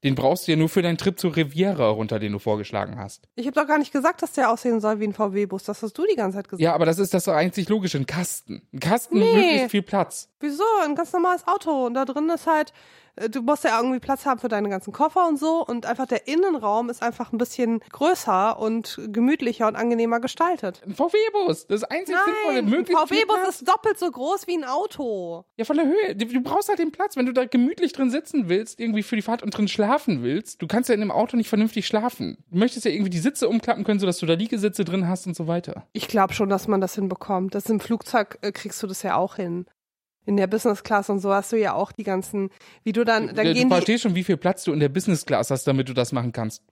Den 0.03 0.15
brauchst 0.15 0.47
du 0.47 0.51
ja 0.51 0.57
nur 0.57 0.69
für 0.69 0.81
deinen 0.81 0.97
Trip 0.97 1.19
zur 1.19 1.35
Riviera 1.35 1.89
runter, 1.89 2.19
den 2.19 2.31
du 2.31 2.39
vorgeschlagen 2.39 2.97
hast. 2.97 3.27
Ich 3.35 3.45
habe 3.45 3.59
doch 3.59 3.67
gar 3.67 3.77
nicht 3.77 3.91
gesagt, 3.91 4.21
dass 4.21 4.33
der 4.33 4.51
aussehen 4.51 4.79
soll 4.79 4.99
wie 4.99 5.05
ein 5.05 5.13
VW-Bus. 5.13 5.63
Das 5.63 5.81
hast 5.81 5.97
du 5.97 6.05
die 6.05 6.15
ganze 6.15 6.37
Zeit 6.37 6.47
gesagt. 6.47 6.61
Ja, 6.61 6.73
aber 6.73 6.85
das 6.85 6.99
ist 6.99 7.13
das 7.13 7.27
einzig 7.27 7.69
Logische. 7.69 7.97
Ein 7.97 8.05
Kasten. 8.05 8.61
Ein 8.73 8.79
Kasten 8.79 9.17
nee. 9.17 9.25
mit 9.25 9.35
möglichst 9.35 9.71
viel 9.71 9.81
Platz. 9.81 10.29
Wieso? 10.39 10.63
Ein 10.83 10.95
ganz 10.95 11.13
normales 11.13 11.47
Auto. 11.47 11.85
Und 11.85 11.95
da 11.95 12.05
drin 12.05 12.29
ist 12.29 12.47
halt 12.47 12.73
äh, 13.17 13.29
du 13.29 13.41
musst 13.41 13.63
ja 13.63 13.77
irgendwie 13.77 13.99
Platz 13.99 14.25
haben 14.25 14.39
für 14.39 14.47
deine 14.47 14.69
ganzen 14.69 14.93
Koffer 14.93 15.27
und 15.27 15.37
so 15.37 15.65
und 15.65 15.85
einfach 15.85 16.05
der 16.05 16.27
Innenraum 16.27 16.89
ist 16.89 17.01
einfach 17.01 17.33
ein 17.33 17.37
bisschen 17.37 17.79
größer 17.91 18.57
und 18.59 18.99
gemütlicher 19.07 19.67
und 19.67 19.75
angenehmer 19.75 20.19
gestaltet. 20.19 20.81
Ein 20.85 20.95
VW-Bus, 20.95 21.67
das 21.67 21.83
einzig 21.83 22.15
Nein, 22.15 22.25
sinnvolle, 22.25 22.61
möglichst 22.61 23.01
Ein 23.01 23.07
VW-Bus 23.07 23.49
ist 23.49 23.67
doppelt 23.67 23.99
so 23.99 24.09
groß 24.09 24.47
wie 24.47 24.57
ein 24.57 24.63
Auto. 24.63 25.45
Ja, 25.57 25.65
von 25.65 25.77
der 25.77 25.85
Höhe. 25.85 26.15
Du 26.15 26.41
brauchst 26.41 26.69
halt 26.69 26.79
den 26.79 26.91
Platz, 26.91 27.15
wenn 27.15 27.25
du 27.25 27.33
da 27.33 27.45
gemütlich 27.45 27.93
drin 27.93 28.11
sitzen 28.11 28.49
willst, 28.49 28.79
irgendwie 28.79 29.03
für 29.03 29.15
die 29.15 29.21
Fahrt 29.21 29.43
und 29.43 29.51
drin 29.51 29.67
schlafen 29.67 29.86
willst. 30.21 30.61
Du 30.61 30.67
kannst 30.67 30.89
ja 30.89 30.95
in 30.95 31.01
dem 31.01 31.11
Auto 31.11 31.37
nicht 31.37 31.49
vernünftig 31.49 31.87
schlafen. 31.87 32.37
Du 32.49 32.57
möchtest 32.57 32.85
ja 32.85 32.91
irgendwie 32.91 33.09
die 33.09 33.19
Sitze 33.19 33.47
umklappen 33.49 33.83
können, 33.83 33.99
sodass 33.99 34.17
du 34.17 34.25
da 34.25 34.33
Liegesitze 34.33 34.85
drin 34.85 35.07
hast 35.07 35.27
und 35.27 35.35
so 35.35 35.47
weiter. 35.47 35.87
Ich 35.93 36.07
glaube 36.07 36.33
schon, 36.33 36.49
dass 36.49 36.67
man 36.67 36.81
das 36.81 36.95
hinbekommt. 36.95 37.55
Das 37.55 37.69
im 37.69 37.79
Flugzeug 37.79 38.37
äh, 38.41 38.51
kriegst 38.51 38.81
du 38.83 38.87
das 38.87 39.03
ja 39.03 39.15
auch 39.15 39.35
hin 39.35 39.65
in 40.27 40.35
der 40.35 40.47
Business 40.47 40.83
Class 40.83 41.09
und 41.09 41.19
so 41.19 41.33
hast 41.33 41.53
du 41.53 41.57
ja 41.57 41.73
auch 41.73 41.93
die 41.93 42.03
ganzen, 42.03 42.49
wie 42.83 42.91
du 42.91 43.05
dann, 43.05 43.33
dann 43.33 43.45
du, 43.45 43.53
gehen 43.53 43.69
du 43.69 43.75
verstehst 43.75 44.03
schon, 44.03 44.13
wie 44.13 44.25
viel 44.25 44.35
Platz 44.35 44.65
du 44.65 44.73
in 44.73 44.79
der 44.81 44.89
Business 44.89 45.25
Class 45.25 45.49
hast, 45.49 45.65
damit 45.65 45.87
du 45.87 45.93
das 45.93 46.11
machen 46.11 46.33
kannst. 46.33 46.63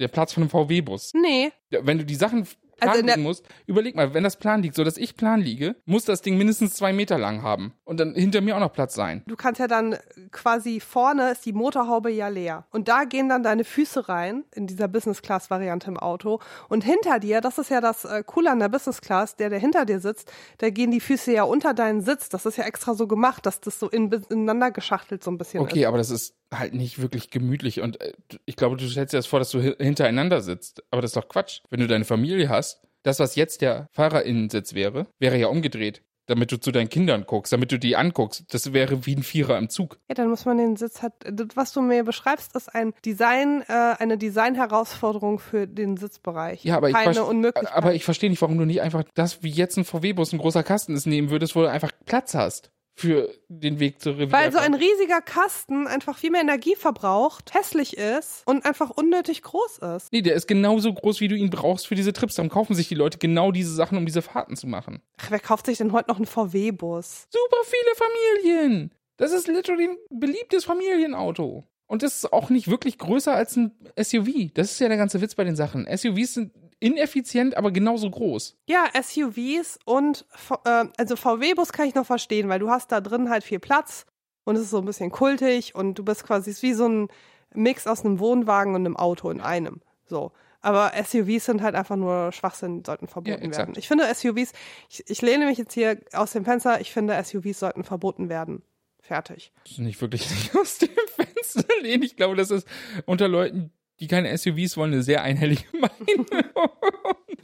Der 0.00 0.08
Platz 0.08 0.32
von 0.32 0.42
einem 0.42 0.50
VW-Bus. 0.50 1.12
Nee. 1.14 1.52
Wenn 1.70 1.98
du 1.98 2.06
die 2.06 2.14
Sachen 2.14 2.46
Also 2.80 3.04
liegen 3.04 3.22
muss, 3.22 3.42
überleg 3.66 3.94
mal, 3.94 4.14
wenn 4.14 4.24
das 4.24 4.36
Plan 4.36 4.62
liegt, 4.62 4.74
so 4.74 4.84
dass 4.84 4.96
ich 4.96 5.16
Plan 5.16 5.40
liege, 5.40 5.76
muss 5.84 6.04
das 6.04 6.22
Ding 6.22 6.36
mindestens 6.36 6.74
zwei 6.74 6.92
Meter 6.92 7.18
lang 7.18 7.42
haben 7.42 7.74
und 7.84 8.00
dann 8.00 8.14
hinter 8.14 8.40
mir 8.40 8.56
auch 8.56 8.60
noch 8.60 8.72
Platz 8.72 8.94
sein. 8.94 9.22
Du 9.26 9.36
kannst 9.36 9.60
ja 9.60 9.68
dann 9.68 9.96
quasi 10.30 10.80
vorne 10.80 11.32
ist 11.32 11.44
die 11.46 11.52
Motorhaube 11.52 12.10
ja 12.10 12.28
leer. 12.28 12.66
Und 12.70 12.88
da 12.88 13.04
gehen 13.04 13.28
dann 13.28 13.42
deine 13.42 13.64
Füße 13.64 14.08
rein 14.08 14.44
in 14.54 14.66
dieser 14.66 14.88
Business 14.88 15.22
Class 15.22 15.50
Variante 15.50 15.88
im 15.88 15.98
Auto. 15.98 16.40
Und 16.68 16.84
hinter 16.84 17.18
dir, 17.18 17.40
das 17.40 17.58
ist 17.58 17.70
ja 17.70 17.80
das 17.80 18.04
äh, 18.04 18.22
Coole 18.24 18.50
an 18.50 18.58
der 18.58 18.68
Business 18.68 19.00
Class, 19.00 19.36
der, 19.36 19.50
der 19.50 19.58
hinter 19.58 19.84
dir 19.84 20.00
sitzt, 20.00 20.32
da 20.58 20.70
gehen 20.70 20.90
die 20.90 21.00
Füße 21.00 21.32
ja 21.32 21.44
unter 21.44 21.74
deinen 21.74 22.00
Sitz. 22.00 22.28
Das 22.28 22.46
ist 22.46 22.56
ja 22.56 22.64
extra 22.64 22.94
so 22.94 23.06
gemacht, 23.06 23.46
dass 23.46 23.60
das 23.60 23.78
so 23.78 23.88
in, 23.88 24.10
ineinander 24.28 24.70
geschachtelt 24.70 25.22
so 25.22 25.30
ein 25.30 25.38
bisschen 25.38 25.60
Okay, 25.60 25.82
ist. 25.82 25.86
aber 25.86 25.98
das 25.98 26.10
ist 26.10 26.34
halt 26.52 26.74
nicht 26.74 27.00
wirklich 27.00 27.30
gemütlich 27.30 27.80
und 27.80 28.00
äh, 28.00 28.12
ich 28.44 28.56
glaube, 28.56 28.76
du 28.76 28.86
stellst 28.88 29.12
dir 29.12 29.18
das 29.18 29.26
vor, 29.26 29.38
dass 29.38 29.50
du 29.50 29.62
hi- 29.62 29.76
hintereinander 29.78 30.40
sitzt. 30.40 30.82
Aber 30.90 31.02
das 31.02 31.10
ist 31.10 31.16
doch 31.16 31.28
Quatsch. 31.28 31.60
Wenn 31.70 31.80
du 31.80 31.86
deine 31.86 32.04
Familie 32.04 32.48
hast, 32.48 32.80
das, 33.02 33.18
was 33.18 33.34
jetzt 33.34 33.60
der 33.62 33.88
Fahrerinnensitz 33.92 34.74
wäre, 34.74 35.06
wäre 35.18 35.36
ja 35.38 35.48
umgedreht. 35.48 36.02
Damit 36.26 36.52
du 36.52 36.56
zu 36.60 36.70
deinen 36.70 36.88
Kindern 36.88 37.24
guckst, 37.26 37.52
damit 37.52 37.72
du 37.72 37.80
die 37.80 37.96
anguckst. 37.96 38.44
Das 38.54 38.72
wäre 38.72 39.04
wie 39.06 39.16
ein 39.16 39.24
Vierer 39.24 39.58
im 39.58 39.68
Zug. 39.68 39.98
Ja, 40.08 40.14
dann 40.14 40.28
muss 40.30 40.44
man 40.44 40.56
den 40.56 40.76
Sitz 40.76 41.02
halt, 41.02 41.14
das, 41.24 41.48
was 41.56 41.72
du 41.72 41.82
mir 41.82 42.04
beschreibst, 42.04 42.54
ist 42.54 42.72
ein 42.72 42.94
Design, 43.04 43.64
äh, 43.66 43.72
eine 43.98 44.16
Designherausforderung 44.18 45.40
für 45.40 45.66
den 45.66 45.96
Sitzbereich. 45.96 46.64
Ja, 46.64 46.76
aber 46.76 46.88
ich, 46.90 46.94
Keine 46.94 47.24
Unmöglichkeit. 47.24 47.76
aber 47.76 47.94
ich 47.94 48.04
verstehe 48.04 48.30
nicht, 48.30 48.40
warum 48.40 48.56
du 48.56 48.64
nicht 48.64 48.82
einfach 48.82 49.02
das, 49.14 49.42
wie 49.42 49.50
jetzt 49.50 49.76
ein 49.76 49.84
VW-Bus, 49.84 50.32
ein 50.32 50.38
großer 50.38 50.62
Kasten 50.62 50.94
ist, 50.94 51.06
nehmen 51.06 51.30
würdest, 51.30 51.56
wo 51.56 51.62
du 51.62 51.68
einfach 51.70 51.90
Platz 52.06 52.34
hast 52.34 52.70
für 53.02 53.34
den 53.48 53.80
Weg 53.80 54.00
zur 54.00 54.14
Revier. 54.14 54.30
Weil 54.30 54.52
so 54.52 54.58
ein 54.58 54.74
riesiger 54.74 55.20
Kasten 55.20 55.88
einfach 55.88 56.16
viel 56.16 56.30
mehr 56.30 56.40
Energie 56.40 56.76
verbraucht, 56.76 57.52
hässlich 57.52 57.96
ist 57.96 58.42
und 58.46 58.64
einfach 58.64 58.90
unnötig 58.90 59.42
groß 59.42 59.78
ist. 59.96 60.12
Nee, 60.12 60.22
der 60.22 60.34
ist 60.34 60.46
genauso 60.46 60.94
groß, 60.94 61.20
wie 61.20 61.26
du 61.26 61.34
ihn 61.34 61.50
brauchst 61.50 61.88
für 61.88 61.96
diese 61.96 62.12
Trips. 62.12 62.36
Dann 62.36 62.48
kaufen 62.48 62.74
sich 62.74 62.86
die 62.86 62.94
Leute 62.94 63.18
genau 63.18 63.50
diese 63.50 63.74
Sachen, 63.74 63.98
um 63.98 64.06
diese 64.06 64.22
Fahrten 64.22 64.56
zu 64.56 64.68
machen. 64.68 65.02
Ach, 65.18 65.32
wer 65.32 65.40
kauft 65.40 65.66
sich 65.66 65.78
denn 65.78 65.92
heute 65.92 66.10
noch 66.10 66.18
einen 66.18 66.26
VW-Bus? 66.26 67.26
Super 67.28 67.56
viele 67.64 67.94
Familien. 67.96 68.94
Das 69.16 69.32
ist 69.32 69.48
literally 69.48 69.88
ein 69.88 69.96
beliebtes 70.10 70.64
Familienauto. 70.64 71.64
Und 71.92 72.02
das 72.02 72.14
ist 72.14 72.32
auch 72.32 72.48
nicht 72.48 72.68
wirklich 72.68 72.96
größer 72.96 73.34
als 73.34 73.54
ein 73.54 73.70
SUV. 74.02 74.50
Das 74.54 74.72
ist 74.72 74.80
ja 74.80 74.88
der 74.88 74.96
ganze 74.96 75.20
Witz 75.20 75.34
bei 75.34 75.44
den 75.44 75.56
Sachen. 75.56 75.86
SUVs 75.94 76.32
sind 76.32 76.52
ineffizient, 76.80 77.54
aber 77.54 77.70
genauso 77.70 78.10
groß. 78.10 78.56
Ja, 78.66 78.86
SUVs 78.98 79.78
und 79.84 80.24
äh, 80.64 80.86
also 80.96 81.16
VW-Bus 81.16 81.70
kann 81.74 81.86
ich 81.86 81.94
noch 81.94 82.06
verstehen, 82.06 82.48
weil 82.48 82.60
du 82.60 82.70
hast 82.70 82.92
da 82.92 83.02
drin 83.02 83.28
halt 83.28 83.44
viel 83.44 83.58
Platz 83.58 84.06
und 84.44 84.56
es 84.56 84.62
ist 84.62 84.70
so 84.70 84.78
ein 84.78 84.86
bisschen 84.86 85.10
kultig 85.10 85.74
und 85.74 85.98
du 85.98 86.02
bist 86.02 86.24
quasi 86.24 86.56
wie 86.62 86.72
so 86.72 86.88
ein 86.88 87.08
Mix 87.52 87.86
aus 87.86 88.06
einem 88.06 88.20
Wohnwagen 88.20 88.74
und 88.74 88.86
einem 88.86 88.96
Auto 88.96 89.28
in 89.28 89.42
einem. 89.42 89.82
So. 90.06 90.32
Aber 90.62 90.92
SUVs 90.96 91.44
sind 91.44 91.60
halt 91.60 91.74
einfach 91.74 91.96
nur 91.96 92.32
Schwachsinn, 92.32 92.86
sollten 92.86 93.06
verboten 93.06 93.42
exakt. 93.42 93.68
werden. 93.68 93.78
Ich 93.78 93.86
finde 93.86 94.04
SUVs, 94.14 94.52
ich, 94.88 95.04
ich 95.10 95.20
lehne 95.20 95.44
mich 95.44 95.58
jetzt 95.58 95.74
hier 95.74 95.98
aus 96.14 96.32
dem 96.32 96.46
Fenster, 96.46 96.80
ich 96.80 96.90
finde 96.90 97.22
SUVs 97.22 97.58
sollten 97.58 97.84
verboten 97.84 98.30
werden. 98.30 98.62
Fertig. 99.02 99.52
Das 99.64 99.72
ist 99.72 99.78
nicht 99.80 100.00
wirklich 100.00 100.26
aus 100.60 100.78
dem 100.78 100.88
Fenster 101.14 101.64
lehnen. 101.82 102.02
Ich 102.04 102.16
glaube, 102.16 102.36
das 102.36 102.50
ist 102.50 102.66
unter 103.04 103.28
Leuten, 103.28 103.72
die 104.00 104.06
keine 104.06 104.36
SUVs 104.36 104.76
wollen, 104.76 104.92
eine 104.92 105.02
sehr 105.02 105.22
einhellige 105.22 105.64
Meinung. 105.72 106.26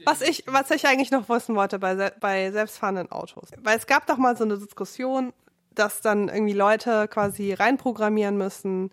Was 0.05 0.23
ich, 0.23 0.45
was 0.47 0.71
ich 0.71 0.87
eigentlich 0.87 1.11
noch 1.11 1.29
wissen 1.29 1.57
wollte 1.57 1.79
bei, 1.79 2.11
bei 2.21 2.51
selbstfahrenden 2.53 3.11
Autos. 3.11 3.51
Weil 3.59 3.77
es 3.77 3.87
gab 3.87 4.07
doch 4.07 4.17
mal 4.17 4.37
so 4.37 4.45
eine 4.45 4.57
Diskussion, 4.57 5.33
dass 5.75 6.01
dann 6.01 6.29
irgendwie 6.29 6.55
Leute 6.55 7.09
quasi 7.09 7.53
reinprogrammieren 7.53 8.39
müssen, 8.39 8.91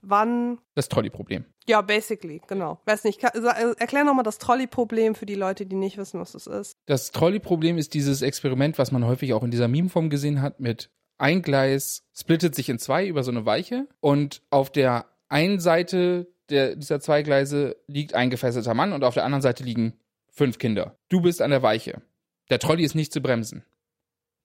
wann. 0.00 0.58
Das 0.74 0.88
Trolley-Problem. 0.88 1.44
Ja, 1.68 1.82
basically, 1.82 2.40
genau. 2.46 2.80
Weiß 2.86 3.04
nicht, 3.04 3.22
äh, 3.24 3.30
erklär 3.78 4.04
nochmal 4.04 4.24
das 4.24 4.38
Trolley-Problem 4.38 5.14
für 5.14 5.26
die 5.26 5.34
Leute, 5.34 5.66
die 5.66 5.76
nicht 5.76 5.98
wissen, 5.98 6.20
was 6.20 6.32
das 6.32 6.46
ist. 6.46 6.76
Das 6.86 7.12
Trolley-Problem 7.12 7.76
ist 7.76 7.92
dieses 7.94 8.22
Experiment, 8.22 8.78
was 8.78 8.92
man 8.92 9.04
häufig 9.04 9.34
auch 9.34 9.42
in 9.42 9.50
dieser 9.50 9.68
Meme-Form 9.68 10.08
gesehen 10.08 10.40
hat, 10.42 10.60
mit 10.60 10.90
ein 11.18 11.42
Gleis 11.42 12.04
splittet 12.14 12.54
sich 12.54 12.68
in 12.68 12.78
zwei 12.78 13.06
über 13.06 13.22
so 13.22 13.30
eine 13.30 13.46
Weiche 13.46 13.86
und 14.00 14.42
auf 14.50 14.70
der 14.70 15.06
einen 15.28 15.60
Seite 15.60 16.28
der, 16.48 16.76
dieser 16.76 17.00
zwei 17.00 17.22
Gleise 17.22 17.76
liegt 17.86 18.14
ein 18.14 18.30
gefesselter 18.30 18.74
Mann 18.74 18.92
und 18.92 19.04
auf 19.04 19.14
der 19.14 19.24
anderen 19.24 19.42
Seite 19.42 19.64
liegen 19.64 19.94
fünf 20.28 20.58
Kinder. 20.58 20.96
Du 21.08 21.20
bist 21.20 21.42
an 21.42 21.50
der 21.50 21.62
Weiche. 21.62 22.02
Der 22.50 22.58
Trolley 22.58 22.84
ist 22.84 22.94
nicht 22.94 23.12
zu 23.12 23.20
bremsen. 23.20 23.64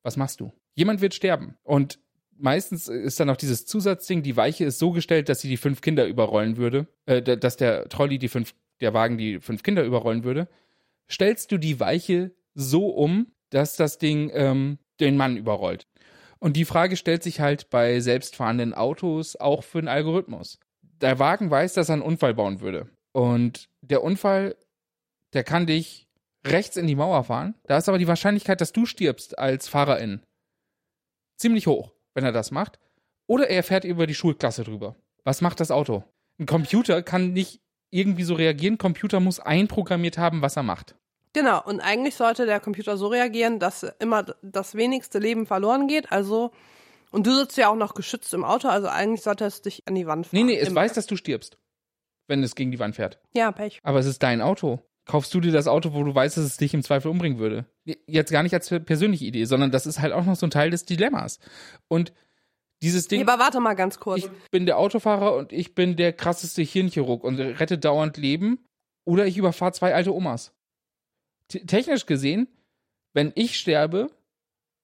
Was 0.03 0.17
machst 0.17 0.39
du? 0.39 0.51
Jemand 0.73 1.01
wird 1.01 1.13
sterben. 1.13 1.57
Und 1.63 1.99
meistens 2.38 2.88
ist 2.88 3.19
dann 3.19 3.29
auch 3.29 3.38
dieses 3.38 3.65
Zusatzding, 3.65 4.23
die 4.23 4.38
Weiche 4.38 4.65
ist 4.65 4.79
so 4.79 4.91
gestellt, 4.91 5.29
dass 5.29 5.41
sie 5.41 5.49
die 5.49 5.57
fünf 5.57 5.81
Kinder 5.81 6.07
überrollen 6.07 6.57
würde, 6.57 6.88
äh, 7.05 7.21
dass 7.21 7.57
der 7.57 7.88
Trolley 7.89 8.17
die 8.17 8.29
fünf, 8.29 8.55
der 8.79 8.93
Wagen 8.93 9.17
die 9.17 9.39
fünf 9.39 9.62
Kinder 9.62 9.84
überrollen 9.84 10.23
würde. 10.23 10.47
Stellst 11.10 11.51
du 11.51 11.57
die 11.57 11.79
Weiche 11.79 12.31
so 12.55 12.88
um, 12.88 13.27
dass 13.49 13.75
das 13.75 13.97
Ding 13.99 14.31
ähm, 14.34 14.79
den 14.99 15.17
Mann 15.17 15.38
überrollt. 15.38 15.88
Und 16.41 16.58
die 16.58 16.65
Frage 16.65 16.97
stellt 16.97 17.21
sich 17.21 17.39
halt 17.39 17.69
bei 17.69 17.99
selbstfahrenden 17.99 18.73
Autos 18.73 19.36
auch 19.36 19.63
für 19.63 19.77
einen 19.77 19.88
Algorithmus. 19.88 20.60
Der 20.82 21.19
Wagen 21.19 21.51
weiß, 21.51 21.73
dass 21.75 21.89
er 21.89 21.93
einen 21.93 22.01
Unfall 22.01 22.34
bauen 22.34 22.62
würde. 22.62 22.89
Und 23.12 23.69
der 23.82 24.04
Unfall, 24.04 24.56
der 25.34 25.43
kann 25.43 25.67
dich 25.67 26.08
rechts 26.43 26.77
in 26.77 26.88
die 26.88 26.95
Mauer 26.95 27.23
fahren. 27.25 27.54
Da 27.67 27.77
ist 27.77 27.88
aber 27.88 27.99
die 27.99 28.08
Wahrscheinlichkeit, 28.08 28.60
dass 28.60 28.71
du 28.71 28.88
stirbst 28.88 29.38
als 29.38 29.67
Fahrerin 29.67 30.21
ziemlich 31.38 31.67
hoch, 31.67 31.93
wenn 32.15 32.25
er 32.25 32.32
das 32.32 32.49
macht. 32.49 32.80
Oder 33.27 33.49
er 33.49 33.62
fährt 33.62 33.84
über 33.84 34.08
die 34.08 34.15
Schulklasse 34.15 34.63
drüber. 34.63 34.95
Was 35.23 35.41
macht 35.41 35.60
das 35.60 35.69
Auto? 35.69 36.04
Ein 36.39 36.47
Computer 36.47 37.04
kann 37.04 37.34
nicht 37.34 37.62
irgendwie 37.91 38.23
so 38.23 38.34
reagieren. 38.34 38.80
Computer 38.80 39.19
muss 39.19 39.39
einprogrammiert 39.39 40.17
haben, 40.17 40.41
was 40.41 40.58
er 40.58 40.63
macht. 40.63 40.95
Genau, 41.34 41.63
und 41.63 41.80
eigentlich 41.80 42.15
sollte 42.15 42.46
der 42.46 42.60
Computer 42.60 42.98
so 42.98 43.08
reagieren, 43.08 43.60
dass 43.60 43.84
immer 44.00 44.26
das 44.41 44.76
wenigste 44.76 45.20
Leben 45.20 45.46
verloren 45.46 45.88
geht. 45.88 46.12
Also, 46.12 46.52
und 47.12 47.26
du 47.26 47.34
sitzt 47.36 47.58
ja 47.58 47.70
auch 47.70 47.76
noch 47.76 47.94
geschützt 47.94 48.34
im 48.34 48.44
Auto, 48.44 48.67
also 48.67 48.88
eigentlich 48.88 49.22
sollte 49.22 49.46
es 49.46 49.62
dich 49.62 49.84
an 49.88 49.96
die 49.96 50.08
Wand 50.08 50.28
fahren. 50.28 50.38
Nee, 50.46 50.54
nee, 50.54 50.60
es 50.60 50.67
Im- 50.70 50.76
weiß, 50.76 50.94
dass 50.94 51.06
du 51.08 51.15
stirbst, 51.15 51.58
wenn 52.28 52.44
es 52.44 52.56
gegen 52.56 52.72
die 52.72 52.80
Wand 52.80 52.96
fährt. 52.96 53.20
Ja, 53.34 53.52
Pech. 53.52 53.80
Aber 53.84 54.00
es 54.00 54.06
ist 54.06 54.22
dein 54.24 54.41
Auto. 54.41 54.80
Kaufst 55.06 55.34
du 55.34 55.39
dir 55.39 55.52
das 55.52 55.67
Auto, 55.67 55.94
wo 55.94 56.04
du 56.04 56.13
weißt, 56.13 56.38
dass 56.38 56.44
es 56.46 56.58
dich 56.58 56.74
im 56.74 56.84
Zweifel 56.84 57.08
umbringen 57.10 57.39
würde? 57.39 57.65
Jetzt 58.06 58.32
gar 58.32 58.44
nicht 58.44 58.54
als 58.54 58.70
persönliche 58.70 59.26
Idee, 59.26 59.46
sondern 59.46 59.72
das 59.72 59.86
ist 59.88 60.00
halt 60.00 60.13
auch 60.13 60.26
noch 60.26 60.36
so 60.36 60.46
ein 60.46 60.52
Teil 60.52 60.70
des 60.70 60.86
Dilemmas. 60.86 61.39
Und 61.88 62.13
dieses 62.84 63.08
Ding, 63.08 63.22
Nee, 63.24 63.28
aber 63.30 63.41
warte 63.44 63.60
mal 63.60 63.74
ganz 63.74 64.00
kurz. 64.00 64.20
ich 64.20 64.30
bin 64.52 64.65
der 64.65 64.78
Autofahrer 64.78 65.36
und 65.36 65.54
ich 65.54 65.74
bin 65.76 65.96
der 65.96 66.13
krasseste 66.13 66.62
Hirnchirurg 66.62 67.24
und 67.24 67.39
rette 67.39 67.78
dauernd 67.78 68.17
Leben. 68.17 68.60
Oder 69.04 69.26
ich 69.26 69.38
überfahre 69.38 69.72
zwei 69.72 69.96
alte 69.96 70.13
Omas. 70.13 70.54
Technisch 71.51 72.05
gesehen, 72.05 72.47
wenn 73.13 73.31
ich 73.35 73.57
sterbe, 73.57 74.09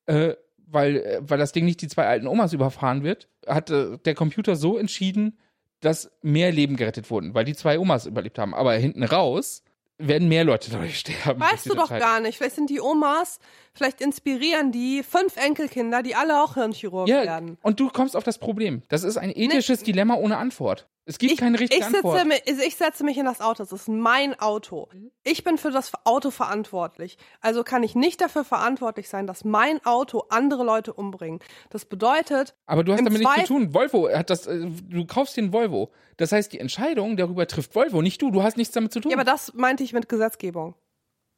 äh, 0.06 0.36
weil, 0.58 0.98
äh, 0.98 1.20
weil 1.22 1.38
das 1.38 1.52
Ding 1.52 1.66
nicht 1.66 1.82
die 1.82 1.88
zwei 1.88 2.06
alten 2.06 2.28
Omas 2.28 2.54
überfahren 2.54 3.04
wird, 3.04 3.30
hat 3.46 3.70
äh, 3.70 3.98
der 4.00 4.16
Computer 4.16 4.56
so 4.56 4.78
entschieden, 4.78 5.38
dass 5.80 6.12
mehr 6.22 6.52
Leben 6.52 6.76
gerettet 6.76 7.10
wurden, 7.10 7.34
weil 7.34 7.46
die 7.46 7.56
zwei 7.56 7.80
Omas 7.80 8.06
überlebt 8.06 8.40
haben. 8.40 8.54
Aber 8.54 8.74
hinten 8.74 9.04
raus 9.04 9.64
werden 9.98 10.28
mehr 10.28 10.44
Leute 10.44 10.72
dadurch 10.72 11.00
sterben. 11.00 11.40
Weißt 11.40 11.70
du 11.70 11.76
doch 11.76 11.90
Zeit. 11.90 12.02
gar 12.02 12.20
nicht. 12.20 12.38
Vielleicht 12.38 12.56
sind 12.56 12.70
die 12.70 12.82
Omas, 12.82 13.40
vielleicht 13.78 14.02
inspirieren 14.02 14.72
die 14.72 15.04
fünf 15.04 15.38
Enkelkinder, 15.38 16.04
die 16.04 16.16
alle 16.16 16.42
auch 16.44 16.56
Hirnchirurg 16.56 17.08
Ja, 17.08 17.24
werden. 17.24 17.58
und 17.62 17.80
du 17.80 17.90
kommst 17.90 18.16
auf 18.16 18.24
das 18.24 18.38
Problem. 18.38 18.82
Das 18.90 19.04
ist 19.04 19.18
ein 19.18 19.30
ethisches 19.34 19.84
Dilemma 19.84 20.16
ohne 20.16 20.38
Antwort. 20.38 20.88
Es 21.10 21.20
gibt 21.20 21.32
Ich, 21.32 21.40
keine 21.40 21.58
richtige 21.58 21.80
ich, 21.80 21.86
Antwort. 21.96 22.18
sitze, 22.20 22.28
mi- 22.28 22.42
also 22.50 22.62
ich 22.64 22.76
setze 22.76 23.06
mich 23.06 23.18
in 23.18 23.24
das 23.24 23.40
Auto. 23.40 23.64
Das 23.64 23.72
ist 23.72 23.88
mein 23.88 24.38
Auto. 24.42 24.90
Ich 25.24 25.46
bin 25.46 25.58
für 25.58 25.72
das 25.72 25.94
Auto 26.04 26.32
verantwortlich. 26.32 27.18
Also 27.40 27.64
kann 27.64 27.82
ich 27.84 27.96
nicht 27.96 28.20
dafür 28.20 28.44
verantwortlich 28.44 29.08
sein, 29.08 29.26
dass 29.26 29.46
mein 29.46 29.86
Auto 29.86 30.24
andere 30.28 30.66
Leute 30.66 30.92
umbringt. 30.92 31.44
Das 31.70 31.86
bedeutet, 31.86 32.56
Aber 32.66 32.84
du 32.84 32.92
hast 32.92 33.06
damit 33.06 33.20
nichts 33.20 33.36
zu 33.42 33.46
tun. 33.46 33.74
Volvo 33.74 34.10
hat 34.10 34.30
das, 34.30 34.48
äh, 34.48 34.66
du 34.90 35.06
kaufst 35.06 35.38
den 35.38 35.54
Volvo. 35.54 35.92
Das 36.18 36.34
heißt, 36.34 36.52
die 36.52 36.60
Entscheidung 36.60 37.16
darüber 37.16 37.48
trifft 37.48 37.74
Volvo, 37.74 38.02
nicht 38.02 38.22
du. 38.22 38.30
Du 38.30 38.44
hast 38.44 38.58
nichts 38.58 38.74
damit 38.74 38.92
zu 38.92 39.00
tun. 39.00 39.12
ja, 39.12 39.16
aber 39.18 39.24
das 39.24 39.54
meinte 39.54 39.84
ich 39.86 39.94
mit 39.94 40.10
Gesetzgebung. 40.10 40.76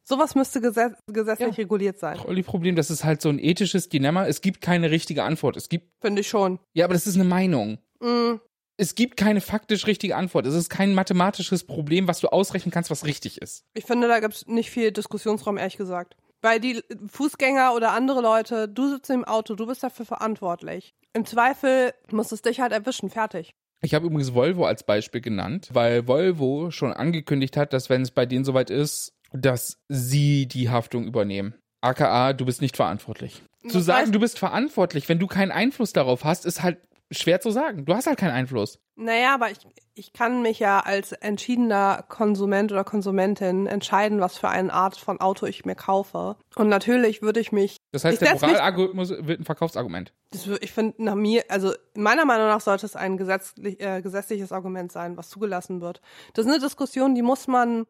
Sowas 0.09 0.33
müsste 0.33 0.59
gesetz 0.59 0.97
gesetzlich 1.07 1.49
Ja. 1.49 1.61
reguliert 1.63 1.99
sein. 1.99 2.17
Problem, 2.43 2.75
das 2.75 2.89
ist 2.89 3.03
halt 3.03 3.21
so 3.21 3.29
ein 3.29 3.37
ethisches 3.37 3.89
Dilemma. 3.89 4.25
Es 4.25 4.41
gibt 4.41 4.59
keine 4.59 4.89
richtige 4.89 5.23
Antwort. 5.23 5.55
Es 5.55 5.69
gibt, 5.69 5.91
Finde 6.01 6.21
ich 6.21 6.27
schon. 6.27 6.59
ja, 6.73 6.85
aber 6.85 6.95
das 6.95 7.05
ist 7.05 7.13
eine 7.15 7.25
Meinung. 7.25 7.77
Mm. 7.99 8.37
Es 8.75 8.95
gibt 8.95 9.17
keine 9.17 9.39
faktisch 9.41 9.85
richtige 9.87 10.15
Antwort. 10.15 10.47
Es 10.47 10.55
ist 10.55 10.69
kein 10.69 10.95
mathematisches 10.95 11.65
Problem, 11.65 12.07
was 12.07 12.21
du 12.21 12.29
ausrechnen 12.29 12.71
kannst, 12.71 12.89
was 12.89 13.05
richtig 13.05 13.39
ist. 13.41 13.65
Ich 13.75 13.85
finde, 13.85 14.07
da 14.07 14.19
gibt 14.19 14.33
es 14.33 14.47
nicht 14.47 14.71
viel 14.71 14.91
Diskussionsraum, 14.91 15.57
ehrlich 15.57 15.77
gesagt. 15.77 16.15
Weil 16.41 16.59
die 16.61 16.81
Fußgänger 17.11 17.73
oder 17.75 17.91
andere 17.91 18.21
Leute, 18.21 18.67
du 18.69 18.89
sitzt 18.89 19.09
im 19.09 19.25
Auto, 19.25 19.55
du 19.55 19.67
bist 19.67 19.83
dafür 19.83 20.05
verantwortlich. 20.05 20.93
Im 21.13 21.25
Zweifel 21.25 21.93
muss 22.11 22.31
es 22.31 22.41
dich 22.41 22.61
halt 22.61 22.71
erwischen, 22.71 23.09
fertig. 23.09 23.53
Ich 23.81 23.93
habe 23.93 24.05
übrigens 24.07 24.33
Volvo 24.33 24.65
als 24.65 24.83
Beispiel 24.83 25.21
genannt, 25.21 25.69
weil 25.73 26.07
Volvo 26.07 26.71
schon 26.71 26.93
angekündigt 26.93 27.57
hat, 27.57 27.73
dass 27.73 27.89
wenn 27.89 28.01
es 28.01 28.11
bei 28.11 28.25
denen 28.25 28.45
soweit 28.45 28.69
ist, 28.69 29.13
dass 29.33 29.77
sie 29.87 30.47
die 30.47 30.69
Haftung 30.69 31.05
übernehmen. 31.05 31.55
AKA, 31.81 32.33
du 32.33 32.45
bist 32.45 32.61
nicht 32.61 32.75
verantwortlich. 32.75 33.41
Zu 33.67 33.77
Das 33.77 33.85
sagen, 33.85 34.07
heißt- 34.09 34.11
du 34.13 34.19
bist 34.19 34.39
verantwortlich, 34.39 35.07
wenn 35.09 35.19
du 35.19 35.27
keinen 35.27 35.51
Einfluss 35.51 35.93
darauf 35.93 36.23
hast, 36.23 36.45
ist 36.45 36.61
halt 36.63 36.77
schwer 37.11 37.41
zu 37.41 37.49
sagen. 37.51 37.85
Du 37.85 37.93
hast 37.95 38.05
halt 38.07 38.17
keinen 38.19 38.33
Einfluss. 38.33 38.79
Naja, 38.95 39.33
aber 39.33 39.49
ich, 39.49 39.57
ich 39.95 40.13
kann 40.13 40.41
mich 40.43 40.59
ja 40.59 40.81
als 40.81 41.11
entschiedener 41.11 42.03
Konsument 42.07 42.71
oder 42.71 42.83
Konsumentin 42.83 43.65
entscheiden, 43.65 44.19
was 44.19 44.37
für 44.37 44.49
eine 44.49 44.71
Art 44.71 44.97
von 44.97 45.19
Auto 45.19 45.45
ich 45.47 45.65
mir 45.65 45.73
kaufe. 45.75 46.35
Und 46.55 46.67
natürlich 46.69 47.21
würde 47.21 47.39
ich 47.39 47.51
mich. 47.51 47.77
Das 47.93 48.03
heißt, 48.03 48.21
der 48.21 48.33
Moralalgorithmus 48.33 49.09
wird 49.09 49.39
ein 49.39 49.45
Verkaufsargument. 49.45 50.13
Das, 50.31 50.45
ich 50.61 50.71
finde 50.71 51.03
nach 51.03 51.15
mir, 51.15 51.43
also 51.49 51.73
meiner 51.95 52.25
Meinung 52.25 52.47
nach 52.47 52.61
sollte 52.61 52.85
es 52.85 52.95
ein 52.95 53.17
gesetzlich, 53.17 53.79
äh, 53.81 54.01
gesetzliches 54.01 54.51
Argument 54.51 54.91
sein, 54.91 55.17
was 55.17 55.29
zugelassen 55.29 55.81
wird. 55.81 56.01
Das 56.33 56.45
ist 56.45 56.51
eine 56.51 56.61
Diskussion, 56.61 57.15
die 57.15 57.23
muss 57.23 57.47
man 57.47 57.87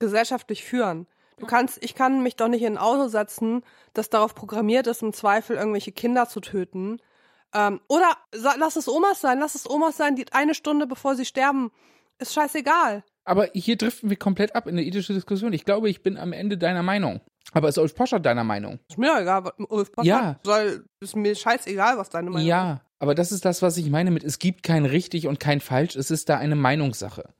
gesellschaftlich 0.00 0.64
führen. 0.64 1.06
Du 1.38 1.46
kannst, 1.46 1.82
ich 1.82 1.94
kann 1.94 2.22
mich 2.22 2.36
doch 2.36 2.48
nicht 2.48 2.62
in 2.62 2.74
ein 2.74 2.78
Auto 2.78 3.08
setzen, 3.08 3.62
das 3.94 4.10
darauf 4.10 4.34
programmiert 4.34 4.86
ist, 4.86 5.02
im 5.02 5.12
Zweifel 5.12 5.56
irgendwelche 5.56 5.92
Kinder 5.92 6.28
zu 6.28 6.40
töten. 6.40 7.00
Ähm, 7.54 7.80
oder 7.88 8.16
lass 8.32 8.76
es 8.76 8.88
Omas 8.88 9.20
sein, 9.20 9.38
lass 9.38 9.54
es 9.54 9.68
Omas 9.68 9.96
sein, 9.96 10.16
die 10.16 10.26
eine 10.32 10.54
Stunde 10.54 10.86
bevor 10.86 11.16
sie 11.16 11.24
sterben, 11.24 11.70
ist 12.18 12.34
scheißegal. 12.34 13.02
Aber 13.24 13.48
hier 13.54 13.76
driften 13.76 14.10
wir 14.10 14.16
komplett 14.18 14.54
ab 14.54 14.66
in 14.66 14.74
eine 14.76 14.84
ethische 14.84 15.14
Diskussion. 15.14 15.52
Ich 15.52 15.64
glaube, 15.64 15.88
ich 15.88 16.02
bin 16.02 16.16
am 16.18 16.32
Ende 16.32 16.58
deiner 16.58 16.82
Meinung. 16.82 17.20
Aber 17.52 17.68
ist 17.68 17.78
Ulf 17.78 17.94
Poschert 17.94 18.24
deiner 18.24 18.44
Meinung? 18.44 18.78
Ist 18.88 18.98
mir 18.98 19.18
egal, 19.20 19.44
was 19.44 19.52
Ulf 19.68 19.92
Poschardt 19.92 20.06
Ja. 20.06 20.40
soll, 20.44 20.84
ist 21.00 21.16
mir 21.16 21.34
scheißegal, 21.34 21.96
was 21.98 22.10
deine 22.10 22.30
Meinung 22.30 22.42
ist. 22.42 22.48
Ja, 22.48 22.82
aber 22.98 23.14
das 23.14 23.32
ist 23.32 23.44
das, 23.44 23.62
was 23.62 23.76
ich 23.78 23.88
meine 23.90 24.10
mit, 24.10 24.24
es 24.24 24.38
gibt 24.38 24.62
kein 24.62 24.84
richtig 24.84 25.26
und 25.26 25.40
kein 25.40 25.60
falsch, 25.60 25.96
es 25.96 26.10
ist 26.10 26.28
da 26.28 26.36
eine 26.36 26.54
Meinungssache. 26.54 27.32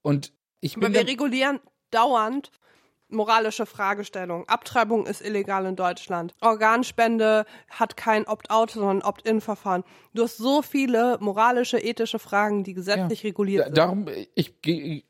Und 0.00 0.32
ich 0.60 0.76
Aber 0.76 0.86
bin 0.86 0.94
wir 0.94 1.04
der, 1.04 1.12
regulieren 1.12 1.60
dauernd 1.92 2.50
moralische 3.12 3.66
Fragestellungen. 3.66 4.48
Abtreibung 4.48 5.06
ist 5.06 5.20
illegal 5.20 5.66
in 5.66 5.76
Deutschland. 5.76 6.34
Organspende 6.40 7.44
hat 7.68 7.96
kein 7.96 8.26
Opt-out, 8.26 8.72
sondern 8.72 9.02
Opt-in-Verfahren. 9.02 9.84
Du 10.14 10.22
hast 10.22 10.38
so 10.38 10.62
viele 10.62 11.18
moralische, 11.20 11.78
ethische 11.78 12.18
Fragen, 12.18 12.64
die 12.64 12.74
gesetzlich 12.74 13.24
reguliert 13.24 13.60
da, 13.60 13.66
sind. 13.66 13.76
darum, 13.76 14.06
ich, 14.34 14.54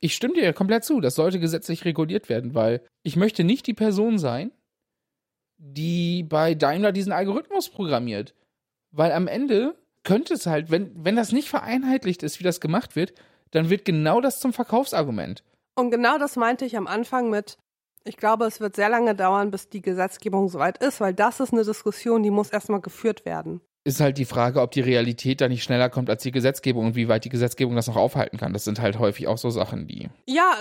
ich 0.01 0.15
stimme 0.15 0.35
dir 0.35 0.53
komplett 0.53 0.85
zu, 0.85 1.01
das 1.01 1.15
sollte 1.15 1.39
gesetzlich 1.39 1.85
reguliert 1.85 2.29
werden, 2.29 2.55
weil 2.55 2.83
ich 3.03 3.17
möchte 3.17 3.45
nicht 3.45 3.67
die 3.67 3.75
Person 3.75 4.19
sein, 4.19 4.53
die 5.59 6.25
bei 6.25 6.55
Daimler 6.55 6.93
diesen 6.93 7.13
Algorithmus 7.13 7.69
programmiert. 7.69 8.35
Weil 8.91 9.13
am 9.13 9.29
Ende 9.29 9.77
könnte 10.03 10.35
es 10.35 10.47
halt, 10.47 10.71
wenn, 10.71 10.93
wenn 11.05 11.17
das 11.17 11.33
nicht 11.33 11.49
vereinheitlicht 11.49 12.23
ist, 12.23 12.41
wie 12.41 12.45
das 12.45 12.61
gemacht 12.61 12.97
wird, 12.97 13.15
dann 13.53 13.71
wird 13.71 13.85
genau 13.85 14.21
das 14.21 14.41
zum 14.41 14.53
Verkaufsargument. 14.53 15.45
Und 15.75 15.91
genau 15.91 16.19
das 16.19 16.37
meinte 16.37 16.65
ich 16.65 16.77
am 16.77 16.87
Anfang 16.87 17.31
mit, 17.31 17.59
ich 18.05 18.17
glaube, 18.17 18.45
es 18.47 18.61
wird 18.61 18.77
sehr 18.77 18.89
lange 18.89 19.15
dauern, 19.15 19.51
bis 19.51 19.69
die 19.69 19.83
Gesetzgebung 19.83 20.49
soweit 20.49 20.83
ist, 20.83 21.01
weil 21.01 21.15
das 21.15 21.41
ist 21.41 21.53
eine 21.53 21.65
Diskussion, 21.65 22.23
die 22.23 22.31
muss 22.31 22.51
erstmal 22.51 22.81
geführt 22.81 23.25
werden. 23.25 23.61
ist 23.85 24.01
halt 24.01 24.19
die 24.19 24.25
Frage, 24.25 24.61
ob 24.61 24.71
die 24.71 24.81
Realität 24.81 25.41
da 25.41 25.49
nicht 25.49 25.63
schneller 25.63 25.89
kommt 25.89 26.11
als 26.11 26.23
die 26.23 26.31
Gesetzgebung 26.31 26.87
und 26.87 26.95
wie 26.95 27.09
weit 27.09 27.25
die 27.25 27.31
Gesetzgebung 27.31 27.75
das 27.75 27.87
noch 27.87 27.97
aufhalten 27.97 28.39
kann. 28.39 28.53
Das 28.53 28.65
sind 28.65 28.81
halt 28.81 28.99
häufig 28.99 29.27
auch 29.29 29.39
so 29.39 29.51
Sachen, 29.51 29.87
die. 29.87 30.09
Ja, 30.27 30.53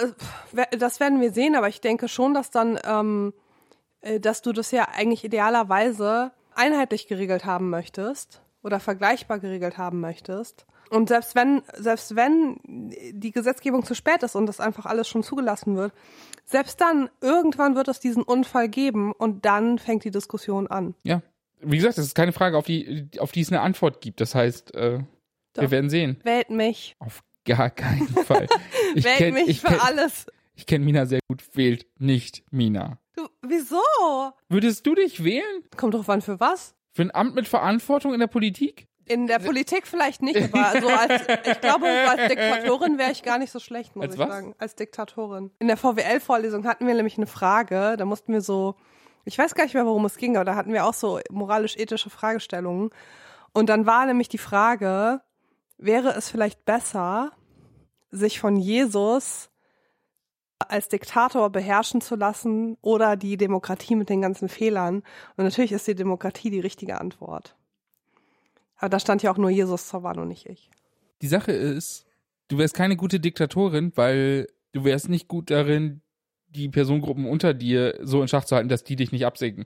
äh, 0.56 0.78
das 0.78 1.00
werden 1.00 1.22
wir 1.22 1.32
sehen, 1.32 1.56
aber 1.56 1.68
ich 1.68 1.82
denke 1.82 2.08
schon, 2.08 2.34
dass 2.34 2.52
dann, 2.52 2.80
ähm, 2.84 3.34
äh, 4.02 4.20
dass 4.20 4.42
du 4.42 4.54
das 4.54 4.72
ja 4.72 4.88
eigentlich 4.94 5.24
idealerweise 5.24 6.32
einheitlich 6.56 7.08
geregelt 7.08 7.46
haben 7.46 7.70
möchtest 7.70 8.42
oder 8.64 8.80
vergleichbar 8.80 9.40
geregelt 9.40 9.78
haben 9.78 10.00
möchtest. 10.00 10.66
Und 10.92 11.10
selbst 11.10 11.36
wenn, 11.36 11.62
selbst 11.78 12.16
wenn 12.16 12.58
die 13.14 13.32
Gesetzgebung 13.32 13.86
zu 13.86 13.96
spät 13.96 14.24
ist 14.24 14.36
und 14.36 14.46
das 14.46 14.60
einfach 14.60 14.86
alles 14.86 15.08
schon 15.08 15.24
zugelassen 15.24 15.76
wird, 15.78 15.94
selbst 16.46 16.82
dann, 16.82 17.10
irgendwann 17.22 17.76
wird 17.76 17.88
es 17.88 18.00
diesen 18.00 18.24
Unfall 18.24 18.68
geben 18.70 19.14
und 19.14 19.46
dann 19.46 19.80
fängt 19.80 20.04
die 20.04 20.12
Diskussion 20.12 20.68
an. 20.68 20.96
Ja. 21.04 21.22
Wie 21.62 21.78
gesagt, 21.78 21.98
das 21.98 22.06
ist 22.06 22.16
keine 22.16 22.34
Frage, 22.34 22.58
auf 22.58 22.66
die, 22.66 23.08
auf 23.20 23.32
die 23.32 23.42
es 23.42 23.50
eine 23.52 23.62
Antwort 23.62 24.02
gibt. 24.02 24.20
Das 24.20 24.36
heißt, 24.36 24.74
äh, 24.76 25.00
Doch. 25.54 25.62
wir 25.62 25.72
werden 25.72 25.90
sehen. 25.90 26.18
Wählt 26.24 26.50
mich. 26.50 26.96
Auf 27.00 27.24
gar 27.46 27.70
keinen 27.70 28.08
Fall. 28.26 28.48
Ich 28.96 29.04
Wählt 29.06 29.18
kenn- 29.18 29.34
mich 29.34 29.48
ich 29.48 29.62
für 29.62 29.68
kenn- 29.68 29.80
alles. 29.80 30.26
Ich 30.56 30.66
kenne 30.66 30.84
Mina 30.84 31.06
sehr 31.06 31.20
gut. 31.30 31.44
Wählt 31.56 31.86
nicht 32.00 32.44
Mina. 32.52 32.98
Du, 33.16 33.28
wieso? 33.44 33.80
Würdest 34.50 34.86
du 34.86 34.96
dich 34.96 35.24
wählen? 35.24 35.64
Kommt 35.78 35.94
drauf 35.94 36.10
an, 36.10 36.22
für 36.22 36.40
was? 36.40 36.76
Für 36.94 37.04
ein 37.04 37.14
Amt 37.16 37.36
mit 37.36 37.48
Verantwortung 37.48 38.14
in 38.14 38.20
der 38.20 38.28
Politik? 38.28 38.88
In 39.06 39.28
der 39.28 39.40
Politik 39.40 39.88
vielleicht 39.88 40.22
nicht, 40.22 40.54
aber 40.54 40.80
so 40.80 40.88
als, 40.88 41.24
ich 41.46 41.62
glaube, 41.62 41.88
als 41.88 42.28
Diktatorin 42.30 42.98
wäre 42.98 43.12
ich 43.12 43.24
gar 43.24 43.38
nicht 43.40 43.52
so 43.52 43.60
schlecht, 43.60 43.96
muss 43.96 44.06
Als 44.06 44.14
ich 44.14 44.20
was? 44.20 44.30
sagen. 44.30 44.56
Als 44.58 44.76
Diktatorin. 44.76 45.52
In 45.60 45.68
der 45.68 45.78
VWL-Vorlesung 45.78 46.66
hatten 46.66 46.88
wir 46.88 46.94
nämlich 46.94 47.18
eine 47.18 47.28
Frage, 47.28 47.96
da 47.98 48.06
mussten 48.06 48.32
wir 48.32 48.42
so, 48.42 48.76
ich 49.26 49.38
weiß 49.38 49.56
gar 49.56 49.64
nicht 49.66 49.74
mehr, 49.74 49.86
worum 49.86 50.06
es 50.06 50.18
ging, 50.18 50.36
aber 50.36 50.46
da 50.46 50.56
hatten 50.56 50.74
wir 50.74 50.86
auch 50.86 50.94
so 50.94 51.20
moralisch-ethische 51.30 52.10
Fragestellungen. 52.10 52.92
Und 53.54 53.70
dann 53.70 53.86
war 53.86 54.06
nämlich 54.06 54.30
die 54.30 54.38
Frage, 54.38 55.22
wäre 55.78 56.10
es 56.16 56.30
vielleicht 56.30 56.64
besser, 56.64 57.32
sich 58.12 58.40
von 58.40 58.56
Jesus 58.56 59.50
als 60.60 60.90
Diktator 60.90 61.50
beherrschen 61.50 62.02
zu 62.02 62.16
lassen 62.16 62.78
oder 62.82 63.16
die 63.16 63.38
Demokratie 63.38 63.96
mit 63.96 64.10
den 64.10 64.22
ganzen 64.22 64.48
Fehlern? 64.48 64.98
Und 65.38 65.44
natürlich 65.44 65.72
ist 65.72 65.88
die 65.88 65.96
Demokratie 65.96 66.50
die 66.50 66.60
richtige 66.60 67.02
Antwort. 67.02 67.56
Aber 68.82 68.90
da 68.90 69.00
stand 69.00 69.22
ja 69.24 69.32
auch 69.32 69.38
nur 69.38 69.50
Jesus 69.52 69.88
zur 69.88 70.04
Wahl 70.04 70.20
und 70.20 70.28
nicht 70.28 70.48
ich. 70.48 70.70
Die 71.22 71.28
Sache 71.28 71.52
ist, 71.52 72.06
du 72.48 72.58
wärst 72.58 72.74
keine 72.74 72.96
gute 72.98 73.20
Diktatorin, 73.20 73.92
weil 73.96 74.48
du 74.74 74.84
wärst 74.84 75.08
nicht 75.08 75.28
gut 75.28 75.52
darin, 75.52 76.02
die 76.48 76.68
Personengruppen 76.68 77.26
unter 77.28 77.54
dir 77.54 77.98
so 78.02 78.22
in 78.22 78.28
Schach 78.28 78.44
zu 78.44 78.56
halten, 78.56 78.70
dass 78.70 78.84
die 78.84 78.96
dich 78.96 79.12
nicht 79.12 79.26
absägen. 79.26 79.66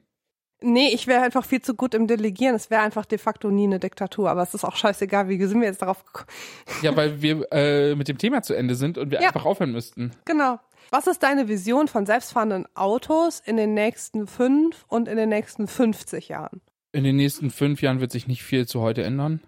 Nee, 0.61 0.89
ich 0.93 1.07
wäre 1.07 1.22
einfach 1.22 1.45
viel 1.45 1.61
zu 1.61 1.76
gut 1.76 1.93
im 1.93 2.07
Delegieren. 2.07 2.55
Es 2.55 2.70
wäre 2.70 2.82
einfach 2.82 3.05
de 3.05 3.18
facto 3.18 3.49
nie 3.51 3.66
eine 3.66 3.80
Diktatur. 3.80 4.30
Aber 4.30 4.41
es 4.43 4.53
ist 4.53 4.63
auch 4.63 4.76
scheißegal, 4.76 5.28
wie 5.30 5.43
sind 5.45 5.59
wir 5.61 5.68
jetzt 5.68 5.82
darauf 5.82 6.03
gekommen. 6.05 6.28
Ja, 6.82 6.95
weil 6.95 7.22
wir 7.22 7.47
äh, 7.51 7.95
mit 7.95 8.07
dem 8.07 8.18
Thema 8.18 8.41
zu 8.41 8.53
Ende 8.53 8.76
sind 8.76 8.97
und 8.97 9.11
wir 9.11 9.22
Ja. 9.22 9.28
einfach 9.30 9.45
aufhören 9.45 9.72
müssten. 9.72 10.11
Genau. 10.26 10.59
Was 10.91 11.07
ist 11.07 11.24
deine 11.24 11.47
Vision 11.47 11.88
von 11.88 12.05
selbstfahrenden 12.05 12.68
Autos 12.76 13.41
in 13.43 13.57
den 13.57 13.74
nächsten 13.74 14.28
fünf 14.28 14.86
und 14.88 15.07
in 15.07 15.18
den 15.18 15.30
nächsten 15.30 15.68
50 15.68 16.30
Jahren? 16.30 16.61
In 16.96 17.04
den 17.04 17.18
nächsten 17.18 17.52
fünf 17.52 17.82
Jahren 17.82 18.00
wird 18.00 18.14
sich 18.14 18.26
nicht 18.26 18.41
viel 18.41 18.70
zu 18.70 18.80
heute 18.80 19.04
ändern. 19.04 19.41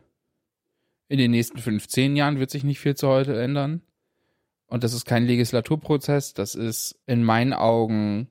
In 1.07 1.17
den 1.17 1.31
nächsten 1.31 1.59
15 1.59 2.17
Jahren 2.17 2.39
wird 2.39 2.51
sich 2.51 2.65
nicht 2.65 2.81
viel 2.81 2.95
zu 2.95 3.07
heute 3.07 3.41
ändern. 3.41 3.83
Und 4.65 4.83
das 4.83 4.91
ist 4.91 5.05
kein 5.05 5.25
Legislaturprozess, 5.25 6.33
das 6.33 6.55
ist 6.55 6.99
in 7.05 7.23
meinen 7.23 7.53
Augen 7.53 8.27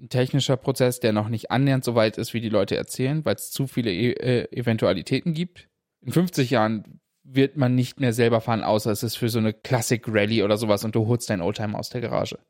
ein 0.00 0.08
technischer 0.08 0.56
Prozess, 0.56 0.98
der 0.98 1.12
noch 1.12 1.28
nicht 1.28 1.52
annähernd 1.52 1.84
so 1.84 1.94
weit 1.94 2.18
ist, 2.18 2.34
wie 2.34 2.40
die 2.40 2.48
Leute 2.48 2.76
erzählen, 2.76 3.24
weil 3.24 3.36
es 3.36 3.52
zu 3.52 3.68
viele 3.68 3.92
e 3.92 4.10
äh, 4.14 4.48
Eventualitäten 4.50 5.34
gibt. 5.34 5.68
In 6.00 6.10
50 6.10 6.50
Jahren 6.50 7.00
wird 7.22 7.56
man 7.56 7.76
nicht 7.76 8.00
mehr 8.00 8.12
selber 8.12 8.40
fahren, 8.40 8.64
außer 8.64 8.90
es 8.90 9.04
ist 9.04 9.14
für 9.14 9.28
so 9.28 9.38
eine 9.38 9.52
Classic 9.52 10.02
Rally 10.08 10.42
oder 10.42 10.56
sowas 10.56 10.84
und 10.84 10.96
du 10.96 11.06
holst 11.06 11.30
deinen 11.30 11.42
Oldtimer 11.42 11.78
aus 11.78 11.90
der 11.90 12.00
Garage. 12.00 12.40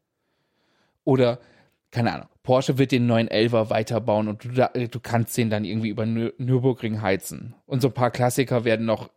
Oder, 1.04 1.38
keine 1.90 2.14
Ahnung, 2.14 2.28
Porsche 2.48 2.78
wird 2.78 2.92
den 2.92 3.06
neuen 3.06 3.28
Elver 3.28 3.68
weiterbauen 3.68 4.26
und 4.26 4.42
du, 4.42 4.48
da, 4.48 4.68
du 4.68 5.00
kannst 5.00 5.36
den 5.36 5.50
dann 5.50 5.66
irgendwie 5.66 5.90
über 5.90 6.06
Nür 6.06 6.32
Nürburgring 6.38 7.02
heizen. 7.02 7.54
Und 7.66 7.82
so 7.82 7.88
ein 7.88 7.92
paar 7.92 8.10
Klassiker 8.10 8.64
werden 8.64 8.86
noch, 8.86 9.10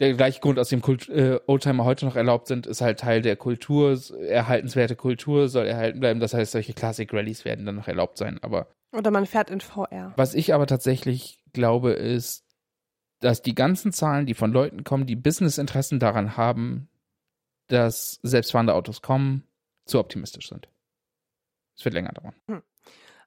der 0.00 0.14
gleiche 0.14 0.40
Grund, 0.40 0.58
aus 0.58 0.70
dem 0.70 0.82
Kult, 0.82 1.08
äh, 1.08 1.38
Oldtimer 1.46 1.84
heute 1.84 2.04
noch 2.04 2.16
erlaubt 2.16 2.48
sind, 2.48 2.66
ist 2.66 2.80
halt 2.80 2.98
Teil 2.98 3.22
der 3.22 3.36
Kultur, 3.36 3.96
erhaltenswerte 4.26 4.96
Kultur 4.96 5.48
soll 5.48 5.66
erhalten 5.66 6.00
bleiben. 6.00 6.18
Das 6.18 6.34
heißt, 6.34 6.50
solche 6.50 6.72
Classic 6.72 7.08
Rallies 7.14 7.44
werden 7.44 7.64
dann 7.64 7.76
noch 7.76 7.86
erlaubt 7.86 8.18
sein. 8.18 8.40
Aber 8.42 8.66
Oder 8.90 9.12
man 9.12 9.26
fährt 9.26 9.50
in 9.50 9.60
VR. 9.60 10.12
was 10.16 10.34
ich 10.34 10.52
aber 10.52 10.66
tatsächlich 10.66 11.38
glaube, 11.52 11.92
ist, 11.92 12.44
dass 13.20 13.40
die 13.40 13.54
ganzen 13.54 13.92
Zahlen, 13.92 14.26
die 14.26 14.34
von 14.34 14.50
Leuten 14.50 14.82
kommen, 14.82 15.06
die 15.06 15.14
Businessinteressen 15.14 16.00
daran 16.00 16.36
haben, 16.36 16.88
dass 17.68 18.18
selbstfahrende 18.24 18.74
Autos 18.74 19.00
kommen, 19.00 19.44
zu 19.86 20.00
optimistisch 20.00 20.48
sind. 20.48 20.68
Es 21.76 21.84
wird 21.84 21.94
länger 21.94 22.12
dauern. 22.12 22.62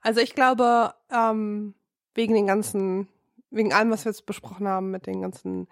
Also 0.01 0.21
ich 0.21 0.35
glaube, 0.35 0.93
ähm, 1.11 1.73
wegen 2.13 2.33
den 2.33 2.47
ganzen, 2.47 3.07
wegen 3.49 3.73
allem, 3.73 3.91
was 3.91 4.05
wir 4.05 4.11
jetzt 4.11 4.25
besprochen 4.25 4.67
haben, 4.67 4.91
mit 4.91 5.07
den 5.07 5.21
ganzen 5.21 5.67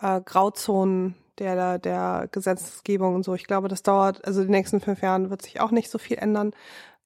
äh, 0.00 0.20
Grauzonen 0.20 1.16
der, 1.38 1.78
der 1.78 2.28
Gesetzgebung 2.30 3.14
und 3.14 3.24
so, 3.24 3.34
ich 3.34 3.46
glaube, 3.46 3.68
das 3.68 3.82
dauert, 3.82 4.24
also 4.24 4.42
den 4.42 4.50
nächsten 4.50 4.80
fünf 4.80 5.02
Jahren 5.02 5.30
wird 5.30 5.42
sich 5.42 5.60
auch 5.60 5.70
nicht 5.70 5.90
so 5.90 5.98
viel 5.98 6.18
ändern. 6.18 6.52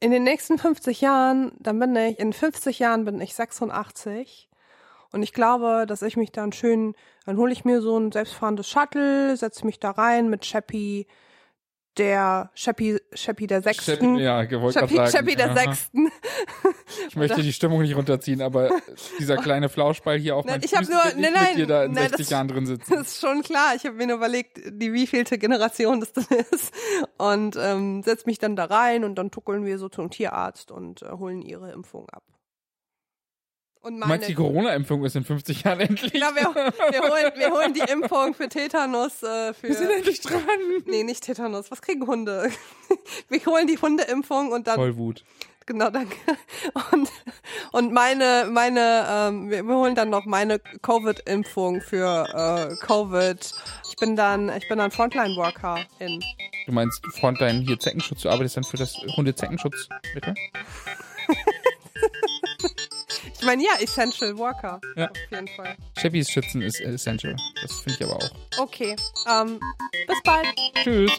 In 0.00 0.10
den 0.10 0.24
nächsten 0.24 0.58
50 0.58 1.00
Jahren, 1.00 1.52
dann 1.58 1.78
bin 1.78 1.96
ich, 1.96 2.18
in 2.18 2.32
50 2.32 2.78
Jahren 2.78 3.04
bin 3.04 3.20
ich 3.20 3.34
86 3.34 4.50
und 5.12 5.22
ich 5.22 5.32
glaube, 5.32 5.86
dass 5.86 6.02
ich 6.02 6.16
mich 6.16 6.32
dann 6.32 6.52
schön, 6.52 6.94
dann 7.24 7.38
hole 7.38 7.52
ich 7.52 7.64
mir 7.64 7.80
so 7.80 7.96
ein 7.98 8.12
selbstfahrendes 8.12 8.68
Shuttle, 8.68 9.36
setze 9.36 9.64
mich 9.64 9.80
da 9.80 9.92
rein 9.92 10.28
mit 10.28 10.42
Chappie, 10.42 11.06
der 11.98 12.50
Chappie, 12.54 12.98
Chappie 13.14 13.46
der 13.46 13.62
Sechsten. 13.62 14.16
ja, 14.16 14.44
gewollt 14.44 14.74
Chappie, 14.74 14.96
Chappie 15.10 15.34
der 15.34 15.50
Aha. 15.50 15.56
Sechsten. 15.56 16.08
Ich 17.08 17.16
möchte 17.16 17.42
die 17.42 17.52
Stimmung 17.52 17.82
nicht 17.82 17.96
runterziehen, 17.96 18.42
aber 18.42 18.70
dieser 19.18 19.36
kleine 19.36 19.68
Flauschball 19.68 20.18
hier 20.18 20.36
auf 20.36 20.44
Nein, 20.44 20.54
meinen 20.60 20.64
ich 20.64 20.70
Füßen 20.76 20.92
nur- 20.94 21.30
nein, 21.30 21.32
mit 21.50 21.56
dir 21.58 21.66
da 21.66 21.84
in 21.84 21.92
nein, 21.92 22.08
60 22.08 22.18
das- 22.26 22.30
Jahren 22.30 22.48
drin 22.48 22.66
sitzen. 22.66 22.94
Das 22.94 23.08
ist 23.08 23.20
schon 23.20 23.42
klar. 23.42 23.74
Ich 23.76 23.84
habe 23.84 23.96
mir 23.96 24.06
nur 24.06 24.16
überlegt, 24.16 24.58
die 24.70 24.92
wievielte 24.92 25.38
Generation 25.38 26.00
das 26.00 26.12
denn 26.12 26.26
ist. 26.50 26.72
Und 27.18 27.56
ähm, 27.60 28.02
setz 28.02 28.26
mich 28.26 28.38
dann 28.38 28.56
da 28.56 28.64
rein 28.66 29.04
und 29.04 29.16
dann 29.16 29.30
tuckeln 29.30 29.64
wir 29.64 29.78
so 29.78 29.88
zum 29.88 30.10
Tierarzt 30.10 30.70
und 30.70 31.02
äh, 31.02 31.10
holen 31.12 31.42
ihre 31.42 31.72
Impfung 31.72 32.08
ab. 32.10 32.22
Und 33.86 34.00
meine, 34.00 34.14
meinst, 34.14 34.28
die 34.28 34.34
Corona-Impfung 34.34 35.04
ist 35.04 35.14
in 35.14 35.22
50 35.22 35.62
Jahren 35.62 35.78
endlich? 35.78 36.12
ja, 36.12 36.34
wir, 36.34 36.42
wir, 36.42 37.02
holen, 37.02 37.32
wir 37.36 37.50
holen 37.52 37.72
die 37.72 37.88
Impfung 37.88 38.34
für 38.34 38.48
Tetanus. 38.48 39.22
Äh, 39.22 39.54
für, 39.54 39.68
Wir 39.68 39.74
sind 39.76 39.90
endlich 39.90 40.20
dran. 40.20 40.40
nee, 40.86 41.04
nicht 41.04 41.22
Tetanus. 41.22 41.70
Was 41.70 41.82
kriegen 41.82 42.04
Hunde? 42.04 42.50
Wir 43.28 43.46
holen 43.46 43.68
die 43.68 43.78
Hundeimpfung 43.78 44.50
und 44.50 44.66
dann 44.66 44.74
Vollwut. 44.74 45.22
Genau, 45.66 45.90
danke. 45.90 46.16
Und, 46.92 47.10
und 47.70 47.92
meine, 47.92 48.48
meine, 48.50 49.06
ähm, 49.08 49.50
wir, 49.50 49.64
wir 49.64 49.76
holen 49.76 49.94
dann 49.94 50.10
noch 50.10 50.24
meine 50.24 50.58
Covid-Impfung 50.58 51.80
für 51.80 52.26
äh, 52.34 52.76
Covid. 52.84 53.52
Ich 53.88 53.96
bin 53.96 54.16
dann, 54.16 54.48
ich 54.56 54.68
bin 54.68 54.78
dann 54.78 54.90
Frontline-Worker 54.90 55.84
in. 56.00 56.22
Du 56.66 56.72
meinst 56.72 57.00
Frontline 57.18 57.60
hier 57.60 57.78
Zeckenschutz, 57.78 58.22
du 58.22 58.30
arbeitest 58.30 58.56
dann 58.56 58.64
für 58.64 58.76
das 58.76 58.96
Hunde-Zeckenschutzmittel? 59.16 60.34
Ich 63.38 63.44
meine, 63.44 63.62
ja, 63.62 63.70
Essential 63.80 64.36
Worker. 64.38 64.80
Ja. 64.96 65.10
Auf 65.10 65.16
jeden 65.30 65.48
Fall. 65.48 65.76
Chevys 65.98 66.30
Schützen 66.30 66.62
ist 66.62 66.80
essential. 66.80 67.36
Das 67.60 67.80
finde 67.80 67.98
ich 67.98 68.04
aber 68.04 68.16
auch. 68.16 68.30
Okay. 68.58 68.96
Ähm, 69.28 69.60
bis 70.06 70.22
bald. 70.24 70.46
Tschüss. 70.82 71.12